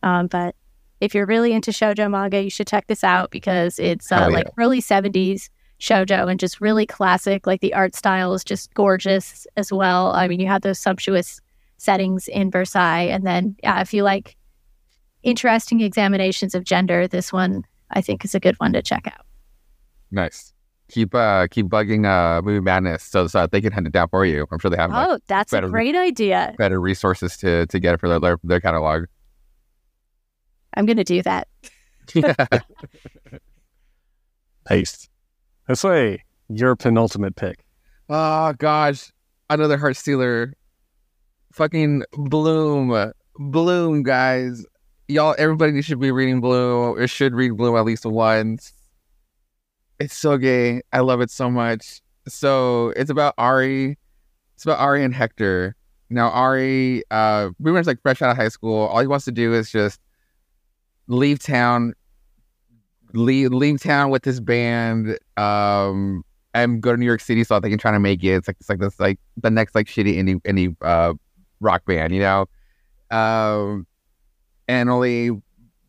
Um, 0.03 0.26
but 0.26 0.57
if 1.01 1.14
you're 1.14 1.26
really 1.26 1.53
into 1.53 1.70
shojo 1.70 2.11
manga, 2.11 2.43
you 2.43 2.51
should 2.51 2.66
check 2.66 2.88
this 2.88 3.05
out 3.05 3.30
because 3.30 3.78
it's 3.78 4.11
uh, 4.11 4.26
yeah. 4.28 4.36
like 4.36 4.47
early 4.59 4.82
'70s 4.82 5.49
shojo 5.80 6.28
and 6.28 6.41
just 6.41 6.61
really 6.61 6.86
classic. 6.86 7.47
Like 7.47 7.61
the 7.61 7.74
art 7.74 7.95
style 7.95 8.34
is 8.34 8.43
just 8.43 8.74
gorgeous 8.74 9.47
as 9.57 9.72
well. 9.72 10.12
I 10.12 10.26
mean, 10.26 10.41
you 10.41 10.49
have 10.49 10.62
those 10.62 10.78
sumptuous 10.78 11.41
settings 11.76 12.26
in 12.28 12.51
Versailles, 12.51 13.09
and 13.09 13.24
then 13.24 13.57
yeah, 13.62 13.80
if 13.80 13.95
you 13.95 14.03
like 14.03 14.36
interesting 15.22 15.80
examinations 15.80 16.55
of 16.55 16.64
gender, 16.64 17.07
this 17.07 17.32
one 17.32 17.64
I 17.91 18.01
think 18.01 18.24
is 18.24 18.34
a 18.34 18.41
good 18.41 18.57
one 18.57 18.72
to 18.72 18.82
check 18.82 19.07
out. 19.07 19.24
nice. 20.11 20.53
Keep 20.91 21.14
uh 21.14 21.47
keep 21.51 21.66
bugging 21.66 22.05
uh 22.07 22.43
movie 22.43 22.61
madness 22.61 23.05
so 23.05 23.26
so 23.26 23.47
they 23.47 23.61
can 23.61 23.72
hunt 23.72 23.86
it 23.86 23.93
down 23.93 24.09
for 24.09 24.24
you. 24.26 24.47
I'm 24.51 24.59
sure 24.59 24.70
they 24.70 24.76
have 24.76 24.91
like, 24.91 25.09
Oh, 25.09 25.18
that's 25.26 25.53
a 25.53 25.61
great 25.62 25.95
idea. 25.97 26.55
better 26.59 26.80
resources 26.80 27.36
to 27.38 27.66
to 27.66 27.78
get 27.78 27.95
it 27.95 28.01
for 28.01 28.09
their 28.09 28.20
their, 28.20 28.38
their 28.43 28.61
catalog. 28.61 29.05
I'm 30.74 30.86
gonna 30.86 31.05
do 31.05 31.22
that. 31.22 31.49
nice 34.68 35.09
this 35.68 35.84
way 35.84 36.24
your 36.49 36.74
penultimate 36.74 37.36
pick 37.36 37.64
Oh 38.12 38.53
gosh, 38.55 39.12
another 39.49 39.78
heart 39.78 39.97
stealer. 39.97 40.53
Fucking 41.53 42.03
Bloom, 42.12 43.12
Bloom, 43.38 44.03
guys. 44.03 44.66
Y'all, 45.07 45.36
everybody 45.38 45.80
should 45.80 46.01
be 46.01 46.11
reading 46.11 46.41
Bloom. 46.41 46.99
Or 46.99 47.07
should 47.07 47.34
read 47.34 47.57
Bloom 47.57 47.76
at 47.76 47.84
least 47.84 48.05
once. 48.05 48.72
It's 50.01 50.16
so 50.16 50.38
gay. 50.38 50.80
I 50.92 51.01
love 51.01 51.20
it 51.20 51.30
so 51.30 51.51
much. 51.51 52.01
So 52.26 52.88
it's 52.96 53.11
about 53.11 53.34
Ari. 53.36 53.98
It's 54.55 54.64
about 54.64 54.78
Ari 54.78 55.05
and 55.05 55.14
Hector. 55.14 55.76
Now 56.09 56.30
Ari, 56.30 57.05
uh, 57.11 57.51
pretty 57.62 57.74
much 57.76 57.86
like 57.86 58.01
fresh 58.03 58.22
out 58.22 58.30
of 58.30 58.36
high 58.36 58.48
school. 58.48 58.86
All 58.86 59.01
he 59.01 59.07
wants 59.07 59.26
to 59.26 59.32
do 59.32 59.55
is 59.55 59.70
just 59.70 60.01
leave 61.07 61.38
town, 61.38 61.92
leave 63.12 63.53
leave 63.53 63.80
town 63.80 64.11
with 64.11 64.24
his 64.24 64.40
band. 64.40 65.18
Um, 65.36 66.24
and 66.55 66.82
go 66.82 66.92
to 66.92 66.96
New 66.96 67.07
York 67.07 67.20
City 67.20 67.44
so 67.44 67.61
they 67.61 67.70
can 67.70 67.78
try 67.78 67.92
to 67.92 68.01
make 68.01 68.24
it. 68.24 68.34
It's 68.34 68.48
like 68.48 68.57
it's 68.59 68.68
like 68.68 68.80
this 68.80 68.98
like 68.98 69.18
the 69.36 69.51
next 69.51 69.74
like 69.74 69.86
shitty 69.86 70.16
indie 70.16 70.40
indie 70.42 70.74
uh, 70.82 71.14
rock 71.61 71.84
band, 71.84 72.12
you 72.14 72.20
know. 72.20 72.46
Um, 73.11 73.86
and 74.66 74.88
only, 74.88 75.30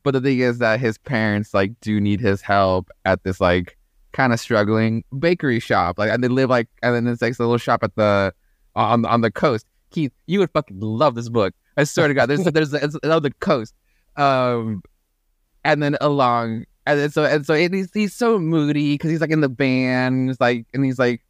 but 0.03 0.11
the 0.11 0.21
thing 0.21 0.39
is 0.39 0.59
that 0.59 0.79
his 0.79 0.97
parents 0.97 1.53
like 1.53 1.79
do 1.81 1.99
need 1.99 2.19
his 2.19 2.41
help 2.41 2.89
at 3.05 3.23
this 3.23 3.39
like 3.41 3.77
kind 4.13 4.33
of 4.33 4.39
struggling 4.39 5.03
bakery 5.17 5.59
shop. 5.59 5.97
Like, 5.97 6.11
and 6.11 6.23
they 6.23 6.27
live 6.27 6.49
like, 6.49 6.67
and 6.81 6.95
then 6.95 7.07
it's 7.07 7.21
like 7.21 7.37
a 7.37 7.41
little 7.41 7.57
shop 7.57 7.83
at 7.83 7.95
the 7.95 8.33
on 8.75 9.05
on 9.05 9.21
the 9.21 9.31
coast. 9.31 9.65
Keith, 9.91 10.13
you 10.27 10.39
would 10.39 10.51
fucking 10.51 10.79
love 10.79 11.15
this 11.15 11.29
book. 11.29 11.53
I 11.77 11.83
swear 11.83 12.07
to 12.07 12.13
God, 12.13 12.27
there's 12.27 12.43
there's 12.45 12.73
it's 12.73 12.95
on 13.03 13.23
the 13.23 13.31
coast. 13.39 13.73
Um, 14.17 14.81
and 15.63 15.81
then 15.81 15.97
along, 16.01 16.65
and 16.85 16.99
then 16.99 17.11
so 17.11 17.23
and 17.23 17.45
so 17.45 17.53
and 17.53 17.73
he's 17.73 17.91
he's 17.93 18.13
so 18.13 18.39
moody 18.39 18.93
because 18.93 19.11
he's 19.11 19.21
like 19.21 19.31
in 19.31 19.41
the 19.41 19.49
band, 19.49 20.29
he's 20.29 20.39
like, 20.39 20.65
and 20.73 20.83
he's 20.83 20.99
like 20.99 21.23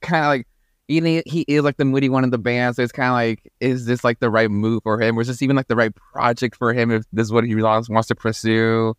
kind 0.00 0.24
of 0.24 0.28
like. 0.28 0.46
He, 0.86 1.22
he 1.24 1.46
is 1.48 1.64
like 1.64 1.78
the 1.78 1.86
moody 1.86 2.10
one 2.10 2.24
in 2.24 2.30
the 2.30 2.36
band, 2.36 2.76
so 2.76 2.82
it's 2.82 2.92
kind 2.92 3.08
of 3.08 3.14
like, 3.14 3.50
is 3.58 3.86
this 3.86 4.04
like 4.04 4.20
the 4.20 4.28
right 4.28 4.50
move 4.50 4.82
for 4.82 5.00
him? 5.00 5.16
Or 5.16 5.22
is 5.22 5.28
this 5.28 5.40
even 5.40 5.56
like 5.56 5.68
the 5.68 5.76
right 5.76 5.94
project 6.12 6.56
for 6.56 6.74
him 6.74 6.90
if 6.90 7.04
this 7.10 7.24
is 7.24 7.32
what 7.32 7.44
he 7.44 7.54
wants, 7.54 7.88
wants 7.88 8.08
to 8.08 8.14
pursue? 8.14 8.94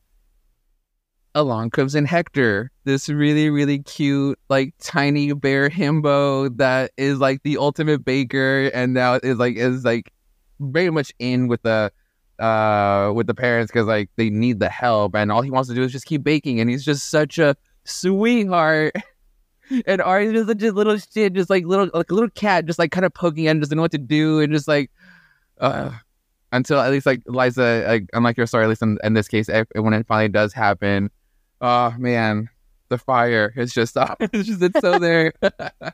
Along 1.36 1.70
comes 1.70 1.94
in 1.94 2.06
Hector, 2.06 2.72
this 2.86 3.10
really, 3.10 3.50
really 3.50 3.80
cute, 3.80 4.40
like 4.50 4.74
tiny 4.82 5.34
bear 5.34 5.70
himbo 5.70 6.56
that 6.58 6.92
is 6.98 7.20
like 7.20 7.44
the 7.44 7.58
ultimate 7.58 8.04
baker 8.04 8.72
and 8.74 8.94
now 8.94 9.20
is 9.22 9.38
like 9.38 9.58
is 9.58 9.84
like 9.84 10.12
very 10.60 10.90
much 10.90 11.14
in 11.20 11.48
with 11.48 11.62
the 11.64 11.92
uh 12.40 13.12
with 13.14 13.28
the 13.28 13.34
parents 13.34 13.72
because 13.72 13.86
like 13.86 14.10
they 14.16 14.30
need 14.30 14.60
the 14.60 14.70
help 14.70 15.16
and 15.16 15.32
all 15.32 15.42
he 15.42 15.52
wants 15.52 15.70
to 15.70 15.76
do 15.76 15.84
is 15.84 15.92
just 15.92 16.06
keep 16.06 16.24
baking 16.24 16.60
and 16.60 16.70
he's 16.70 16.84
just 16.84 17.10
such 17.10 17.38
a 17.38 17.56
sweetheart. 17.84 18.96
And 19.88 20.00
Ari's 20.00 20.32
just 20.32 20.48
such 20.48 20.62
a 20.62 20.72
little 20.72 20.96
shit, 20.96 21.34
just 21.34 21.50
like 21.50 21.66
little 21.66 21.90
like 21.92 22.12
a 22.12 22.14
little 22.14 22.30
cat, 22.30 22.68
just 22.68 22.78
like 22.78 22.92
kind 22.92 23.04
of 23.04 23.12
poking 23.16 23.48
and 23.48 23.60
doesn't 23.60 23.76
know 23.76 23.82
what 23.82 23.94
to 23.94 23.98
do 23.98 24.40
and 24.40 24.54
just 24.54 24.68
like 24.68 24.92
uh 25.60 25.90
until 26.52 26.80
at 26.80 26.92
least 26.92 27.08
like 27.08 27.24
Liza, 27.26 27.84
like, 27.88 28.06
unlike 28.14 28.38
your 28.38 28.46
story, 28.46 28.64
at 28.64 28.70
least 28.70 28.84
in, 28.84 29.00
in 29.04 29.14
this 29.14 29.28
case, 29.28 29.50
when 29.74 29.94
it 29.94 30.06
finally 30.06 30.30
does 30.30 30.54
happen, 30.54 31.10
oh 31.62 31.94
man, 31.98 32.50
the 32.90 32.98
fire 32.98 33.54
is 33.56 33.74
just 33.74 33.98
it's 34.20 34.48
just 34.48 34.62
it's 34.62 34.80
so 34.80 35.00
there. 35.00 35.34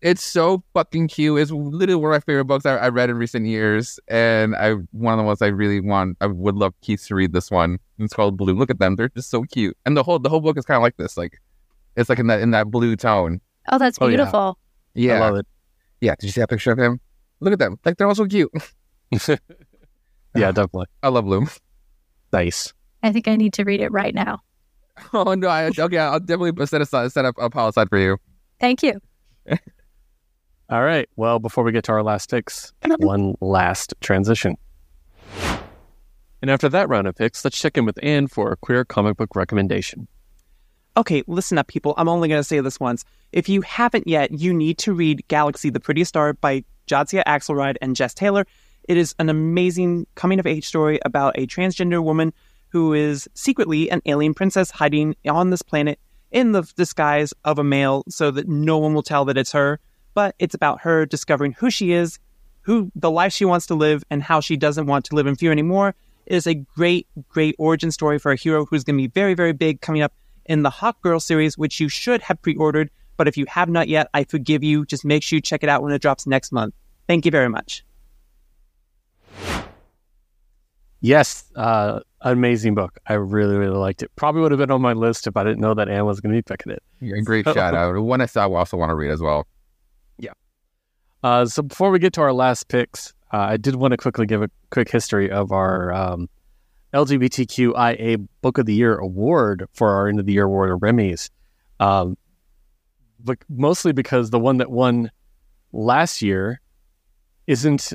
it's 0.00 0.22
so 0.22 0.62
fucking 0.74 1.08
cute. 1.08 1.40
It's 1.40 1.50
literally 1.50 1.94
one 1.94 2.12
of 2.12 2.16
my 2.16 2.20
favorite 2.20 2.44
books 2.44 2.66
I, 2.66 2.76
I, 2.76 2.88
read 2.88 3.10
in 3.10 3.16
recent 3.16 3.46
years, 3.46 3.98
and 4.08 4.54
I 4.56 4.72
one 4.92 5.14
of 5.14 5.18
the 5.18 5.24
ones 5.24 5.42
I 5.42 5.46
really 5.48 5.80
want. 5.80 6.16
I 6.20 6.26
would 6.26 6.54
love 6.56 6.74
Keith 6.82 7.04
to 7.06 7.14
read 7.14 7.32
this 7.32 7.50
one. 7.50 7.78
It's 7.98 8.12
called 8.12 8.36
Bloom. 8.36 8.58
Look 8.58 8.70
at 8.70 8.78
them; 8.78 8.96
they're 8.96 9.08
just 9.08 9.30
so 9.30 9.42
cute, 9.42 9.76
and 9.86 9.96
the 9.96 10.02
whole 10.02 10.18
the 10.18 10.28
whole 10.28 10.40
book 10.40 10.58
is 10.58 10.64
kind 10.64 10.76
of 10.76 10.82
like 10.82 10.96
this. 10.96 11.16
Like 11.16 11.40
it's 11.96 12.08
like 12.08 12.18
in 12.18 12.26
that 12.28 12.40
in 12.40 12.50
that 12.52 12.70
blue 12.70 12.96
tone. 12.96 13.40
Oh, 13.70 13.78
that's 13.78 13.98
Oh, 14.00 14.06
yeah. 14.06 14.16
beautiful. 14.16 14.58
Yeah, 14.94 15.14
I 15.16 15.20
love 15.20 15.36
it. 15.36 15.46
yeah. 16.00 16.14
Did 16.18 16.26
you 16.26 16.32
see 16.32 16.40
that 16.40 16.48
picture 16.50 16.70
of 16.72 16.78
him? 16.78 17.00
Look 17.40 17.52
at 17.52 17.58
them; 17.58 17.78
like 17.84 17.96
they're 17.96 18.06
all 18.06 18.14
so 18.14 18.26
cute. 18.26 18.50
Yeah, 20.36 20.52
definitely. 20.52 20.86
I 21.02 21.08
love 21.08 21.24
Bloom. 21.24 21.48
Nice. 22.32 22.74
I 23.06 23.12
think 23.12 23.28
I 23.28 23.36
need 23.36 23.52
to 23.54 23.64
read 23.64 23.80
it 23.80 23.92
right 23.92 24.14
now. 24.14 24.40
Oh 25.12 25.34
no! 25.34 25.48
I, 25.48 25.70
okay, 25.78 25.98
I'll 25.98 26.18
definitely 26.18 26.64
set 26.64 26.80
aside 26.80 27.12
set 27.12 27.26
up 27.26 27.34
a 27.38 27.50
pile 27.50 27.68
aside 27.68 27.90
for 27.90 27.98
you. 27.98 28.16
Thank 28.58 28.82
you. 28.82 28.98
All 30.70 30.82
right. 30.82 31.06
Well, 31.16 31.38
before 31.38 31.64
we 31.64 31.70
get 31.70 31.84
to 31.84 31.92
our 31.92 32.02
last 32.02 32.30
picks, 32.30 32.72
one 32.98 33.34
last 33.42 33.92
transition. 34.00 34.56
And 36.42 36.50
after 36.50 36.68
that 36.70 36.88
round 36.88 37.06
of 37.06 37.14
picks, 37.14 37.44
let's 37.44 37.58
check 37.58 37.76
in 37.76 37.84
with 37.84 37.98
Anne 38.02 38.26
for 38.26 38.52
a 38.52 38.56
queer 38.56 38.84
comic 38.84 39.16
book 39.16 39.36
recommendation. 39.36 40.08
Okay, 40.96 41.22
listen 41.26 41.58
up, 41.58 41.68
people. 41.68 41.94
I'm 41.98 42.08
only 42.08 42.28
going 42.28 42.40
to 42.40 42.44
say 42.44 42.60
this 42.60 42.80
once. 42.80 43.04
If 43.32 43.48
you 43.48 43.60
haven't 43.60 44.08
yet, 44.08 44.32
you 44.32 44.54
need 44.54 44.78
to 44.78 44.94
read 44.94 45.26
Galaxy, 45.28 45.70
the 45.70 45.80
Prettiest 45.80 46.08
Star 46.08 46.32
by 46.32 46.64
Jadzia 46.86 47.22
Axelrod 47.24 47.76
and 47.82 47.94
Jess 47.94 48.14
Taylor. 48.14 48.46
It 48.88 48.96
is 48.96 49.14
an 49.18 49.28
amazing 49.28 50.06
coming 50.14 50.40
of 50.40 50.46
age 50.46 50.66
story 50.66 50.98
about 51.04 51.38
a 51.38 51.46
transgender 51.46 52.02
woman 52.02 52.32
who 52.68 52.92
is 52.92 53.28
secretly 53.34 53.90
an 53.90 54.02
alien 54.06 54.34
princess 54.34 54.70
hiding 54.70 55.16
on 55.28 55.50
this 55.50 55.62
planet 55.62 55.98
in 56.30 56.52
the 56.52 56.62
disguise 56.76 57.32
of 57.44 57.58
a 57.58 57.64
male 57.64 58.04
so 58.08 58.30
that 58.30 58.48
no 58.48 58.78
one 58.78 58.94
will 58.94 59.02
tell 59.02 59.24
that 59.24 59.38
it's 59.38 59.52
her. 59.52 59.80
But 60.14 60.34
it's 60.38 60.54
about 60.54 60.80
her 60.80 61.06
discovering 61.06 61.52
who 61.52 61.70
she 61.70 61.92
is, 61.92 62.18
who 62.62 62.90
the 62.94 63.10
life 63.10 63.32
she 63.32 63.44
wants 63.44 63.66
to 63.66 63.74
live, 63.74 64.02
and 64.10 64.22
how 64.22 64.40
she 64.40 64.56
doesn't 64.56 64.86
want 64.86 65.04
to 65.06 65.14
live 65.14 65.26
in 65.26 65.36
fear 65.36 65.52
anymore. 65.52 65.94
It 66.26 66.34
is 66.34 66.46
a 66.46 66.54
great, 66.54 67.06
great 67.28 67.54
origin 67.58 67.90
story 67.90 68.18
for 68.18 68.32
a 68.32 68.36
hero 68.36 68.66
who's 68.66 68.82
going 68.82 68.96
to 68.96 69.02
be 69.02 69.08
very, 69.08 69.34
very 69.34 69.52
big 69.52 69.80
coming 69.80 70.02
up 70.02 70.12
in 70.46 70.62
the 70.62 70.70
Hawk 70.70 71.00
Girl 71.02 71.20
series, 71.20 71.56
which 71.56 71.80
you 71.80 71.88
should 71.88 72.22
have 72.22 72.40
pre 72.42 72.56
ordered. 72.56 72.90
But 73.16 73.28
if 73.28 73.36
you 73.36 73.46
have 73.46 73.68
not 73.68 73.88
yet, 73.88 74.08
I 74.12 74.24
forgive 74.24 74.62
you. 74.64 74.84
Just 74.84 75.04
make 75.04 75.22
sure 75.22 75.36
you 75.36 75.40
check 75.40 75.62
it 75.62 75.68
out 75.68 75.82
when 75.82 75.92
it 75.92 76.02
drops 76.02 76.26
next 76.26 76.52
month. 76.52 76.74
Thank 77.06 77.24
you 77.24 77.30
very 77.30 77.48
much. 77.48 77.84
Yes, 81.00 81.44
uh, 81.54 82.00
amazing 82.32 82.74
book. 82.74 82.98
I 83.06 83.14
really, 83.14 83.56
really 83.56 83.76
liked 83.76 84.02
it. 84.02 84.10
Probably 84.16 84.42
would 84.42 84.52
have 84.52 84.58
been 84.58 84.70
on 84.70 84.82
my 84.82 84.92
list 84.92 85.26
if 85.26 85.36
I 85.36 85.44
didn't 85.44 85.60
know 85.60 85.74
that 85.74 85.88
Anne 85.88 86.06
was 86.06 86.20
going 86.20 86.34
to 86.34 86.38
be 86.38 86.42
picking 86.42 86.72
it. 86.72 86.82
A 87.02 87.22
great 87.22 87.44
shout 87.44 87.74
out. 87.74 87.98
One 88.00 88.20
I 88.20 88.26
saw, 88.26 88.48
I 88.48 88.58
also 88.58 88.76
want 88.76 88.90
to 88.90 88.94
read 88.94 89.10
as 89.10 89.20
well. 89.20 89.46
Yeah. 90.18 90.32
Uh, 91.22 91.46
so 91.46 91.62
before 91.62 91.90
we 91.90 91.98
get 91.98 92.12
to 92.14 92.20
our 92.20 92.32
last 92.32 92.68
picks, 92.68 93.14
uh, 93.32 93.38
I 93.38 93.56
did 93.56 93.76
want 93.76 93.92
to 93.92 93.96
quickly 93.96 94.26
give 94.26 94.42
a 94.42 94.50
quick 94.70 94.90
history 94.90 95.30
of 95.30 95.52
our 95.52 95.92
um, 95.92 96.28
LGBTQIA 96.94 98.26
Book 98.42 98.58
of 98.58 98.66
the 98.66 98.74
Year 98.74 98.96
award 98.96 99.66
for 99.72 99.90
our 99.90 100.08
End 100.08 100.18
of 100.18 100.26
the 100.26 100.32
Year 100.32 100.44
award 100.44 100.70
or 100.70 100.76
Remy's. 100.76 101.30
Um, 101.80 102.16
but 103.20 103.38
mostly 103.48 103.92
because 103.92 104.30
the 104.30 104.38
one 104.38 104.58
that 104.58 104.70
won 104.70 105.10
last 105.72 106.22
year 106.22 106.60
isn't 107.46 107.92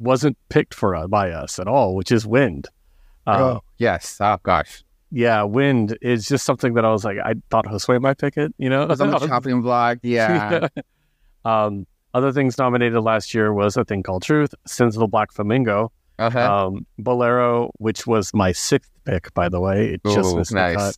wasn't 0.00 0.36
picked 0.48 0.74
for 0.74 0.96
uh, 0.96 1.06
by 1.06 1.30
us 1.30 1.58
at 1.58 1.68
all, 1.68 1.94
which 1.94 2.10
is 2.10 2.26
Wind. 2.26 2.68
Oh 3.26 3.60
yes. 3.78 4.18
Oh 4.20 4.36
gosh. 4.42 4.82
Yeah, 5.10 5.42
Wind 5.44 5.96
is 6.02 6.26
just 6.26 6.44
something 6.44 6.74
that 6.74 6.84
I 6.84 6.90
was 6.90 7.04
like, 7.04 7.18
I 7.24 7.34
thought 7.50 7.66
Josue 7.66 8.00
might 8.00 8.18
pick 8.18 8.36
it. 8.36 8.52
You 8.58 8.68
know, 8.68 8.86
Because 8.86 9.00
on 9.00 9.10
the 9.10 9.18
chopping 9.28 9.62
block. 9.62 9.98
Yeah. 10.02 10.66
um, 11.44 11.86
other 12.12 12.32
things 12.32 12.58
nominated 12.58 13.00
last 13.02 13.34
year 13.34 13.52
was 13.52 13.76
a 13.76 13.84
thing 13.84 14.02
called 14.02 14.22
Truth, 14.22 14.54
Sins 14.66 14.96
of 14.96 15.00
the 15.00 15.06
Black 15.06 15.32
Flamingo, 15.32 15.92
Uh-huh. 16.18 16.66
um, 16.66 16.86
Bolero, 16.98 17.70
which 17.78 18.06
was 18.06 18.32
my 18.34 18.52
sixth 18.52 18.90
pick, 19.04 19.32
by 19.34 19.48
the 19.48 19.60
way. 19.60 19.94
It 19.94 20.00
just 20.04 20.32
Ooh, 20.34 20.38
missed 20.38 20.50
the 20.50 20.56
nice. 20.56 20.76
cut. 20.76 20.96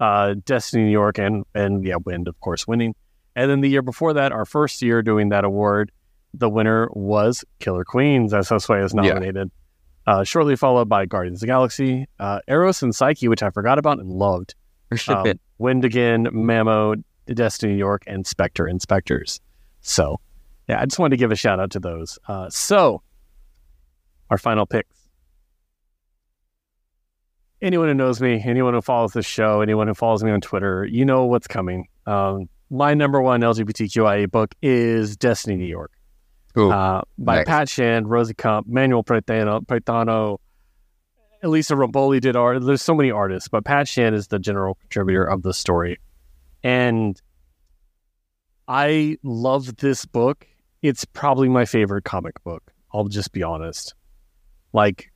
Uh, 0.00 0.34
Destiny 0.44 0.84
New 0.84 0.90
York 0.90 1.18
and 1.18 1.44
and 1.54 1.84
yeah, 1.84 1.96
Wind, 2.04 2.26
of 2.28 2.38
course, 2.40 2.66
winning. 2.66 2.94
And 3.36 3.48
then 3.50 3.60
the 3.60 3.68
year 3.68 3.82
before 3.82 4.12
that, 4.14 4.32
our 4.32 4.44
first 4.44 4.82
year 4.82 5.02
doing 5.02 5.28
that 5.30 5.44
award, 5.44 5.92
the 6.34 6.48
winner 6.48 6.88
was 6.92 7.44
Killer 7.60 7.84
Queens, 7.84 8.34
as 8.34 8.48
Josue 8.48 8.84
is 8.84 8.92
Yeah. 8.94 9.44
Uh, 10.06 10.24
shortly 10.24 10.56
followed 10.56 10.88
by 10.88 11.06
Guardians 11.06 11.36
of 11.36 11.40
the 11.40 11.46
Galaxy, 11.46 12.06
uh, 12.18 12.40
Eros 12.48 12.82
and 12.82 12.94
Psyche, 12.94 13.28
which 13.28 13.42
I 13.42 13.50
forgot 13.50 13.78
about 13.78 14.00
and 14.00 14.10
loved. 14.10 14.54
Um, 15.08 15.26
it. 15.26 15.40
Wind 15.58 15.84
again, 15.84 16.26
Mamo, 16.26 17.02
Destiny 17.26 17.72
New 17.72 17.78
York, 17.78 18.02
and 18.06 18.26
Spectre 18.26 18.68
Inspectors. 18.68 19.40
So, 19.80 20.20
yeah, 20.68 20.80
I 20.80 20.84
just 20.84 20.98
wanted 20.98 21.10
to 21.10 21.16
give 21.16 21.32
a 21.32 21.36
shout 21.36 21.60
out 21.60 21.70
to 21.70 21.80
those. 21.80 22.18
Uh, 22.28 22.50
so, 22.50 23.00
our 24.28 24.36
final 24.36 24.66
picks. 24.66 25.08
Anyone 27.62 27.88
who 27.88 27.94
knows 27.94 28.20
me, 28.20 28.42
anyone 28.44 28.74
who 28.74 28.82
follows 28.82 29.12
this 29.12 29.24
show, 29.24 29.60
anyone 29.60 29.86
who 29.86 29.94
follows 29.94 30.22
me 30.24 30.30
on 30.30 30.40
Twitter, 30.40 30.84
you 30.84 31.04
know 31.04 31.24
what's 31.24 31.46
coming. 31.46 31.86
Um, 32.06 32.48
my 32.70 32.92
number 32.92 33.22
one 33.22 33.40
LGBTQIA 33.40 34.30
book 34.30 34.54
is 34.60 35.16
Destiny 35.16 35.56
New 35.56 35.66
York 35.66 35.92
Ooh. 36.56 36.70
uh, 36.70 37.02
by 37.18 37.36
nice. 37.36 37.46
Pat 37.46 37.68
Shand, 37.68 38.10
Rosie 38.10 38.34
Kump, 38.34 38.66
Manuel 38.68 39.02
Preitano, 39.02 39.64
Preitano, 39.64 40.38
Elisa 41.42 41.74
Romboli 41.74 42.20
did 42.20 42.36
art. 42.36 42.64
There's 42.64 42.82
so 42.82 42.94
many 42.94 43.10
artists, 43.10 43.48
but 43.48 43.64
Pat 43.64 43.88
Shand 43.88 44.14
is 44.14 44.28
the 44.28 44.38
general 44.38 44.76
contributor 44.76 45.24
of 45.24 45.42
the 45.42 45.52
story. 45.52 45.98
And 46.62 47.20
I 48.68 49.16
love 49.22 49.76
this 49.76 50.04
book. 50.04 50.46
It's 50.82 51.04
probably 51.04 51.48
my 51.48 51.64
favorite 51.64 52.04
comic 52.04 52.42
book. 52.44 52.72
I'll 52.92 53.08
just 53.08 53.32
be 53.32 53.42
honest. 53.42 53.94
Like, 54.72 55.10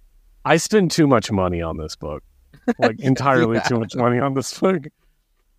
I 0.44 0.56
spend 0.56 0.90
too 0.90 1.06
much 1.06 1.30
money 1.30 1.62
on 1.62 1.76
this 1.76 1.96
book. 1.96 2.22
Like, 2.80 2.98
entirely 2.98 3.60
too 3.68 3.78
much 3.78 3.94
money 3.94 4.18
on 4.18 4.34
this 4.34 4.58
book. 4.58 4.88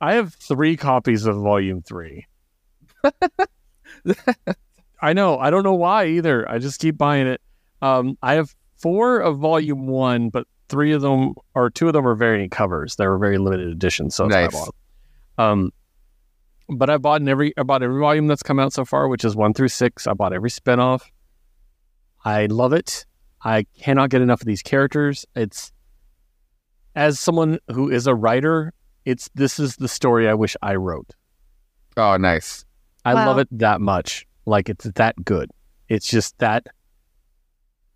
I 0.01 0.15
have 0.15 0.33
three 0.33 0.75
copies 0.75 1.25
of 1.25 1.37
volume 1.37 1.81
three. 1.81 2.25
I 5.01 5.13
know. 5.13 5.37
I 5.37 5.49
don't 5.49 5.63
know 5.63 5.75
why 5.75 6.05
either. 6.07 6.49
I 6.49 6.57
just 6.59 6.79
keep 6.79 6.97
buying 6.97 7.27
it. 7.27 7.41
Um, 7.81 8.17
I 8.23 8.33
have 8.33 8.55
four 8.77 9.19
of 9.19 9.37
volume 9.37 9.87
one, 9.87 10.29
but 10.29 10.47
three 10.69 10.91
of 10.91 11.01
them 11.01 11.33
or 11.55 11.69
two 11.69 11.87
of 11.87 11.93
them 11.93 12.07
are 12.07 12.15
variant 12.15 12.51
covers. 12.51 12.95
They 12.95 13.07
were 13.07 13.17
very 13.17 13.37
limited 13.37 13.69
editions, 13.69 14.15
so 14.15 14.27
that's 14.27 14.33
why 14.35 14.39
I 14.39 14.43
Nice. 14.45 14.53
bought. 14.53 14.75
Um, 15.49 15.71
but 16.69 16.89
I 16.89 16.97
bought 16.97 17.21
in 17.21 17.29
every 17.29 17.53
I 17.57 17.63
bought 17.63 17.83
every 17.83 17.99
volume 17.99 18.27
that's 18.27 18.43
come 18.43 18.59
out 18.59 18.73
so 18.73 18.83
far, 18.85 19.07
which 19.07 19.23
is 19.23 19.35
one 19.35 19.53
through 19.53 19.69
six. 19.69 20.07
I 20.07 20.13
bought 20.13 20.33
every 20.33 20.49
spinoff. 20.49 21.01
I 22.25 22.47
love 22.47 22.73
it. 22.73 23.05
I 23.43 23.65
cannot 23.79 24.09
get 24.09 24.21
enough 24.21 24.41
of 24.41 24.47
these 24.47 24.61
characters. 24.63 25.25
It's 25.35 25.71
as 26.95 27.19
someone 27.19 27.59
who 27.71 27.89
is 27.89 28.07
a 28.07 28.15
writer, 28.15 28.73
it's 29.05 29.29
this 29.35 29.59
is 29.59 29.75
the 29.77 29.87
story 29.87 30.27
I 30.27 30.33
wish 30.33 30.57
I 30.61 30.75
wrote. 30.75 31.11
Oh, 31.95 32.17
nice. 32.17 32.65
I 33.05 33.13
Wow. 33.13 33.27
love 33.27 33.37
it 33.39 33.47
that 33.51 33.79
much. 33.79 34.25
Like 34.47 34.69
it's 34.69 34.85
that 34.85 35.23
good. 35.25 35.51
It's 35.89 36.07
just 36.07 36.37
that 36.39 36.67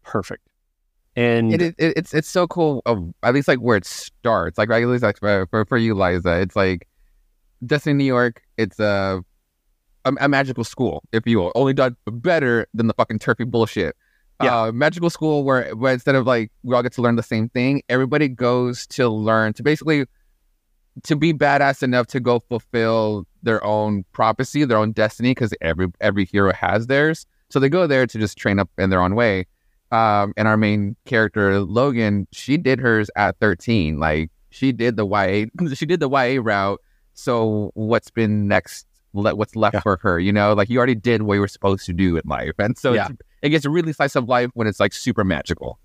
perfect. 0.04 0.48
And 1.16 1.54
It, 1.54 1.62
it, 1.62 1.76
it's 1.80 2.14
it's 2.14 2.30
so 2.30 2.46
cool. 2.46 2.82
Of 2.86 3.14
at 3.24 3.34
least 3.34 3.48
like 3.48 3.60
where 3.60 3.78
it 3.78 3.86
starts. 3.86 4.58
Like 4.58 4.70
at 4.70 4.86
least 4.86 5.04
like 5.04 5.18
for, 5.18 5.48
for 5.50 5.66
for 5.66 5.78
you, 5.78 5.96
Liza, 5.96 6.42
it's 6.42 6.56
like 6.56 6.88
Destiny 7.66 7.96
New 7.96 8.04
York. 8.04 8.44
It's 8.58 8.80
a, 8.80 9.24
a 10.06 10.14
a 10.20 10.28
magical 10.28 10.64
school, 10.64 11.04
if 11.12 11.26
you 11.26 11.40
will, 11.40 11.52
only 11.56 11.74
done 11.74 11.96
better 12.06 12.68
than 12.74 12.88
the 12.88 12.94
fucking 12.94 13.20
turfy 13.20 13.46
bullshit. 13.46 13.96
Yeah. 14.44 14.62
Uh, 14.64 14.72
magical 14.72 15.10
school 15.10 15.44
where, 15.44 15.70
where 15.76 15.94
instead 15.94 16.16
of 16.16 16.26
like 16.26 16.52
we 16.64 16.76
all 16.76 16.82
get 16.84 16.94
to 16.94 17.02
learn 17.02 17.16
the 17.16 17.24
same 17.24 17.48
thing, 17.50 17.84
everybody 17.90 18.28
goes 18.28 18.88
to 18.88 19.08
learn 19.08 19.54
to 19.54 19.64
basically 19.64 20.06
to 21.04 21.16
be 21.16 21.34
badass 21.34 21.84
enough 21.84 22.08
to 22.08 22.20
go 22.20 22.40
fulfill 22.40 23.26
their 23.44 23.64
own 23.64 24.04
prophecy, 24.12 24.66
their 24.66 24.78
own 24.78 24.92
destiny, 24.92 25.32
because 25.32 25.54
every 25.62 25.88
every 26.02 26.26
hero 26.26 26.54
has 26.54 26.88
theirs. 26.88 27.26
So 27.50 27.60
they 27.60 27.70
go 27.70 27.88
there 27.88 28.06
to 28.08 28.18
just 28.20 28.38
train 28.38 28.60
up 28.60 28.70
in 28.78 28.90
their 28.90 29.02
own 29.02 29.16
way. 29.16 29.46
Um, 29.92 30.34
and 30.38 30.48
our 30.48 30.56
main 30.58 30.96
character 31.06 31.60
Logan, 31.60 32.28
she 32.32 32.56
did 32.58 32.80
hers 32.80 33.10
at 33.16 33.38
13. 33.40 34.00
Like 34.00 34.32
she 34.50 34.72
did 34.72 34.96
the 34.96 35.06
YA, 35.06 35.48
she 35.74 35.86
did 35.86 36.00
the 36.00 36.10
YA 36.10 36.40
route. 36.42 36.80
So 37.14 37.72
what's 37.74 38.10
been 38.10 38.48
next? 38.48 38.86
le- 39.14 39.36
What's 39.36 39.56
left 39.58 39.74
Yeah. 39.76 39.80
for 39.82 39.98
her? 40.02 40.18
You 40.20 40.32
know, 40.32 40.54
like 40.54 40.70
you 40.70 40.78
already 40.78 40.96
did 40.96 41.24
what 41.24 41.34
you 41.34 41.42
were 41.42 41.48
supposed 41.50 41.86
to 41.88 41.94
do 41.94 42.16
in 42.16 42.22
life, 42.26 42.54
and 42.58 42.78
so 42.78 42.94
it's, 42.94 43.10
it 43.42 43.50
gets 43.50 43.66
a 43.66 43.70
really 43.70 43.92
slice 43.92 44.16
of 44.16 44.30
life 44.30 44.50
when 44.54 44.68
it's 44.68 44.80
like 44.80 44.94
super 44.94 45.26
magical. 45.26 45.78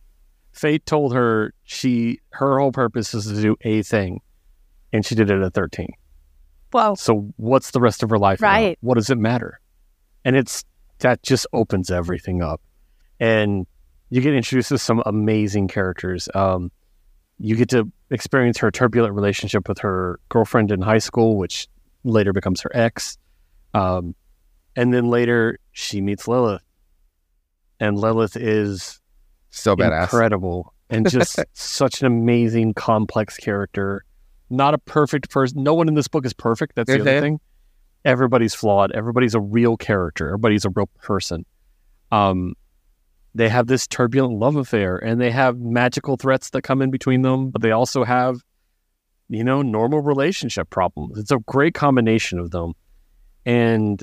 fate 0.53 0.87
told 0.87 1.13
her 1.13 1.53
she 1.65 2.21
her 2.31 2.59
whole 2.61 2.71
purpose 2.71 3.13
is 3.15 3.27
to 3.27 3.43
do 3.43 3.57
a 3.63 3.83
thing, 3.83 4.21
and 4.97 5.07
she 5.07 5.15
did 5.15 5.31
it 5.31 5.41
at 5.41 5.55
thirteen. 5.55 5.91
Whoa. 6.73 6.95
So 6.97 7.33
what's 7.37 7.71
the 7.71 7.81
rest 7.81 8.03
of 8.03 8.11
her 8.11 8.19
life? 8.19 8.41
about? 8.41 8.49
Right. 8.49 8.79
What 8.81 8.95
does 8.95 9.09
it 9.11 9.19
matter? 9.19 9.61
And 10.25 10.35
it's 10.37 10.65
that 10.99 11.23
just 11.23 11.47
opens 11.53 11.91
everything 11.91 12.43
up, 12.43 12.61
and 13.21 13.67
you 14.11 14.21
get 14.21 14.35
introduced 14.35 14.71
to 14.71 14.79
some 14.79 15.03
amazing 15.07 15.69
characters. 15.69 16.29
Um, 16.35 16.73
you 17.39 17.55
get 17.55 17.69
to 17.71 17.91
experience 18.11 18.57
her 18.59 18.71
turbulent 18.71 19.15
relationship 19.15 19.69
with 19.69 19.79
her 19.81 20.19
girlfriend 20.31 20.73
in 20.73 20.81
high 20.81 20.99
school, 20.99 21.37
which 21.37 21.69
later 22.03 22.33
becomes 22.33 22.63
her 22.63 22.71
ex. 22.75 23.19
Um, 23.75 24.15
and 24.75 24.93
then 24.95 25.11
later 25.11 25.59
she 25.73 26.01
meets 26.01 26.27
Lilith, 26.27 26.63
and 27.79 27.99
Lilith 27.99 28.37
is 28.37 29.01
So 29.51 29.77
badass. 29.77 30.05
incredible 30.05 30.73
and 30.89 31.09
just 31.11 31.39
such 31.53 32.01
an 32.01 32.07
amazing, 32.07 32.73
complex 32.75 33.37
character. 33.37 34.05
Not 34.51 34.75
a 34.75 34.79
perfect 34.79 35.31
person. 35.31 35.63
No 35.63 35.75
one 35.75 35.89
in 35.89 35.95
this 35.95 36.09
book 36.09 36.25
is 36.25 36.33
perfect. 36.33 36.75
That's 36.77 36.89
the 36.91 37.01
other 37.01 37.11
Mhm. 37.11 37.21
thing. 37.21 37.41
Everybody's 38.05 38.55
flawed. 38.55 38.93
Everybody's 38.93 39.35
a 39.35 39.41
real 39.41 39.77
character. 39.77 40.29
Everybody's 40.29 40.65
a 40.65 40.71
real 40.71 40.89
person. 41.03 41.45
Um, 42.13 42.55
they 43.35 43.49
have 43.49 43.67
this 43.67 43.87
turbulent 43.87 44.39
love 44.39 44.57
affair, 44.57 44.97
and 44.97 45.21
they 45.21 45.31
have 45.31 45.59
magical 45.59 46.17
threats 46.17 46.51
that 46.51 46.63
come 46.63 46.81
in 46.81 46.91
between 46.91 47.23
them, 47.23 47.51
but 47.51 47.61
they 47.63 47.73
also 47.73 48.05
have, 48.05 48.41
you 49.29 49.43
know, 49.43 49.61
normal 49.63 50.01
relationship 50.01 50.71
problems. 50.71 51.19
It's 51.19 51.33
a 51.33 51.39
great 51.41 51.75
combination 51.75 52.39
of 52.39 52.53
them, 52.53 52.75
and 53.45 54.03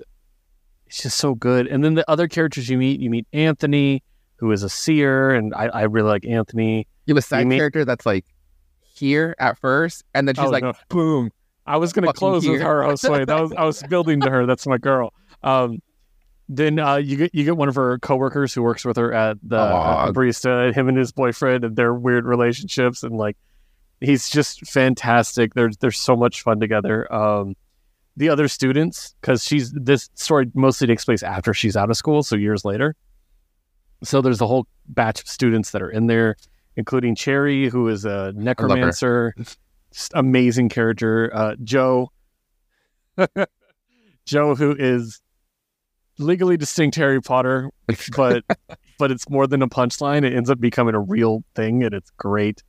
it's 0.85 1.01
just 1.01 1.17
so 1.17 1.33
good. 1.33 1.65
And 1.67 1.83
then 1.83 1.93
the 1.95 2.07
other 2.11 2.27
characters 2.27 2.69
you 2.69 2.77
meet, 2.77 2.99
you 2.99 3.09
meet 3.09 3.25
Anthony, 3.33 4.03
who 4.35 4.51
is 4.51 4.61
a 4.63 4.69
seer, 4.69 5.31
and 5.31 5.53
I, 5.55 5.67
I 5.67 5.81
really 5.83 6.09
like 6.09 6.25
Anthony. 6.25 6.87
You 7.05 7.15
have 7.15 7.23
a 7.23 7.25
side 7.25 7.49
character 7.49 7.85
that's 7.85 8.05
like 8.05 8.25
here 8.93 9.35
at 9.39 9.57
first, 9.59 10.03
and 10.13 10.27
then 10.27 10.35
she's 10.35 10.45
Oh, 10.45 10.49
like, 10.49 10.63
no. 10.63 10.73
boom. 10.89 11.31
I 11.65 11.77
was 11.77 11.93
going 11.93 12.03
to 12.03 12.07
Fucking 12.07 12.19
close 12.19 12.47
with 12.47 12.61
her. 12.61 12.83
I 12.83 12.87
was 12.87 13.03
wait, 13.03 13.27
that 13.27 13.39
was 13.41 13.53
I 13.53 13.63
was 13.63 13.81
building 13.83 14.19
to 14.21 14.29
her. 14.29 14.45
That's 14.45 14.67
my 14.67 14.77
girl. 14.77 15.13
Um, 15.43 15.81
then 16.49 16.77
uh, 16.77 16.97
you 16.97 17.15
get 17.15 17.33
you 17.33 17.45
get 17.45 17.55
one 17.55 17.69
of 17.69 17.75
her 17.75 17.97
coworkers 17.99 18.53
who 18.53 18.61
works 18.61 18.83
with 18.83 18.97
her 18.97 19.13
at 19.13 19.37
the 19.41 19.57
uh, 19.57 20.11
barista. 20.11 20.73
Him 20.73 20.89
and 20.89 20.97
his 20.97 21.11
boyfriend 21.13 21.63
and 21.63 21.75
their 21.75 21.93
weird 21.93 22.25
relationships, 22.25 23.01
and 23.03 23.15
like 23.15 23.37
he's 24.01 24.29
just 24.29 24.67
fantastic. 24.67 25.53
They're 25.53 25.71
they're 25.79 25.91
so 25.91 26.17
much 26.17 26.41
fun 26.41 26.59
together. 26.59 27.11
Um, 27.13 27.55
the 28.17 28.27
other 28.27 28.49
students, 28.49 29.15
because 29.21 29.43
she's 29.45 29.71
this 29.71 30.09
story 30.15 30.51
mostly 30.53 30.85
takes 30.85 31.05
place 31.05 31.23
after 31.23 31.53
she's 31.53 31.77
out 31.77 31.89
of 31.89 31.95
school, 31.95 32.23
so 32.23 32.35
years 32.35 32.65
later. 32.65 32.95
So 34.03 34.21
there's 34.21 34.41
a 34.41 34.47
whole 34.47 34.67
batch 34.89 35.21
of 35.21 35.27
students 35.29 35.71
that 35.71 35.81
are 35.81 35.89
in 35.89 36.07
there, 36.07 36.35
including 36.75 37.15
Cherry, 37.15 37.69
who 37.69 37.87
is 37.87 38.05
a 38.05 38.33
necromancer, 38.35 39.35
amazing 40.13 40.69
character. 40.69 41.29
Uh, 41.33 41.55
Joe, 41.63 42.11
Joe, 44.25 44.55
who 44.55 44.75
is 44.77 45.21
legally 46.17 46.57
distinct 46.57 46.95
Harry 46.95 47.21
Potter, 47.21 47.69
but 48.15 48.43
but 48.99 49.11
it's 49.11 49.29
more 49.29 49.47
than 49.47 49.61
a 49.61 49.67
punchline. 49.67 50.23
It 50.23 50.33
ends 50.33 50.49
up 50.49 50.59
becoming 50.59 50.95
a 50.95 50.99
real 50.99 51.43
thing, 51.55 51.83
and 51.83 51.93
it's 51.93 52.11
great. 52.11 52.63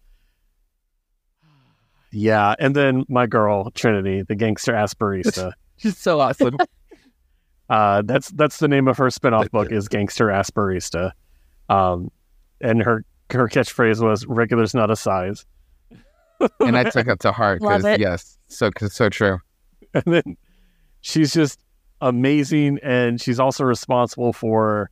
Yeah, 2.12 2.54
and 2.58 2.76
then 2.76 3.04
my 3.08 3.26
girl 3.26 3.70
Trinity, 3.72 4.22
the 4.22 4.34
gangster 4.36 4.72
asperista. 4.72 5.52
She's 5.76 5.98
so 5.98 6.20
awesome. 6.20 6.56
Uh, 7.68 8.02
that's 8.02 8.28
that's 8.30 8.58
the 8.58 8.68
name 8.68 8.88
of 8.88 8.96
her 8.98 9.06
spinoff 9.06 9.50
book 9.50 9.72
is 9.72 9.88
Gangster 9.88 10.26
Asperista, 10.26 11.12
um, 11.68 12.10
and 12.60 12.82
her 12.82 13.04
her 13.30 13.48
catchphrase 13.48 14.02
was 14.02 14.26
"Regular's 14.26 14.74
not 14.74 14.90
a 14.90 14.96
size." 14.96 15.46
and 16.60 16.76
I 16.76 16.90
took 16.90 17.06
it 17.06 17.20
to 17.20 17.32
heart 17.32 17.60
because 17.60 17.84
yes, 17.98 18.38
so 18.48 18.70
so 18.88 19.08
true. 19.08 19.38
and 19.94 20.04
then 20.04 20.36
she's 21.00 21.32
just 21.32 21.60
amazing 22.00 22.78
and 22.82 23.20
she's 23.20 23.38
also 23.40 23.64
responsible 23.64 24.32
for 24.32 24.90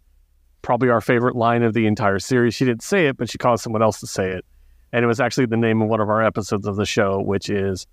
probably 0.63 0.89
our 0.89 1.01
favorite 1.01 1.35
line 1.35 1.63
of 1.63 1.75
the 1.75 1.87
entire 1.87 2.19
series 2.19 2.55
she 2.55 2.65
didn't 2.65 2.83
say 2.83 3.09
it 3.09 3.17
but 3.17 3.29
she 3.29 3.37
caused 3.37 3.63
someone 3.63 3.83
else 3.83 3.99
to 3.99 4.07
say 4.07 4.31
it 4.31 4.45
and 4.93 5.05
it 5.05 5.09
was 5.09 5.21
actually 5.21 5.47
the 5.47 5.57
name 5.57 5.83
of 5.83 5.89
one 5.89 6.01
of 6.01 6.09
our 6.09 6.23
episodes 6.23 6.67
of 6.67 6.77
the 6.77 6.87
show 6.87 7.21
which 7.21 7.51
is 7.51 7.87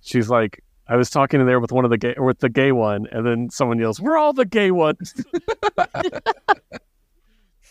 she's 0.00 0.30
like 0.30 0.62
i 0.88 0.94
was 0.94 1.10
talking 1.10 1.40
in 1.40 1.46
there 1.46 1.58
with 1.58 1.72
one 1.72 1.84
of 1.84 1.90
the 1.90 1.98
gay 1.98 2.14
with 2.18 2.38
the 2.38 2.48
gay 2.48 2.70
one 2.70 3.06
and 3.10 3.26
then 3.26 3.50
someone 3.50 3.78
yells 3.78 4.00
we're 4.00 4.16
all 4.16 4.32
the 4.32 4.46
gay 4.46 4.70
ones 4.70 5.12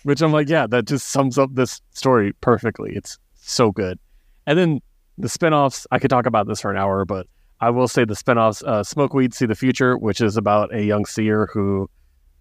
which 0.03 0.21
i'm 0.21 0.31
like 0.31 0.49
yeah 0.49 0.67
that 0.67 0.85
just 0.85 1.09
sums 1.09 1.37
up 1.37 1.49
this 1.53 1.81
story 1.91 2.33
perfectly 2.41 2.91
it's 2.95 3.17
so 3.35 3.71
good 3.71 3.99
and 4.47 4.57
then 4.57 4.79
the 5.17 5.29
spin-offs 5.29 5.85
i 5.91 5.99
could 5.99 6.09
talk 6.09 6.25
about 6.25 6.47
this 6.47 6.61
for 6.61 6.71
an 6.71 6.77
hour 6.77 7.05
but 7.05 7.27
I 7.61 7.69
will 7.69 7.87
say 7.87 8.05
the 8.05 8.15
spinoffs, 8.15 8.63
uh, 8.63 8.83
Smoke 8.83 9.13
Weed, 9.13 9.35
See 9.35 9.45
the 9.45 9.53
Future, 9.53 9.95
which 9.95 10.19
is 10.19 10.35
about 10.35 10.73
a 10.73 10.83
young 10.83 11.05
seer 11.05 11.47
who 11.53 11.87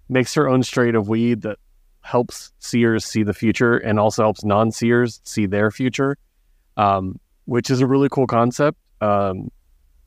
makes 0.08 0.32
her 0.34 0.48
own 0.48 0.62
strain 0.62 0.94
of 0.94 1.08
weed 1.08 1.42
that 1.42 1.58
helps 2.00 2.52
seers 2.58 3.04
see 3.04 3.22
the 3.22 3.34
future 3.34 3.76
and 3.76 4.00
also 4.00 4.22
helps 4.22 4.42
non 4.42 4.72
seers 4.72 5.20
see 5.24 5.44
their 5.44 5.70
future, 5.70 6.16
um, 6.78 7.20
which 7.44 7.70
is 7.70 7.82
a 7.82 7.86
really 7.86 8.08
cool 8.08 8.26
concept. 8.26 8.78
Um, 9.02 9.50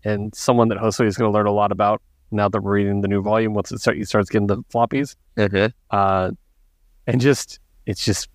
and 0.03 0.33
someone 0.33 0.67
that 0.69 0.79
Josue 0.79 1.05
is 1.05 1.15
going 1.15 1.31
to 1.31 1.33
learn 1.33 1.45
a 1.45 1.51
lot 1.51 1.71
about 1.71 2.01
now 2.31 2.49
that 2.49 2.61
we're 2.61 2.73
reading 2.73 3.01
the 3.01 3.07
new 3.07 3.21
volume 3.21 3.53
once 3.53 3.71
it 3.71 3.79
start, 3.79 3.97
he 3.97 4.05
starts 4.05 4.29
getting 4.29 4.47
the 4.47 4.57
floppies. 4.73 5.15
Uh, 5.91 6.31
and 7.07 7.21
just, 7.21 7.59
it's 7.85 8.03
just, 8.05 8.29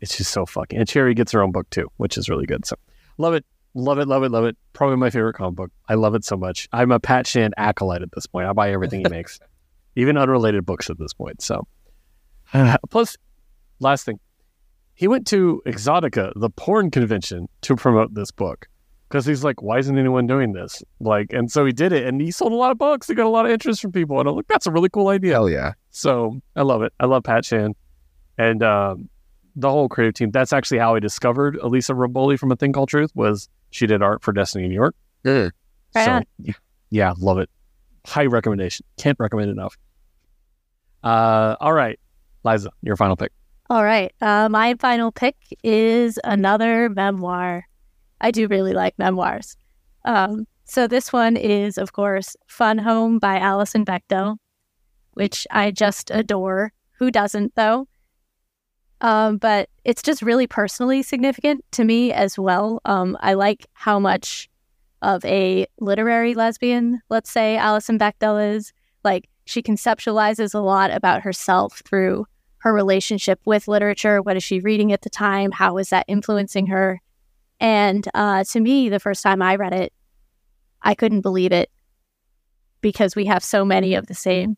it's 0.00 0.16
just 0.16 0.30
so 0.30 0.46
fucking. 0.46 0.78
And 0.78 0.88
Cherry 0.88 1.14
gets 1.14 1.32
her 1.32 1.42
own 1.42 1.52
book 1.52 1.68
too, 1.70 1.88
which 1.96 2.16
is 2.16 2.28
really 2.28 2.46
good. 2.46 2.66
So 2.66 2.76
love 3.18 3.34
it. 3.34 3.44
Love 3.74 4.00
it, 4.00 4.08
love 4.08 4.24
it, 4.24 4.30
love 4.30 4.44
it. 4.44 4.56
Probably 4.72 4.96
my 4.96 5.10
favorite 5.10 5.34
comic 5.34 5.54
book. 5.54 5.70
I 5.88 5.94
love 5.94 6.14
it 6.16 6.24
so 6.24 6.36
much. 6.36 6.68
I'm 6.72 6.90
a 6.90 6.98
Pat 6.98 7.26
Shand 7.26 7.54
acolyte 7.56 8.02
at 8.02 8.10
this 8.12 8.26
point. 8.26 8.48
I 8.48 8.52
buy 8.52 8.72
everything 8.72 9.00
he 9.00 9.08
makes, 9.10 9.38
even 9.94 10.16
unrelated 10.16 10.66
books 10.66 10.90
at 10.90 10.98
this 10.98 11.12
point. 11.12 11.40
So, 11.40 11.68
plus, 12.90 13.16
last 13.78 14.04
thing, 14.04 14.18
he 14.94 15.06
went 15.06 15.26
to 15.28 15.62
Exxxotica, 15.66 16.32
the 16.34 16.50
porn 16.50 16.90
convention, 16.90 17.48
to 17.62 17.76
promote 17.76 18.12
this 18.14 18.32
book 18.32 18.66
because 19.08 19.24
he's 19.24 19.42
like, 19.42 19.62
why 19.62 19.78
isn't 19.78 19.98
anyone 19.98 20.26
doing 20.26 20.52
this? 20.52 20.82
Like, 21.00 21.32
and 21.32 21.50
so 21.50 21.64
he 21.64 21.72
did 21.72 21.92
it, 21.92 22.06
and 22.06 22.20
he 22.20 22.30
sold 22.30 22.52
a 22.52 22.56
lot 22.56 22.70
of 22.70 22.78
books. 22.78 23.08
He 23.08 23.14
got 23.14 23.26
a 23.26 23.30
lot 23.30 23.44
of 23.44 23.52
interest 23.52 23.82
from 23.82 23.92
people, 23.92 24.18
and 24.20 24.28
I'm 24.28 24.36
like, 24.36 24.48
that's 24.48 24.66
a 24.66 24.70
really 24.70 24.88
cool 24.88 25.08
idea. 25.08 25.32
Hell 25.32 25.48
yeah. 25.48 25.72
So 25.90 26.40
I 26.54 26.62
love 26.62 26.82
it. 26.82 26.92
I 27.00 27.06
love 27.06 27.24
Pat 27.24 27.44
Shand 27.44 27.76
and 28.40 28.62
um, 28.62 29.08
the 29.54 29.70
whole 29.70 29.88
creative 29.88 30.14
team. 30.14 30.30
That's 30.30 30.52
actually 30.52 30.78
how 30.78 30.94
I 30.94 31.00
discovered 31.00 31.56
Elisa 31.56 31.92
Romboli 31.92 32.38
from 32.38 32.50
A 32.50 32.56
Thing 32.56 32.72
Called 32.72 32.88
Truth. 32.88 33.10
Was 33.14 33.50
she 33.70 33.86
did 33.86 34.02
art 34.02 34.22
for 34.22 34.32
Destiny 34.32 34.66
New 34.66 34.74
York? 34.74 34.94
Mm. 35.24 35.50
Right 35.94 36.04
so 36.04 36.10
on. 36.12 36.24
yeah, 36.38 36.54
yeah, 36.88 37.12
love 37.18 37.38
it. 37.38 37.50
High 38.06 38.26
recommendation. 38.26 38.86
Can't 38.96 39.18
recommend 39.20 39.50
enough. 39.50 39.76
Uh, 41.04 41.56
all 41.60 41.74
right, 41.74 42.00
Liza, 42.44 42.70
your 42.82 42.96
final 42.96 43.14
pick. 43.14 43.32
All 43.68 43.84
right. 43.84 44.12
Uh, 44.20 44.48
my 44.48 44.74
final 44.80 45.12
pick 45.12 45.36
is 45.62 46.18
another 46.24 46.88
memoir. 46.88 47.66
I 48.20 48.30
do 48.30 48.48
really 48.48 48.72
like 48.72 48.98
memoirs. 48.98 49.56
Um, 50.04 50.46
so 50.64 50.86
this 50.86 51.12
one 51.12 51.36
is, 51.36 51.78
of 51.78 51.92
course, 51.92 52.36
Fun 52.46 52.78
Home 52.78 53.18
by 53.18 53.38
Alison 53.38 53.84
Bechdel, 53.84 54.38
which 55.12 55.46
I 55.50 55.70
just 55.70 56.10
adore. 56.10 56.72
Who 56.98 57.10
doesn't, 57.10 57.54
though? 57.54 57.86
Um, 59.00 59.38
but 59.38 59.68
it's 59.84 60.02
just 60.02 60.22
really 60.22 60.46
personally 60.46 61.02
significant 61.02 61.64
to 61.72 61.84
me 61.84 62.12
as 62.12 62.38
well. 62.38 62.80
Um, 62.84 63.16
I 63.20 63.34
like 63.34 63.66
how 63.72 63.98
much 63.98 64.48
of 65.02 65.24
a 65.24 65.66
literary 65.80 66.34
lesbian, 66.34 67.00
let's 67.08 67.30
say, 67.30 67.56
Alison 67.56 67.98
Bechdel 67.98 68.56
is, 68.56 68.72
Like 69.02 69.28
she 69.46 69.62
conceptualizes 69.62 70.54
a 70.54 70.58
lot 70.58 70.90
about 70.90 71.22
herself 71.22 71.82
through 71.84 72.26
her 72.58 72.72
relationship 72.74 73.40
with 73.46 73.68
literature. 73.68 74.20
What 74.20 74.36
is 74.36 74.44
she 74.44 74.60
reading 74.60 74.92
at 74.92 75.00
the 75.02 75.10
time? 75.10 75.50
How 75.50 75.78
is 75.78 75.88
that 75.88 76.04
influencing 76.06 76.66
her? 76.66 77.00
And 77.58 78.06
uh, 78.14 78.44
to 78.44 78.60
me, 78.60 78.88
the 78.88 79.00
first 79.00 79.22
time 79.22 79.40
I 79.40 79.56
read 79.56 79.72
it, 79.72 79.92
I 80.82 80.94
couldn't 80.94 81.22
believe 81.22 81.52
it 81.52 81.70
because 82.80 83.16
we 83.16 83.26
have 83.26 83.42
so 83.42 83.64
many 83.64 83.94
of 83.94 84.06
the 84.06 84.14
same 84.14 84.56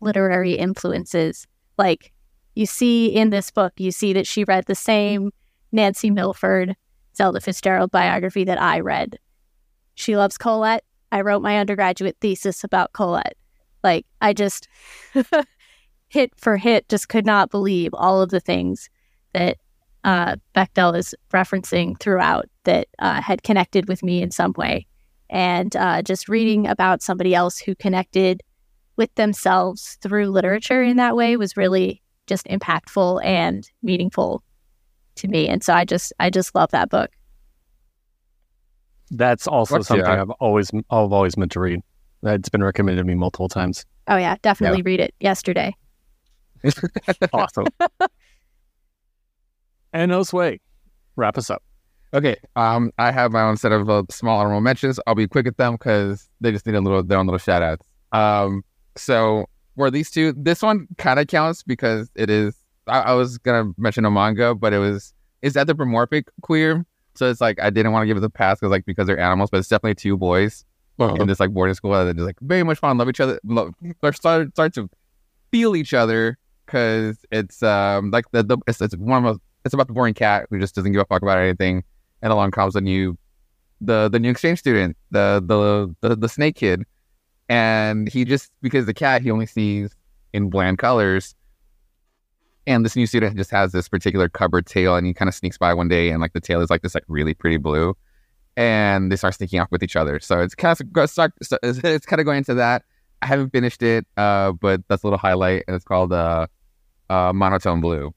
literary 0.00 0.54
influences. 0.54 1.46
Like 1.76 2.12
you 2.54 2.66
see 2.66 3.06
in 3.06 3.30
this 3.30 3.50
book, 3.50 3.72
you 3.76 3.90
see 3.90 4.12
that 4.12 4.26
she 4.26 4.44
read 4.44 4.66
the 4.66 4.74
same 4.74 5.30
Nancy 5.72 6.10
Milford, 6.10 6.76
Zelda 7.16 7.40
Fitzgerald 7.40 7.90
biography 7.90 8.44
that 8.44 8.60
I 8.60 8.80
read. 8.80 9.18
She 9.94 10.16
loves 10.16 10.38
Colette. 10.38 10.84
I 11.12 11.20
wrote 11.22 11.42
my 11.42 11.58
undergraduate 11.58 12.16
thesis 12.20 12.64
about 12.64 12.92
Colette. 12.92 13.36
Like, 13.82 14.06
I 14.20 14.32
just 14.32 14.68
hit 16.08 16.32
for 16.36 16.56
hit 16.56 16.88
just 16.88 17.08
could 17.08 17.26
not 17.26 17.50
believe 17.50 17.90
all 17.94 18.20
of 18.20 18.30
the 18.30 18.40
things 18.40 18.90
that 19.32 19.56
uh, 20.04 20.36
Bechdel 20.54 20.96
is 20.96 21.14
referencing 21.32 21.98
throughout 21.98 22.46
that 22.64 22.88
uh, 22.98 23.20
had 23.20 23.42
connected 23.42 23.88
with 23.88 24.02
me 24.02 24.22
in 24.22 24.30
some 24.30 24.54
way. 24.56 24.86
And 25.28 25.74
uh, 25.76 26.02
just 26.02 26.28
reading 26.28 26.66
about 26.66 27.02
somebody 27.02 27.34
else 27.34 27.58
who 27.58 27.74
connected 27.74 28.42
with 28.96 29.14
themselves 29.14 29.96
through 30.00 30.26
literature 30.30 30.82
in 30.82 30.96
that 30.96 31.16
way 31.16 31.36
was 31.36 31.56
really 31.56 32.02
just 32.30 32.46
impactful 32.46 33.22
and 33.24 33.68
meaningful 33.82 34.42
to 35.16 35.28
me. 35.28 35.48
And 35.48 35.62
so 35.62 35.74
I 35.74 35.84
just 35.84 36.14
I 36.18 36.30
just 36.30 36.54
love 36.54 36.70
that 36.70 36.88
book. 36.88 37.10
That's 39.10 39.46
also 39.46 39.74
What's 39.74 39.88
something 39.88 40.06
the- 40.06 40.10
I've 40.22 40.30
always 40.30 40.70
I've 40.72 41.12
always 41.12 41.36
meant 41.36 41.52
to 41.52 41.60
read. 41.60 41.80
It's 42.22 42.48
been 42.48 42.62
recommended 42.62 43.02
to 43.02 43.06
me 43.06 43.14
multiple 43.14 43.48
times. 43.48 43.84
Oh 44.08 44.16
yeah, 44.16 44.36
definitely 44.42 44.82
read 44.82 45.00
it 45.00 45.14
yesterday. 45.20 45.74
Awesome. 47.32 47.66
and 49.92 50.10
no 50.10 50.20
Josue, 50.20 50.58
wrap 51.16 51.38
us 51.38 51.48
up. 51.48 51.62
Okay, 52.12 52.36
um, 52.54 52.92
I 52.98 53.12
have 53.12 53.32
my 53.32 53.40
own 53.40 53.56
set 53.56 53.72
of 53.72 53.88
uh, 53.88 54.02
small 54.10 54.38
honorable 54.40 54.60
mentions. 54.60 55.00
I'll 55.06 55.14
be 55.14 55.26
quick 55.26 55.46
at 55.46 55.56
them 55.56 55.74
because 55.74 56.28
they 56.40 56.52
just 56.52 56.66
need 56.66 56.74
a 56.74 56.80
little 56.80 57.02
their 57.02 57.18
own 57.18 57.26
little 57.26 57.38
shout 57.38 57.62
outs. 57.62 57.86
Um, 58.12 58.62
so 58.96 59.46
for 59.80 59.90
these 59.90 60.10
two, 60.10 60.34
this 60.36 60.60
one 60.60 60.86
kind 60.98 61.18
of 61.18 61.26
counts 61.26 61.62
because 61.62 62.10
it 62.14 62.28
is. 62.28 62.54
I, 62.86 63.00
I 63.00 63.12
was 63.14 63.38
gonna 63.38 63.72
mention 63.78 64.04
a 64.04 64.10
manga, 64.10 64.54
but 64.54 64.74
it 64.74 64.78
was 64.78 65.14
it's 65.40 65.56
anthropomorphic 65.56 66.28
queer, 66.42 66.84
so 67.14 67.30
it's 67.30 67.40
like 67.40 67.58
I 67.58 67.70
didn't 67.70 67.92
want 67.92 68.02
to 68.02 68.06
give 68.06 68.18
it 68.18 68.20
the 68.20 68.28
pass 68.28 68.60
because 68.60 68.70
like 68.70 68.84
because 68.84 69.06
they're 69.06 69.18
animals, 69.18 69.48
but 69.48 69.56
it's 69.56 69.68
definitely 69.68 69.94
two 69.94 70.18
boys 70.18 70.66
in 71.14 71.26
this 71.28 71.40
like 71.40 71.48
boarding 71.50 71.74
school 71.74 71.92
that 71.92 72.14
just 72.14 72.26
like 72.26 72.36
very 72.42 72.62
much 72.62 72.78
fun, 72.78 72.98
love 72.98 73.08
each 73.08 73.20
other, 73.20 73.40
love, 73.42 73.72
start 74.12 74.50
start 74.50 74.74
to 74.74 74.90
feel 75.50 75.74
each 75.74 75.94
other 75.94 76.36
because 76.66 77.16
it's 77.32 77.62
um 77.62 78.10
like 78.10 78.30
the, 78.32 78.42
the 78.42 78.58
it's, 78.66 78.82
it's 78.82 78.94
one 78.98 79.24
of 79.24 79.40
it's 79.64 79.72
about 79.72 79.86
the 79.86 79.94
boring 79.94 80.12
cat 80.12 80.46
who 80.50 80.60
just 80.60 80.74
doesn't 80.74 80.92
give 80.92 81.00
a 81.00 81.06
fuck 81.06 81.22
about 81.22 81.38
anything 81.38 81.84
and 82.20 82.32
along 82.34 82.50
comes 82.50 82.74
the 82.74 82.82
new 82.82 83.16
the 83.80 84.10
the 84.10 84.18
new 84.18 84.30
exchange 84.30 84.58
student, 84.58 84.94
the 85.10 85.42
the 85.46 85.94
the, 86.06 86.16
the 86.16 86.28
snake 86.28 86.56
kid, 86.56 86.84
and 87.50 88.08
he 88.08 88.24
just 88.24 88.50
because 88.62 88.86
the 88.86 88.94
cat 88.94 89.20
he 89.20 89.30
only 89.30 89.44
sees 89.44 89.94
in 90.32 90.48
bland 90.48 90.78
colors, 90.78 91.34
and 92.66 92.84
this 92.84 92.94
new 92.94 93.06
student 93.06 93.36
just 93.36 93.50
has 93.50 93.72
this 93.72 93.88
particular 93.88 94.28
cupboard 94.28 94.66
tail, 94.66 94.96
and 94.96 95.06
he 95.06 95.12
kind 95.12 95.28
of 95.28 95.34
sneaks 95.34 95.58
by 95.58 95.74
one 95.74 95.88
day, 95.88 96.10
and 96.10 96.22
like 96.22 96.32
the 96.32 96.40
tail 96.40 96.62
is 96.62 96.70
like 96.70 96.80
this 96.82 96.94
like 96.94 97.04
really 97.08 97.34
pretty 97.34 97.56
blue, 97.58 97.94
and 98.56 99.10
they 99.10 99.16
start 99.16 99.34
sneaking 99.34 99.58
off 99.60 99.70
with 99.72 99.82
each 99.82 99.96
other. 99.96 100.20
So 100.20 100.40
it's 100.40 100.54
kind 100.54 100.78
of 100.80 101.10
start, 101.10 101.32
it's 101.40 102.06
kind 102.06 102.20
of 102.20 102.24
going 102.24 102.38
into 102.38 102.54
that. 102.54 102.84
I 103.20 103.26
haven't 103.26 103.50
finished 103.50 103.82
it, 103.82 104.06
uh, 104.16 104.52
but 104.52 104.80
that's 104.88 105.02
a 105.02 105.06
little 105.06 105.18
highlight, 105.18 105.64
and 105.66 105.74
it's 105.74 105.84
called 105.84 106.12
uh, 106.12 106.46
uh, 107.10 107.32
Monotone 107.34 107.80
Blue 107.80 108.14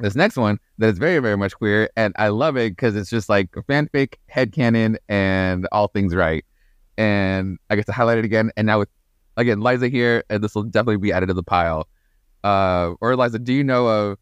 this 0.00 0.16
next 0.16 0.36
one 0.36 0.58
that 0.78 0.88
is 0.88 0.98
very 0.98 1.20
very 1.20 1.36
much 1.36 1.54
queer 1.54 1.88
and 1.96 2.12
i 2.18 2.26
love 2.26 2.56
it 2.56 2.70
because 2.70 2.96
it's 2.96 3.08
just 3.08 3.28
like 3.28 3.52
fanfic 3.52 4.14
headcanon 4.28 4.96
and 5.08 5.68
all 5.70 5.86
things 5.86 6.16
right 6.16 6.44
and 6.98 7.58
i 7.70 7.76
get 7.76 7.86
to 7.86 7.92
highlight 7.92 8.18
it 8.18 8.24
again 8.24 8.50
and 8.56 8.66
now 8.66 8.78
with 8.78 8.88
again 9.36 9.60
liza 9.60 9.88
here 9.88 10.22
and 10.30 10.42
this 10.44 10.54
will 10.54 10.62
definitely 10.62 10.96
be 10.96 11.12
added 11.12 11.26
to 11.26 11.34
the 11.34 11.42
pile 11.42 11.88
uh 12.44 12.92
or 13.00 13.16
liza 13.16 13.38
do 13.38 13.52
you 13.52 13.64
know 13.64 13.86
of 13.88 14.18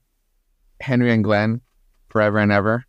henry 0.81 1.13
and 1.13 1.25
glenn 1.25 1.61
forever 2.09 2.39
and 2.39 2.53
ever 2.53 2.85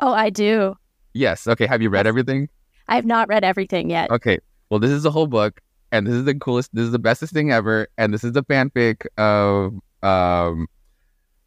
Oh, 0.00 0.12
I 0.12 0.30
do. 0.30 0.74
yes 1.14 1.46
okay 1.46 1.66
have 1.66 1.80
you 1.82 1.88
read 1.90 2.06
everything 2.06 2.48
I 2.88 2.96
have 2.96 3.06
not 3.06 3.28
read 3.28 3.44
everything 3.44 3.88
yet. 3.88 4.10
Okay. 4.10 4.38
Well, 4.68 4.80
this 4.80 4.90
is 4.90 5.04
the 5.04 5.10
whole 5.12 5.28
book, 5.28 5.60
and 5.92 6.04
this 6.06 6.14
is 6.14 6.24
the 6.24 6.34
coolest. 6.34 6.74
This 6.74 6.84
is 6.84 6.90
the 6.90 6.98
bestest 6.98 7.32
thing 7.32 7.52
ever, 7.52 7.86
and 7.96 8.12
this 8.12 8.24
is 8.24 8.32
the 8.32 8.42
fanfic 8.42 9.06
of 9.16 9.72
um, 10.02 10.66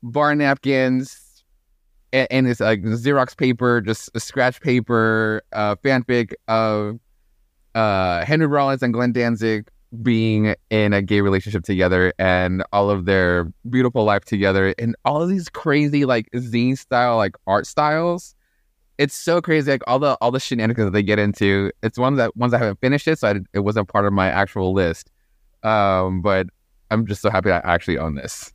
bar 0.01 0.33
napkins, 0.33 1.43
and, 2.13 2.27
and 2.31 2.47
it's 2.47 2.61
like 2.61 2.81
Xerox 2.83 3.35
paper, 3.35 3.81
just 3.81 4.09
a 4.15 4.19
scratch 4.21 4.61
paper 4.61 5.41
uh, 5.51 5.75
fanfic 5.75 6.33
of 6.47 6.99
uh, 7.75 8.25
Henry 8.25 8.47
Rollins 8.47 8.81
and 8.81 8.93
Glenn 8.93 9.11
Danzig 9.11 9.69
being 10.01 10.55
in 10.69 10.93
a 10.93 11.01
gay 11.01 11.21
relationship 11.21 11.63
together, 11.63 12.13
and 12.17 12.63
all 12.73 12.89
of 12.89 13.05
their 13.05 13.51
beautiful 13.69 14.03
life 14.03 14.25
together, 14.25 14.73
and 14.79 14.95
all 15.05 15.21
of 15.21 15.29
these 15.29 15.49
crazy 15.49 16.05
like 16.05 16.29
zine 16.31 16.77
style 16.77 17.17
like 17.17 17.35
art 17.45 17.67
styles 17.67 18.35
it's 18.97 19.15
so 19.15 19.41
crazy 19.41 19.71
like 19.71 19.81
all 19.87 19.99
the 19.99 20.17
all 20.21 20.31
the 20.31 20.39
shenanigans 20.39 20.87
that 20.87 20.91
they 20.91 21.03
get 21.03 21.19
into. 21.19 21.71
It's 21.83 21.97
one 21.97 22.15
that 22.15 22.35
ones 22.35 22.53
i 22.53 22.57
haven't 22.57 22.79
finished 22.79 23.07
it 23.07 23.19
so 23.19 23.29
I, 23.29 23.35
it 23.53 23.59
wasn't 23.59 23.87
part 23.87 24.05
of 24.05 24.13
my 24.13 24.27
actual 24.27 24.73
list. 24.73 25.11
Um 25.63 26.21
but 26.21 26.47
i'm 26.91 27.05
just 27.05 27.21
so 27.21 27.29
happy 27.29 27.51
i 27.51 27.57
actually 27.57 27.97
own 27.97 28.15
this. 28.15 28.53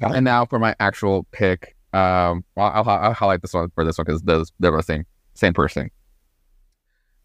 Got 0.00 0.12
it. 0.12 0.16
and 0.18 0.24
now 0.24 0.46
for 0.46 0.58
my 0.58 0.74
actual 0.80 1.24
pick 1.32 1.76
um 1.92 2.44
well, 2.56 2.70
I'll, 2.74 2.88
I'll 2.88 3.12
highlight 3.12 3.42
this 3.42 3.54
one 3.54 3.70
for 3.74 3.84
this 3.84 3.98
one 3.98 4.04
because 4.06 4.22
those 4.22 4.52
they're 4.60 4.70
the 4.70 4.82
same 4.82 5.04
same 5.34 5.52
person 5.52 5.90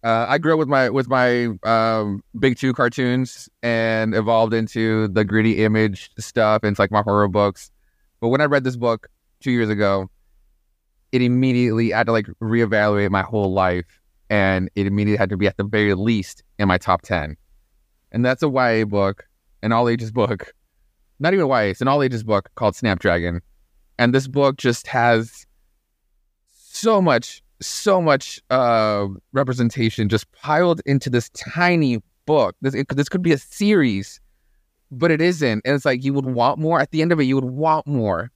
uh, 0.07 0.25
I 0.29 0.37
grew 0.37 0.53
up 0.53 0.59
with 0.59 0.69
my 0.69 0.89
with 0.89 1.09
my 1.09 1.47
um, 1.63 2.23
big 2.39 2.57
two 2.57 2.71
cartoons 2.71 3.49
and 3.61 4.15
evolved 4.15 4.53
into 4.53 5.09
the 5.09 5.25
gritty 5.25 5.65
image 5.65 6.11
stuff 6.17 6.63
and 6.63 6.71
it's 6.71 6.79
like 6.79 6.91
my 6.91 7.01
horror 7.01 7.27
books. 7.27 7.71
But 8.21 8.29
when 8.29 8.39
I 8.39 8.45
read 8.45 8.63
this 8.63 8.77
book 8.77 9.09
two 9.41 9.51
years 9.51 9.69
ago, 9.69 10.09
it 11.11 11.21
immediately 11.21 11.93
I 11.93 11.97
had 11.97 12.05
to 12.05 12.13
like 12.13 12.27
reevaluate 12.41 13.09
my 13.09 13.21
whole 13.21 13.51
life, 13.51 13.99
and 14.29 14.69
it 14.75 14.87
immediately 14.87 15.17
had 15.17 15.29
to 15.29 15.35
be 15.35 15.45
at 15.45 15.57
the 15.57 15.65
very 15.65 15.93
least 15.93 16.41
in 16.57 16.69
my 16.69 16.77
top 16.77 17.01
ten. 17.01 17.35
And 18.13 18.23
that's 18.23 18.41
a 18.41 18.49
YA 18.49 18.85
book, 18.85 19.27
an 19.61 19.73
all 19.73 19.89
ages 19.89 20.13
book, 20.13 20.53
not 21.19 21.33
even 21.33 21.47
YA, 21.47 21.71
it's 21.71 21.81
an 21.81 21.89
all 21.89 22.01
ages 22.01 22.23
book 22.23 22.49
called 22.55 22.77
Snapdragon, 22.77 23.41
and 23.99 24.13
this 24.13 24.29
book 24.29 24.55
just 24.55 24.87
has 24.87 25.45
so 26.53 27.01
much, 27.01 27.43
so 27.61 28.01
much 28.01 28.41
uh, 28.49 29.07
representation 29.33 30.09
just 30.09 30.31
piled 30.31 30.81
into 30.85 31.09
this 31.09 31.29
tiny 31.29 32.01
book. 32.25 32.55
This 32.61 32.73
it, 32.73 32.87
this 32.89 33.09
could 33.09 33.21
be 33.21 33.33
a 33.33 33.37
series, 33.37 34.19
but 34.91 35.11
it 35.11 35.21
isn't. 35.21 35.61
And 35.65 35.75
it's 35.75 35.85
like 35.85 36.03
you 36.03 36.13
would 36.13 36.25
want 36.25 36.59
more. 36.59 36.79
At 36.79 36.91
the 36.91 37.01
end 37.01 37.11
of 37.11 37.19
it, 37.19 37.23
you 37.23 37.35
would 37.35 37.45
want 37.45 37.87
more 37.87 38.31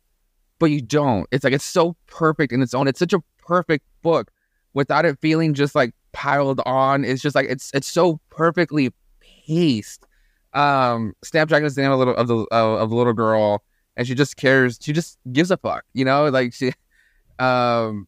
but 0.62 0.70
you 0.70 0.80
don't. 0.80 1.28
It's 1.32 1.44
like 1.44 1.54
it's 1.54 1.66
so 1.66 1.98
perfect 2.06 2.54
in 2.54 2.62
its 2.62 2.76
own. 2.76 2.88
It's 2.88 3.00
such 3.00 3.14
a 3.14 3.24
perfect 3.40 3.84
book 4.04 4.30
without 4.76 5.06
it 5.06 5.18
feeling 5.20 5.56
just 5.56 5.74
like 5.74 5.92
piled 6.12 6.62
on. 6.68 7.04
It's 7.04 7.22
just 7.22 7.36
like 7.36 7.48
it's 7.50 7.72
it's 7.74 7.88
so 7.88 8.22
perfectly 8.30 8.94
paced. 9.20 10.06
Um, 10.54 11.14
Snapdragon 11.24 11.66
is 11.66 11.74
the 11.74 11.82
name 11.82 11.92
of 11.92 11.98
little 11.98 12.16
of 12.16 12.28
the 12.28 12.38
of, 12.52 12.80
of 12.80 12.92
little 12.92 13.14
girl, 13.14 13.64
and 13.98 14.08
she 14.08 14.14
just 14.14 14.38
cares. 14.38 14.78
She 14.80 14.94
just 14.94 15.18
gives 15.34 15.50
a 15.50 15.58
fuck, 15.58 15.84
you 15.96 16.06
know. 16.06 16.30
Like 16.30 16.54
she, 16.54 16.74
um, 17.40 18.08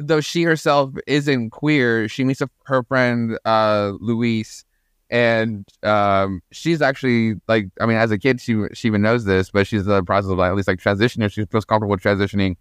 though 0.00 0.20
she 0.20 0.42
herself 0.42 0.92
isn't 1.06 1.50
queer, 1.50 2.08
she 2.08 2.24
meets 2.24 2.40
a, 2.40 2.50
her 2.64 2.82
friend 2.82 3.38
uh 3.44 3.92
Luis, 4.00 4.64
and 5.10 5.66
um, 5.82 6.40
she's 6.52 6.80
actually 6.80 7.34
like, 7.48 7.68
I 7.80 7.86
mean, 7.86 7.96
as 7.96 8.10
a 8.10 8.18
kid, 8.18 8.40
she 8.40 8.64
she 8.72 8.88
even 8.88 9.02
knows 9.02 9.24
this, 9.24 9.50
but 9.50 9.66
she's 9.66 9.82
in 9.82 9.88
the 9.88 10.02
process 10.02 10.30
of 10.30 10.38
like, 10.38 10.50
at 10.50 10.56
least 10.56 10.68
like 10.68 10.78
transitioning. 10.78 11.30
She 11.32 11.44
feels 11.46 11.64
comfortable 11.64 11.96
transitioning 11.96 12.56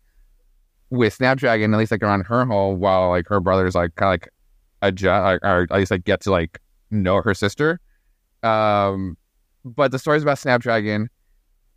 with 0.90 1.14
Snapdragon, 1.14 1.74
at 1.74 1.78
least 1.78 1.92
like 1.92 2.04
around 2.04 2.26
her 2.26 2.46
home, 2.46 2.80
while 2.80 3.10
like 3.10 3.28
her 3.28 3.40
brothers 3.40 3.76
like 3.76 3.96
kind 3.96 4.08
of 4.08 4.14
like 4.14 4.30
adjust, 4.82 5.24
like, 5.24 5.40
or 5.44 5.64
at 5.64 5.72
least 5.72 5.92
like 5.92 6.04
get 6.04 6.22
to 6.22 6.32
like 6.32 6.60
know 6.90 7.22
her 7.22 7.34
sister. 7.34 7.80
Um, 8.42 9.18
but 9.64 9.92
the 9.92 10.00
story's 10.00 10.24
about 10.24 10.40
Snapdragon. 10.40 11.10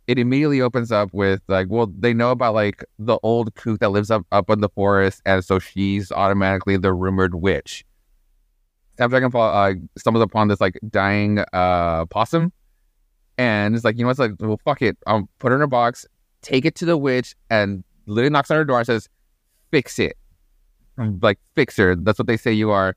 It 0.05 0.19
immediately 0.19 0.59
opens 0.59 0.91
up 0.91 1.09
with 1.13 1.41
like, 1.47 1.67
well, 1.69 1.87
they 1.97 2.13
know 2.13 2.31
about 2.31 2.53
like 2.53 2.83
the 2.99 3.17
old 3.23 3.55
kook 3.55 3.79
that 3.79 3.89
lives 3.89 4.11
up 4.11 4.25
up 4.31 4.49
in 4.49 4.59
the 4.59 4.69
forest, 4.69 5.21
and 5.25 5.43
so 5.43 5.59
she's 5.59 6.11
automatically 6.11 6.75
the 6.77 6.93
rumored 6.93 7.35
witch. 7.35 7.85
Snapdragon 8.97 9.31
uh, 9.33 9.73
stumbles 9.97 10.23
upon 10.23 10.49
this 10.49 10.61
like 10.61 10.77
dying 10.89 11.39
uh 11.53 12.05
possum, 12.07 12.51
and 13.37 13.75
it's 13.75 13.83
like, 13.85 13.97
you 13.97 14.03
know, 14.03 14.07
what's 14.07 14.19
like, 14.19 14.33
well, 14.39 14.59
fuck 14.65 14.81
it, 14.81 14.97
I'll 15.07 15.27
put 15.39 15.51
her 15.51 15.55
in 15.55 15.61
a 15.63 15.67
box, 15.67 16.05
take 16.41 16.65
it 16.65 16.75
to 16.75 16.85
the 16.85 16.97
witch, 16.97 17.33
and 17.49 17.83
literally 18.05 18.29
knocks 18.29 18.51
on 18.51 18.57
her 18.57 18.65
door 18.65 18.79
and 18.79 18.85
says, 18.85 19.07
"Fix 19.71 19.99
it," 19.99 20.17
like 20.97 21.39
fixer. 21.55 21.95
That's 21.95 22.19
what 22.19 22.27
they 22.27 22.37
say 22.37 22.51
you 22.51 22.71
are, 22.71 22.95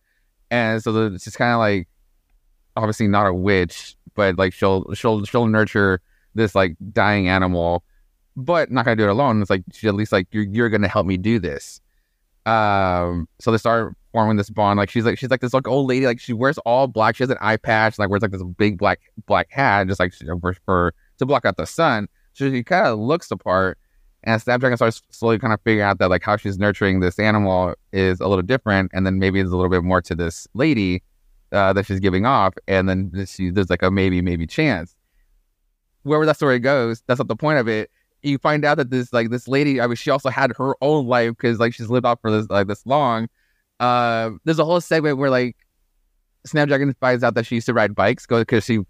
and 0.51 0.83
so 0.83 0.93
the, 0.93 1.15
it's 1.15 1.25
just 1.25 1.39
kind 1.39 1.53
of 1.53 1.61
like, 1.61 1.89
obviously 2.77 3.07
not 3.07 3.27
a 3.27 3.33
witch, 3.33 3.97
but 4.15 4.37
like 4.37 4.53
she'll 4.53 4.93
she'll 4.95 5.25
she'll 5.25 5.47
nurture 5.47 6.01
this 6.37 6.55
like 6.55 6.77
dying 6.93 7.29
animal, 7.29 7.83
but 8.37 8.71
not 8.71 8.85
gonna 8.85 8.97
do 8.97 9.05
it 9.05 9.11
alone. 9.11 9.41
It's 9.41 9.51
like 9.51 9.65
at 9.85 9.95
least 9.95 10.13
like 10.13 10.29
you're 10.31 10.45
you're 10.45 10.69
gonna 10.69 10.89
help 10.89 11.07
me 11.07 11.17
do 11.17 11.39
this. 11.39 11.81
Um, 12.47 13.29
so 13.41 13.51
they 13.51 13.59
start 13.59 13.97
forming 14.13 14.37
this 14.37 14.51
bond. 14.51 14.79
Like 14.79 14.89
she's 14.89 15.05
like 15.05 15.19
she's 15.19 15.31
like 15.31 15.41
this 15.41 15.53
like 15.53 15.67
old 15.67 15.89
lady. 15.89 16.07
Like 16.07 16.21
she 16.21 16.33
wears 16.33 16.59
all 16.59 16.87
black. 16.87 17.17
She 17.17 17.23
has 17.23 17.31
an 17.31 17.39
eye 17.41 17.57
patch. 17.57 17.99
Like 17.99 18.09
wears 18.09 18.23
like 18.23 18.31
this 18.31 18.43
big 18.43 18.79
black 18.79 19.01
black 19.27 19.49
hat, 19.51 19.89
just 19.89 20.01
like 20.01 20.15
for, 20.41 20.55
for 20.65 20.95
to 21.19 21.27
block 21.27 21.45
out 21.45 21.57
the 21.57 21.67
sun. 21.67 22.09
So 22.35 22.51
she 22.51 22.63
kind 22.63 22.87
of 22.87 22.99
looks 22.99 23.29
the 23.29 23.37
part. 23.37 23.79
And 24.25 24.43
Snapdragon 24.43 24.77
starts 24.77 25.03
slowly 25.11 25.39
kind 25.39 25.53
of 25.53 25.61
figuring 25.63 25.87
out 25.87 25.99
that 25.99 26.11
like 26.11 26.23
how 26.25 26.37
she's 26.37 26.59
nurturing 26.59 27.01
this 27.01 27.19
animal 27.19 27.75
is 27.93 28.21
a 28.21 28.27
little 28.27 28.43
different, 28.43 28.91
and 28.93 29.07
then 29.07 29.19
maybe 29.19 29.41
there's 29.41 29.53
a 29.53 29.57
little 29.57 29.71
bit 29.71 29.85
more 29.85 30.03
to 30.03 30.17
this 30.17 30.49
lady 30.55 31.03
uh, 31.53 31.73
that 31.75 31.87
she's 31.87 32.01
giving 32.01 32.27
off, 32.27 32.55
and 32.67 32.89
then 32.89 33.27
she, 33.29 33.51
there's 33.51 33.71
like 33.71 33.83
a 33.83 33.91
maybe 33.91 34.21
maybe 34.21 34.47
chance. 34.47 34.96
Wherever 36.07 36.25
that 36.27 36.37
story 36.37 36.59
goes, 36.59 37.03
that's 37.07 37.19
not 37.19 37.29
the 37.29 37.37
point 37.37 37.59
of 37.59 37.69
it. 37.69 37.91
You 38.23 38.39
find 38.39 38.65
out 38.65 38.77
that 38.79 38.91
this 38.91 39.13
like 39.13 39.31
this 39.31 39.49
lady, 39.49 39.81
I 39.81 39.87
mean, 39.87 39.97
she 39.97 40.11
also 40.11 40.31
had 40.31 40.53
her 40.57 40.75
own 40.81 41.07
life 41.07 41.31
because 41.31 41.59
like 41.59 41.75
she's 41.75 41.91
lived 41.91 42.07
off 42.07 42.21
for 42.21 42.31
this 42.31 42.49
like 42.49 42.67
this 42.67 42.87
long. 42.87 43.29
Uh, 43.79 44.31
there's 44.45 44.59
a 44.59 44.65
whole 44.65 44.81
segment 44.81 45.19
where 45.19 45.31
like 45.31 45.57
Snapdragon 46.47 46.95
finds 47.01 47.23
out 47.23 47.35
that 47.35 47.45
she 47.45 47.57
used 47.57 47.67
to 47.67 47.75
ride 47.75 47.95
bikes, 47.95 48.27
because 48.27 48.65
she 48.65 48.81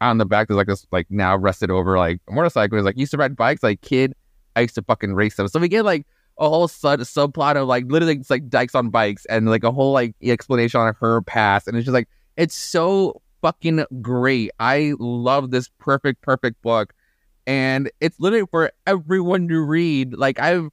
on 0.00 0.18
the 0.18 0.24
back 0.24 0.48
there's 0.48 0.56
like 0.56 0.66
this 0.66 0.86
like 0.92 1.06
now 1.10 1.36
rested 1.36 1.70
over 1.70 1.98
like 1.98 2.20
motorcycle. 2.30 2.78
It's 2.78 2.84
like 2.84 2.98
used 2.98 3.12
to 3.12 3.18
ride 3.18 3.36
bikes, 3.36 3.62
like 3.62 3.80
kid 3.82 4.14
I 4.56 4.62
used 4.62 4.74
to 4.76 4.82
fucking 4.82 5.14
race 5.14 5.36
them. 5.36 5.48
So 5.48 5.60
we 5.60 5.68
get 5.68 5.84
like 5.84 6.06
a 6.38 6.48
whole 6.48 6.68
sub 6.68 7.00
subplot 7.00 7.56
of 7.56 7.68
like 7.68 7.84
literally 7.88 8.16
it's 8.16 8.30
like 8.30 8.48
dykes 8.48 8.74
on 8.74 8.90
bikes 8.90 9.24
and 9.26 9.48
like 9.48 9.64
a 9.64 9.70
whole 9.70 9.92
like 9.92 10.14
explanation 10.22 10.80
on 10.80 10.94
her 11.00 11.22
past, 11.22 11.68
and 11.68 11.76
it's 11.76 11.84
just 11.84 11.94
like 11.94 12.08
it's 12.36 12.54
so 12.54 13.20
fucking 13.42 13.84
great. 14.00 14.50
I 14.58 14.94
love 14.98 15.50
this 15.50 15.68
perfect, 15.78 16.22
perfect 16.22 16.62
book, 16.62 16.94
and 17.46 17.90
it's 18.00 18.18
literally 18.18 18.46
for 18.50 18.72
everyone 18.86 19.48
to 19.48 19.60
read. 19.60 20.14
Like 20.14 20.40
I've 20.40 20.70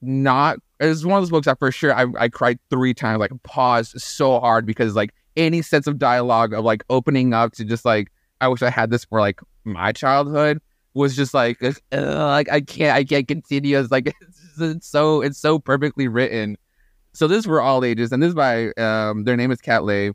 not. 0.00 0.58
It's 0.78 1.04
one 1.04 1.18
of 1.18 1.22
those 1.22 1.30
books 1.30 1.46
that 1.46 1.58
for 1.58 1.72
sure 1.72 1.94
I, 1.94 2.06
I 2.18 2.28
cried 2.28 2.58
three 2.70 2.94
times, 2.94 3.18
like 3.18 3.32
paused 3.42 4.00
so 4.00 4.40
hard 4.40 4.66
because 4.66 4.94
like 4.94 5.12
any 5.36 5.62
sense 5.62 5.86
of 5.86 5.98
dialogue 5.98 6.52
of 6.52 6.64
like 6.64 6.84
opening 6.88 7.34
up 7.34 7.52
to 7.52 7.64
just 7.64 7.84
like 7.84 8.08
I 8.40 8.48
wish 8.48 8.62
I 8.62 8.70
had 8.70 8.90
this 8.90 9.04
for 9.04 9.20
like 9.20 9.40
my 9.64 9.92
childhood 9.92 10.60
was 10.94 11.14
just 11.14 11.34
like 11.34 11.60
like 11.92 12.50
I 12.50 12.60
can't 12.60 12.96
I 12.96 13.04
can't 13.04 13.28
continue. 13.28 13.78
It's 13.78 13.90
like 13.90 14.14
it's, 14.20 14.40
it's, 14.60 14.88
so 14.88 15.20
it's 15.20 15.38
so 15.38 15.58
perfectly 15.58 16.08
written. 16.08 16.56
So 17.12 17.26
this 17.28 17.40
is 17.40 17.44
for 17.46 17.60
all 17.60 17.84
ages, 17.84 18.12
and 18.12 18.22
this 18.22 18.28
is 18.28 18.34
by 18.34 18.72
um 18.72 19.24
their 19.24 19.36
name 19.36 19.50
is 19.50 19.60
Kat 19.60 19.84
Leyh. 19.84 20.12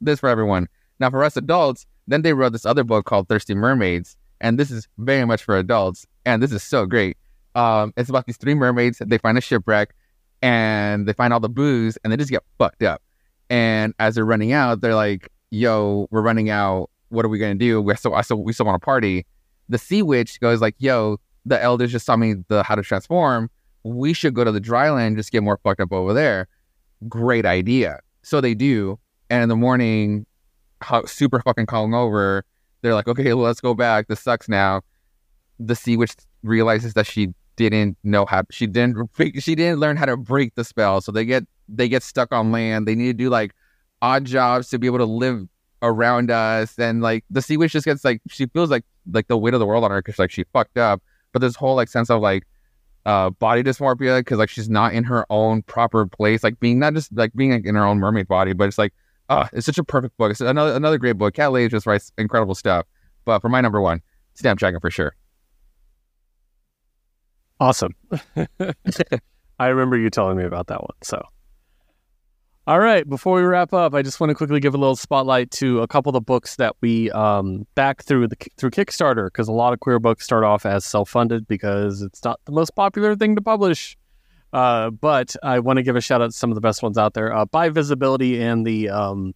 This 0.00 0.20
for 0.20 0.28
everyone. 0.28 0.68
Now 1.00 1.10
for 1.10 1.24
us 1.24 1.36
adults, 1.36 1.86
then 2.06 2.22
they 2.22 2.32
wrote 2.32 2.52
this 2.52 2.66
other 2.66 2.84
book 2.84 3.06
called 3.06 3.28
Thirsty 3.28 3.54
Mermaids, 3.54 4.16
and 4.40 4.58
this 4.58 4.70
is 4.70 4.88
very 4.98 5.24
much 5.24 5.42
for 5.42 5.56
adults, 5.56 6.06
and 6.24 6.42
this 6.42 6.52
is 6.52 6.62
so 6.62 6.86
great. 6.86 7.16
Um, 7.54 7.92
it's 7.96 8.10
about 8.10 8.26
these 8.26 8.36
three 8.36 8.54
mermaids. 8.54 9.00
They 9.04 9.18
find 9.18 9.38
a 9.38 9.40
shipwreck, 9.40 9.94
and 10.42 11.06
they 11.06 11.12
find 11.12 11.32
all 11.32 11.40
the 11.40 11.48
booze, 11.48 11.96
and 12.02 12.12
they 12.12 12.16
just 12.16 12.30
get 12.30 12.42
fucked 12.58 12.82
up. 12.82 13.02
And 13.48 13.94
as 13.98 14.16
they're 14.16 14.24
running 14.24 14.52
out, 14.52 14.80
they're 14.80 14.94
like, 14.94 15.30
"Yo, 15.50 16.08
we're 16.10 16.22
running 16.22 16.50
out. 16.50 16.90
What 17.08 17.24
are 17.24 17.28
we 17.28 17.38
gonna 17.38 17.54
do? 17.54 17.80
We 17.80 17.94
still, 17.94 18.14
I 18.14 18.22
we 18.34 18.52
still 18.52 18.66
want 18.66 18.80
to 18.80 18.84
party." 18.84 19.26
the 19.68 19.78
sea 19.78 20.02
witch 20.02 20.40
goes 20.40 20.60
like, 20.60 20.74
"Yo, 20.78 21.18
the 21.46 21.60
elders 21.62 21.92
just 21.92 22.06
taught 22.06 22.18
me 22.18 22.34
the 22.48 22.62
how 22.62 22.74
to 22.74 22.82
transform. 22.82 23.50
We 23.82 24.12
should 24.12 24.34
go 24.34 24.44
to 24.44 24.52
the 24.52 24.60
dry 24.60 24.90
land, 24.90 25.16
just 25.16 25.32
get 25.32 25.42
more 25.42 25.58
fucked 25.62 25.80
up 25.80 25.92
over 25.92 26.12
there." 26.12 26.48
Great 27.08 27.46
idea. 27.46 28.00
So 28.22 28.40
they 28.40 28.54
do, 28.54 28.98
and 29.30 29.42
in 29.42 29.48
the 29.48 29.56
morning, 29.56 30.26
super 31.06 31.40
fucking 31.40 31.66
calling 31.66 31.94
over, 31.94 32.44
they're 32.82 32.94
like, 32.94 33.08
"Okay, 33.08 33.32
let's 33.34 33.60
go 33.60 33.74
back. 33.74 34.08
This 34.08 34.20
sucks 34.20 34.48
now." 34.48 34.82
The 35.58 35.76
sea 35.76 35.96
witch 35.96 36.14
realizes 36.42 36.94
that 36.94 37.06
she 37.06 37.34
didn't 37.56 37.96
know 38.02 38.26
how 38.26 38.42
she 38.50 38.66
didn't 38.66 39.08
she 39.38 39.54
didn't 39.54 39.78
learn 39.78 39.96
how 39.96 40.06
to 40.06 40.16
break 40.16 40.54
the 40.54 40.64
spell, 40.64 41.00
so 41.00 41.12
they 41.12 41.24
get 41.24 41.44
they 41.68 41.88
get 41.88 42.02
stuck 42.02 42.32
on 42.32 42.52
land. 42.52 42.86
They 42.86 42.94
need 42.94 43.06
to 43.06 43.12
do 43.14 43.30
like 43.30 43.52
odd 44.02 44.24
jobs 44.24 44.68
to 44.70 44.78
be 44.78 44.86
able 44.86 44.98
to 44.98 45.04
live 45.04 45.46
around 45.84 46.30
us 46.30 46.78
and 46.78 47.02
like 47.02 47.24
the 47.30 47.42
sea 47.42 47.56
witch 47.56 47.72
just 47.72 47.84
gets 47.84 48.04
like 48.04 48.20
she 48.28 48.46
feels 48.46 48.70
like 48.70 48.84
like 49.12 49.28
the 49.28 49.36
weight 49.36 49.52
of 49.52 49.60
the 49.60 49.66
world 49.66 49.84
on 49.84 49.90
her 49.90 50.00
because 50.00 50.18
like 50.18 50.30
she 50.30 50.44
fucked 50.52 50.78
up 50.78 51.02
but 51.32 51.40
this 51.40 51.54
whole 51.54 51.76
like 51.76 51.88
sense 51.88 52.08
of 52.08 52.22
like 52.22 52.44
uh 53.04 53.28
body 53.28 53.62
dysmorphia 53.62 54.20
because 54.20 54.38
like 54.38 54.48
she's 54.48 54.70
not 54.70 54.94
in 54.94 55.04
her 55.04 55.26
own 55.28 55.62
proper 55.62 56.06
place 56.06 56.42
like 56.42 56.58
being 56.58 56.78
not 56.78 56.94
just 56.94 57.14
like 57.14 57.32
being 57.34 57.52
like, 57.52 57.66
in 57.66 57.74
her 57.74 57.84
own 57.84 57.98
mermaid 57.98 58.26
body 58.26 58.54
but 58.54 58.66
it's 58.66 58.78
like 58.78 58.94
uh 59.28 59.48
it's 59.52 59.66
such 59.66 59.78
a 59.78 59.84
perfect 59.84 60.16
book. 60.16 60.30
It's 60.30 60.40
another 60.40 60.74
another 60.74 60.98
great 60.98 61.18
book. 61.18 61.34
Kat 61.34 61.52
Leyh 61.52 61.68
just 61.68 61.86
writes 61.86 62.12
incredible 62.18 62.54
stuff. 62.54 62.86
But 63.24 63.40
for 63.40 63.48
my 63.48 63.60
number 63.60 63.80
one 63.80 64.02
snapdragon 64.34 64.80
for 64.80 64.90
sure. 64.90 65.14
Awesome. 67.60 67.94
I 69.58 69.66
remember 69.66 69.96
you 69.96 70.10
telling 70.10 70.36
me 70.36 70.44
about 70.44 70.66
that 70.68 70.80
one 70.82 70.96
so. 71.02 71.22
All 72.66 72.78
right. 72.78 73.06
Before 73.06 73.36
we 73.36 73.42
wrap 73.42 73.74
up, 73.74 73.92
I 73.92 74.00
just 74.00 74.20
want 74.20 74.30
to 74.30 74.34
quickly 74.34 74.58
give 74.58 74.74
a 74.74 74.78
little 74.78 74.96
spotlight 74.96 75.50
to 75.52 75.82
a 75.82 75.86
couple 75.86 76.08
of 76.08 76.14
the 76.14 76.22
books 76.22 76.56
that 76.56 76.74
we 76.80 77.10
um, 77.10 77.66
back 77.74 78.02
through 78.02 78.28
the 78.28 78.36
through 78.56 78.70
Kickstarter 78.70 79.26
because 79.26 79.48
a 79.48 79.52
lot 79.52 79.74
of 79.74 79.80
queer 79.80 79.98
books 79.98 80.24
start 80.24 80.44
off 80.44 80.64
as 80.64 80.82
self 80.82 81.10
funded 81.10 81.46
because 81.46 82.00
it's 82.00 82.24
not 82.24 82.40
the 82.46 82.52
most 82.52 82.74
popular 82.74 83.16
thing 83.16 83.36
to 83.36 83.42
publish. 83.42 83.98
Uh, 84.54 84.90
but 84.90 85.34
I 85.42 85.58
want 85.58 85.78
to 85.78 85.82
give 85.82 85.96
a 85.96 86.00
shout 86.00 86.22
out 86.22 86.30
to 86.30 86.32
some 86.32 86.52
of 86.52 86.54
the 86.54 86.60
best 86.60 86.80
ones 86.80 86.96
out 86.96 87.12
there. 87.12 87.34
Uh, 87.34 87.44
Bi 87.44 87.70
Visibility 87.70 88.40
and 88.40 88.64
the 88.64 88.88
um, 88.88 89.34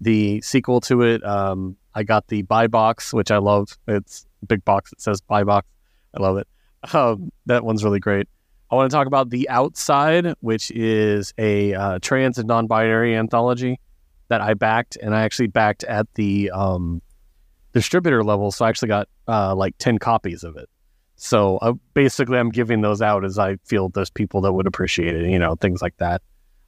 the 0.00 0.40
sequel 0.40 0.80
to 0.82 1.02
it. 1.02 1.24
Um, 1.24 1.76
I 1.94 2.02
got 2.02 2.26
the 2.26 2.42
Buy 2.42 2.66
Box, 2.66 3.14
which 3.14 3.30
I 3.30 3.38
love. 3.38 3.78
It's 3.86 4.26
big 4.44 4.64
box. 4.64 4.92
It 4.92 5.00
says 5.00 5.20
Buy 5.20 5.44
Box. 5.44 5.68
I 6.12 6.20
love 6.20 6.38
it. 6.38 6.48
Um, 6.92 7.32
that 7.46 7.64
one's 7.64 7.84
really 7.84 8.00
great. 8.00 8.28
I 8.70 8.74
want 8.74 8.90
to 8.90 8.96
talk 8.96 9.06
about 9.06 9.30
The 9.30 9.48
Outside, 9.48 10.34
which 10.40 10.70
is 10.72 11.32
a 11.38 11.74
uh, 11.74 11.98
trans 12.00 12.38
and 12.38 12.48
non 12.48 12.66
binary 12.66 13.16
anthology 13.16 13.80
that 14.28 14.40
I 14.40 14.54
backed, 14.54 14.96
and 15.00 15.14
I 15.14 15.22
actually 15.22 15.48
backed 15.48 15.84
at 15.84 16.06
the 16.14 16.50
um, 16.50 17.00
distributor 17.72 18.22
level. 18.22 18.50
So 18.50 18.64
I 18.64 18.68
actually 18.68 18.88
got 18.88 19.08
uh, 19.26 19.54
like 19.54 19.76
10 19.78 19.98
copies 19.98 20.44
of 20.44 20.56
it. 20.56 20.68
So 21.18 21.58
uh, 21.58 21.74
basically, 21.94 22.38
I'm 22.38 22.50
giving 22.50 22.80
those 22.80 23.02
out 23.02 23.24
as 23.24 23.38
I 23.38 23.56
feel 23.64 23.90
there's 23.90 24.10
people 24.10 24.40
that 24.42 24.52
would 24.52 24.66
appreciate 24.66 25.14
it, 25.14 25.28
you 25.28 25.38
know, 25.38 25.56
things 25.56 25.82
like 25.82 25.96
that. 25.98 26.22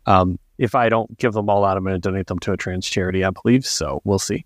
Um, 0.06 0.38
if 0.58 0.74
I 0.74 0.88
don't 0.88 1.16
give 1.18 1.32
them 1.32 1.48
all 1.48 1.64
out, 1.64 1.76
I'm 1.76 1.84
going 1.84 1.94
to 1.94 2.00
donate 2.00 2.26
them 2.26 2.38
to 2.40 2.52
a 2.52 2.56
trans 2.56 2.86
charity, 2.86 3.24
I 3.24 3.30
believe. 3.30 3.64
So 3.64 4.02
we'll 4.04 4.18
see. 4.18 4.44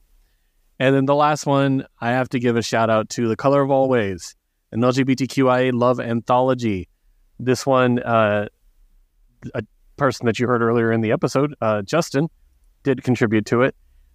And 0.78 0.94
then 0.94 1.06
the 1.06 1.14
last 1.14 1.46
one, 1.46 1.86
I 2.00 2.10
have 2.10 2.28
to 2.30 2.38
give 2.38 2.56
a 2.56 2.62
shout 2.62 2.90
out 2.90 3.08
to 3.10 3.28
The 3.28 3.36
Color 3.36 3.62
of 3.62 3.70
Always, 3.70 4.36
an 4.72 4.80
LGBTQIA 4.80 5.72
love 5.72 6.00
anthology 6.00 6.88
this 7.38 7.66
one, 7.66 7.98
uh, 8.00 8.48
a 9.54 9.62
person 9.96 10.26
that 10.26 10.38
you 10.38 10.46
heard 10.46 10.62
earlier 10.62 10.92
in 10.92 11.00
the 11.00 11.12
episode, 11.12 11.54
uh, 11.60 11.82
Justin, 11.82 12.28
did 12.82 13.02
contribute 13.02 13.46
to 13.46 13.62
it. 13.62 13.74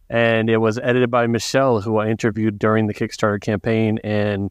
And 0.10 0.50
it 0.50 0.58
was 0.58 0.80
edited 0.80 1.12
by 1.12 1.28
Michelle, 1.28 1.82
who 1.82 1.98
I 1.98 2.08
interviewed 2.10 2.58
during 2.58 2.88
the 2.88 2.94
Kickstarter 2.94 3.40
campaign 3.40 4.00
and 4.04 4.50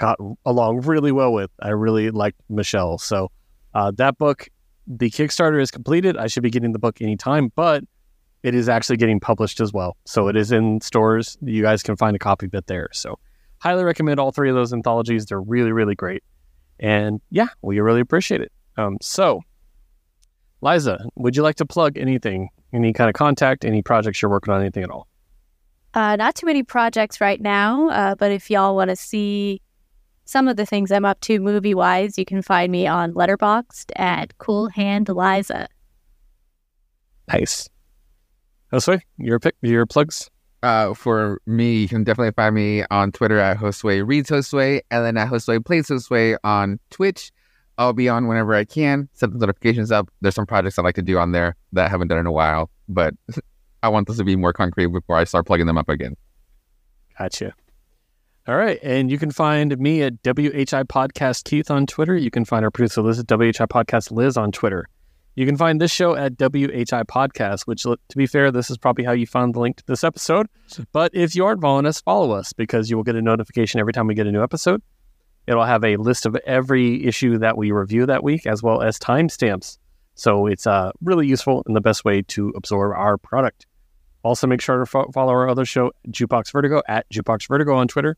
got 0.00 0.18
along 0.44 0.80
really 0.80 1.12
well 1.12 1.32
with. 1.32 1.50
I 1.62 1.68
really 1.68 2.10
liked 2.10 2.40
Michelle. 2.48 2.98
So 2.98 3.30
uh, 3.74 3.92
that 3.96 4.18
book, 4.18 4.48
the 4.86 5.10
Kickstarter 5.10 5.60
is 5.60 5.70
completed. 5.70 6.16
I 6.16 6.26
should 6.26 6.42
be 6.42 6.50
getting 6.50 6.72
the 6.72 6.78
book 6.78 7.00
anytime, 7.00 7.52
but 7.54 7.84
it 8.42 8.54
is 8.54 8.68
actually 8.68 8.96
getting 8.96 9.20
published 9.20 9.60
as 9.60 9.72
well. 9.72 9.96
So 10.06 10.26
it 10.28 10.36
is 10.36 10.50
in 10.50 10.80
stores. 10.80 11.36
You 11.42 11.62
guys 11.62 11.82
can 11.82 11.96
find 11.96 12.16
a 12.16 12.18
copy 12.18 12.46
of 12.46 12.54
it 12.54 12.66
there. 12.66 12.88
So 12.92 13.18
highly 13.58 13.84
recommend 13.84 14.18
all 14.18 14.32
three 14.32 14.48
of 14.48 14.56
those 14.56 14.72
anthologies. 14.72 15.26
They're 15.26 15.40
really, 15.40 15.70
really 15.70 15.94
great. 15.94 16.24
And 16.80 17.20
yeah, 17.30 17.48
we 17.60 17.78
really 17.78 18.00
appreciate 18.00 18.40
it. 18.40 18.50
Um, 18.78 18.96
so, 19.02 19.42
Liza, 20.62 20.98
would 21.16 21.36
you 21.36 21.42
like 21.42 21.56
to 21.56 21.66
plug 21.66 21.98
anything, 21.98 22.48
any 22.72 22.94
kind 22.94 23.10
of 23.10 23.14
contact, 23.14 23.66
any 23.66 23.82
projects 23.82 24.22
you're 24.22 24.30
working 24.30 24.54
on, 24.54 24.62
anything 24.62 24.82
at 24.82 24.90
all? 24.90 25.06
Uh, 25.92 26.16
not 26.16 26.34
too 26.34 26.46
many 26.46 26.62
projects 26.62 27.20
right 27.20 27.40
now, 27.40 27.90
uh, 27.90 28.14
but 28.14 28.30
if 28.30 28.48
y'all 28.48 28.74
want 28.74 28.88
to 28.88 28.96
see 28.96 29.60
some 30.30 30.46
of 30.46 30.56
the 30.56 30.64
things 30.64 30.92
I'm 30.92 31.04
up 31.04 31.20
to 31.22 31.40
movie 31.40 31.74
wise, 31.74 32.16
you 32.16 32.24
can 32.24 32.40
find 32.40 32.70
me 32.70 32.86
on 32.86 33.12
Letterboxd 33.14 33.90
at 33.96 34.38
Cool 34.38 34.68
Hand 34.68 35.08
Liza. 35.08 35.66
Nice. 37.26 37.68
Josue, 38.72 39.00
your 39.18 39.40
pick, 39.40 39.56
your 39.60 39.86
plugs. 39.86 40.30
Uh, 40.62 40.94
for 40.94 41.40
me, 41.46 41.78
you 41.78 41.88
can 41.88 42.04
definitely 42.04 42.30
find 42.30 42.54
me 42.54 42.84
on 42.92 43.10
Twitter 43.10 43.40
at 43.40 43.58
Josue 43.58 44.06
Reads 44.06 44.30
Josue, 44.30 44.80
and 44.92 45.04
then 45.04 45.16
at 45.16 45.30
Josue 45.30 45.64
Plays 45.64 45.88
Josue 45.88 46.36
on 46.44 46.78
Twitch. 46.90 47.32
I'll 47.76 47.92
be 47.92 48.08
on 48.08 48.28
whenever 48.28 48.54
I 48.54 48.64
can. 48.64 49.08
Set 49.14 49.32
the 49.32 49.38
notifications 49.38 49.90
up. 49.90 50.10
There's 50.20 50.36
some 50.36 50.46
projects 50.46 50.78
I 50.78 50.82
like 50.82 50.94
to 50.94 51.02
do 51.02 51.18
on 51.18 51.32
there 51.32 51.56
that 51.72 51.86
I 51.86 51.88
haven't 51.88 52.06
done 52.06 52.18
in 52.18 52.26
a 52.26 52.32
while, 52.32 52.70
but 52.88 53.14
I 53.82 53.88
want 53.88 54.06
this 54.06 54.18
to 54.18 54.24
be 54.24 54.36
more 54.36 54.52
concrete 54.52 54.86
before 54.88 55.16
I 55.16 55.24
start 55.24 55.46
plugging 55.46 55.66
them 55.66 55.78
up 55.78 55.88
again. 55.88 56.14
Gotcha. 57.18 57.52
All 58.48 58.56
right. 58.56 58.78
And 58.82 59.10
you 59.10 59.18
can 59.18 59.30
find 59.30 59.78
me 59.78 60.02
at 60.02 60.22
WHI 60.22 60.84
Podcast 60.84 61.44
Keith 61.44 61.70
on 61.70 61.86
Twitter. 61.86 62.16
You 62.16 62.30
can 62.30 62.44
find 62.44 62.64
our 62.64 62.70
producer 62.70 63.02
Liz 63.02 63.18
at 63.18 63.26
WHI 63.28 63.66
Podcast 63.66 64.10
Liz 64.10 64.36
on 64.36 64.50
Twitter. 64.50 64.86
You 65.36 65.46
can 65.46 65.56
find 65.56 65.80
this 65.80 65.92
show 65.92 66.16
at 66.16 66.36
WHI 66.38 67.04
Podcast, 67.04 67.62
which, 67.62 67.82
to 67.84 67.98
be 68.16 68.26
fair, 68.26 68.50
this 68.50 68.70
is 68.70 68.76
probably 68.78 69.04
how 69.04 69.12
you 69.12 69.26
found 69.26 69.54
the 69.54 69.60
link 69.60 69.76
to 69.76 69.84
this 69.86 70.02
episode. 70.02 70.48
But 70.92 71.12
if 71.14 71.34
you 71.34 71.44
aren't 71.46 71.60
following 71.60 71.86
us, 71.86 72.00
follow 72.00 72.32
us 72.32 72.52
because 72.52 72.90
you 72.90 72.96
will 72.96 73.04
get 73.04 73.14
a 73.14 73.22
notification 73.22 73.78
every 73.78 73.92
time 73.92 74.06
we 74.06 74.14
get 74.14 74.26
a 74.26 74.32
new 74.32 74.42
episode. 74.42 74.82
It'll 75.46 75.64
have 75.64 75.84
a 75.84 75.96
list 75.96 76.26
of 76.26 76.36
every 76.46 77.06
issue 77.06 77.38
that 77.38 77.56
we 77.56 77.70
review 77.72 78.06
that 78.06 78.22
week, 78.24 78.46
as 78.46 78.62
well 78.62 78.82
as 78.82 78.98
timestamps. 78.98 79.78
So 80.14 80.46
it's 80.46 80.66
uh, 80.66 80.92
really 81.00 81.26
useful 81.26 81.62
and 81.66 81.76
the 81.76 81.80
best 81.80 82.04
way 82.04 82.22
to 82.22 82.52
absorb 82.56 82.92
our 82.96 83.16
product. 83.16 83.66
Also, 84.22 84.46
make 84.46 84.60
sure 84.60 84.78
to 84.78 84.86
fo- 84.86 85.10
follow 85.12 85.32
our 85.32 85.48
other 85.48 85.64
show, 85.64 85.92
Jukebox 86.08 86.52
Vertigo, 86.52 86.82
at 86.88 87.08
Jukebox 87.10 87.48
Vertigo 87.48 87.74
on 87.74 87.88
Twitter. 87.88 88.16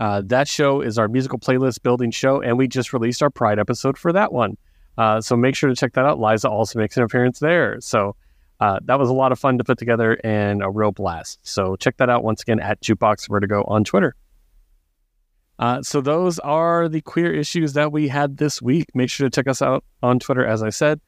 Uh, 0.00 0.22
that 0.24 0.48
show 0.48 0.80
is 0.80 0.98
our 0.98 1.08
musical 1.08 1.38
playlist 1.38 1.82
building 1.82 2.10
show, 2.10 2.40
and 2.40 2.56
we 2.56 2.66
just 2.66 2.94
released 2.94 3.22
our 3.22 3.28
Pride 3.28 3.58
episode 3.58 3.98
for 3.98 4.12
that 4.14 4.32
one. 4.32 4.56
Uh, 4.96 5.20
so 5.20 5.36
make 5.36 5.54
sure 5.54 5.68
to 5.68 5.76
check 5.76 5.92
that 5.92 6.06
out. 6.06 6.18
Liza 6.18 6.48
also 6.48 6.78
makes 6.78 6.96
an 6.96 7.02
appearance 7.02 7.38
there. 7.38 7.78
So 7.80 8.16
uh, 8.60 8.80
that 8.84 8.98
was 8.98 9.10
a 9.10 9.12
lot 9.12 9.30
of 9.30 9.38
fun 9.38 9.58
to 9.58 9.64
put 9.64 9.78
together 9.78 10.18
and 10.24 10.62
a 10.62 10.70
real 10.70 10.90
blast. 10.90 11.38
So 11.42 11.76
check 11.76 11.98
that 11.98 12.08
out 12.08 12.24
once 12.24 12.40
again 12.40 12.60
at 12.60 12.80
Jukebox 12.80 13.28
Vertigo 13.28 13.62
on 13.68 13.84
Twitter. 13.84 14.14
Uh, 15.58 15.82
so 15.82 16.00
those 16.00 16.38
are 16.38 16.88
the 16.88 17.02
queer 17.02 17.34
issues 17.34 17.74
that 17.74 17.92
we 17.92 18.08
had 18.08 18.38
this 18.38 18.62
week. 18.62 18.86
Make 18.94 19.10
sure 19.10 19.28
to 19.28 19.30
check 19.30 19.46
us 19.46 19.60
out 19.60 19.84
on 20.02 20.18
Twitter, 20.18 20.46
as 20.46 20.62
I 20.62 20.70
said. 20.70 20.98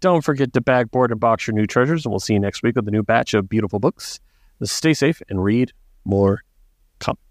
Don't 0.00 0.24
forget 0.24 0.52
to 0.54 0.60
bag, 0.60 0.90
board, 0.90 1.12
and 1.12 1.20
box 1.20 1.46
your 1.46 1.54
new 1.54 1.66
treasures, 1.66 2.04
and 2.04 2.10
we'll 2.10 2.18
see 2.18 2.32
you 2.32 2.40
next 2.40 2.64
week 2.64 2.74
with 2.74 2.88
a 2.88 2.90
new 2.90 3.04
batch 3.04 3.34
of 3.34 3.48
beautiful 3.48 3.78
books. 3.78 4.18
Stay 4.64 4.94
safe 4.94 5.22
and 5.28 5.44
read 5.44 5.72
more 6.04 6.42
comics. 6.98 7.29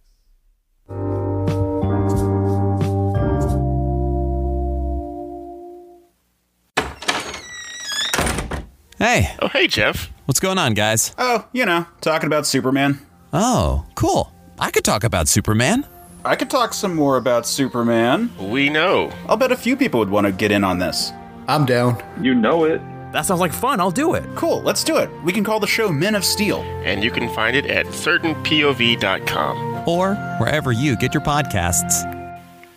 Hey, 8.97 9.33
Oh, 9.41 9.47
hey, 9.47 9.67
Jeff. 9.67 10.11
what's 10.25 10.41
going 10.41 10.57
on, 10.57 10.73
guys? 10.73 11.15
Oh, 11.17 11.47
you 11.53 11.65
know, 11.65 11.85
talking 12.01 12.27
about 12.27 12.45
Superman. 12.45 12.99
Oh, 13.31 13.85
cool. 13.95 14.31
I 14.59 14.71
could 14.71 14.83
talk 14.83 15.05
about 15.05 15.29
Superman. 15.29 15.85
I 16.25 16.35
could 16.35 16.49
talk 16.49 16.73
some 16.73 16.95
more 16.95 17.15
about 17.15 17.47
Superman. 17.47 18.29
We 18.37 18.69
know. 18.69 19.09
I'll 19.29 19.37
bet 19.37 19.53
a 19.53 19.57
few 19.57 19.77
people 19.77 20.01
would 20.01 20.09
want 20.09 20.25
to 20.27 20.33
get 20.33 20.51
in 20.51 20.65
on 20.65 20.79
this. 20.79 21.13
I'm 21.47 21.65
down. 21.65 22.03
You 22.21 22.35
know 22.35 22.65
it. 22.65 22.81
That 23.11 23.25
sounds 23.25 23.39
like 23.39 23.53
fun. 23.53 23.79
I'll 23.79 23.91
do 23.91 24.13
it. 24.13 24.23
Cool, 24.35 24.61
let's 24.61 24.83
do 24.83 24.97
it. 24.97 25.09
We 25.23 25.33
can 25.33 25.43
call 25.43 25.59
the 25.59 25.67
show 25.67 25.91
Men 25.91 26.15
of 26.15 26.23
Steel. 26.23 26.61
And 26.83 27.03
you 27.03 27.11
can 27.11 27.33
find 27.33 27.55
it 27.55 27.65
at 27.65 27.85
certainpov.com. 27.87 29.87
Or 29.87 30.15
wherever 30.37 30.71
you 30.71 30.95
get 30.95 31.13
your 31.13 31.23
podcasts. 31.23 32.15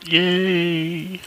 Yay. 0.04 1.20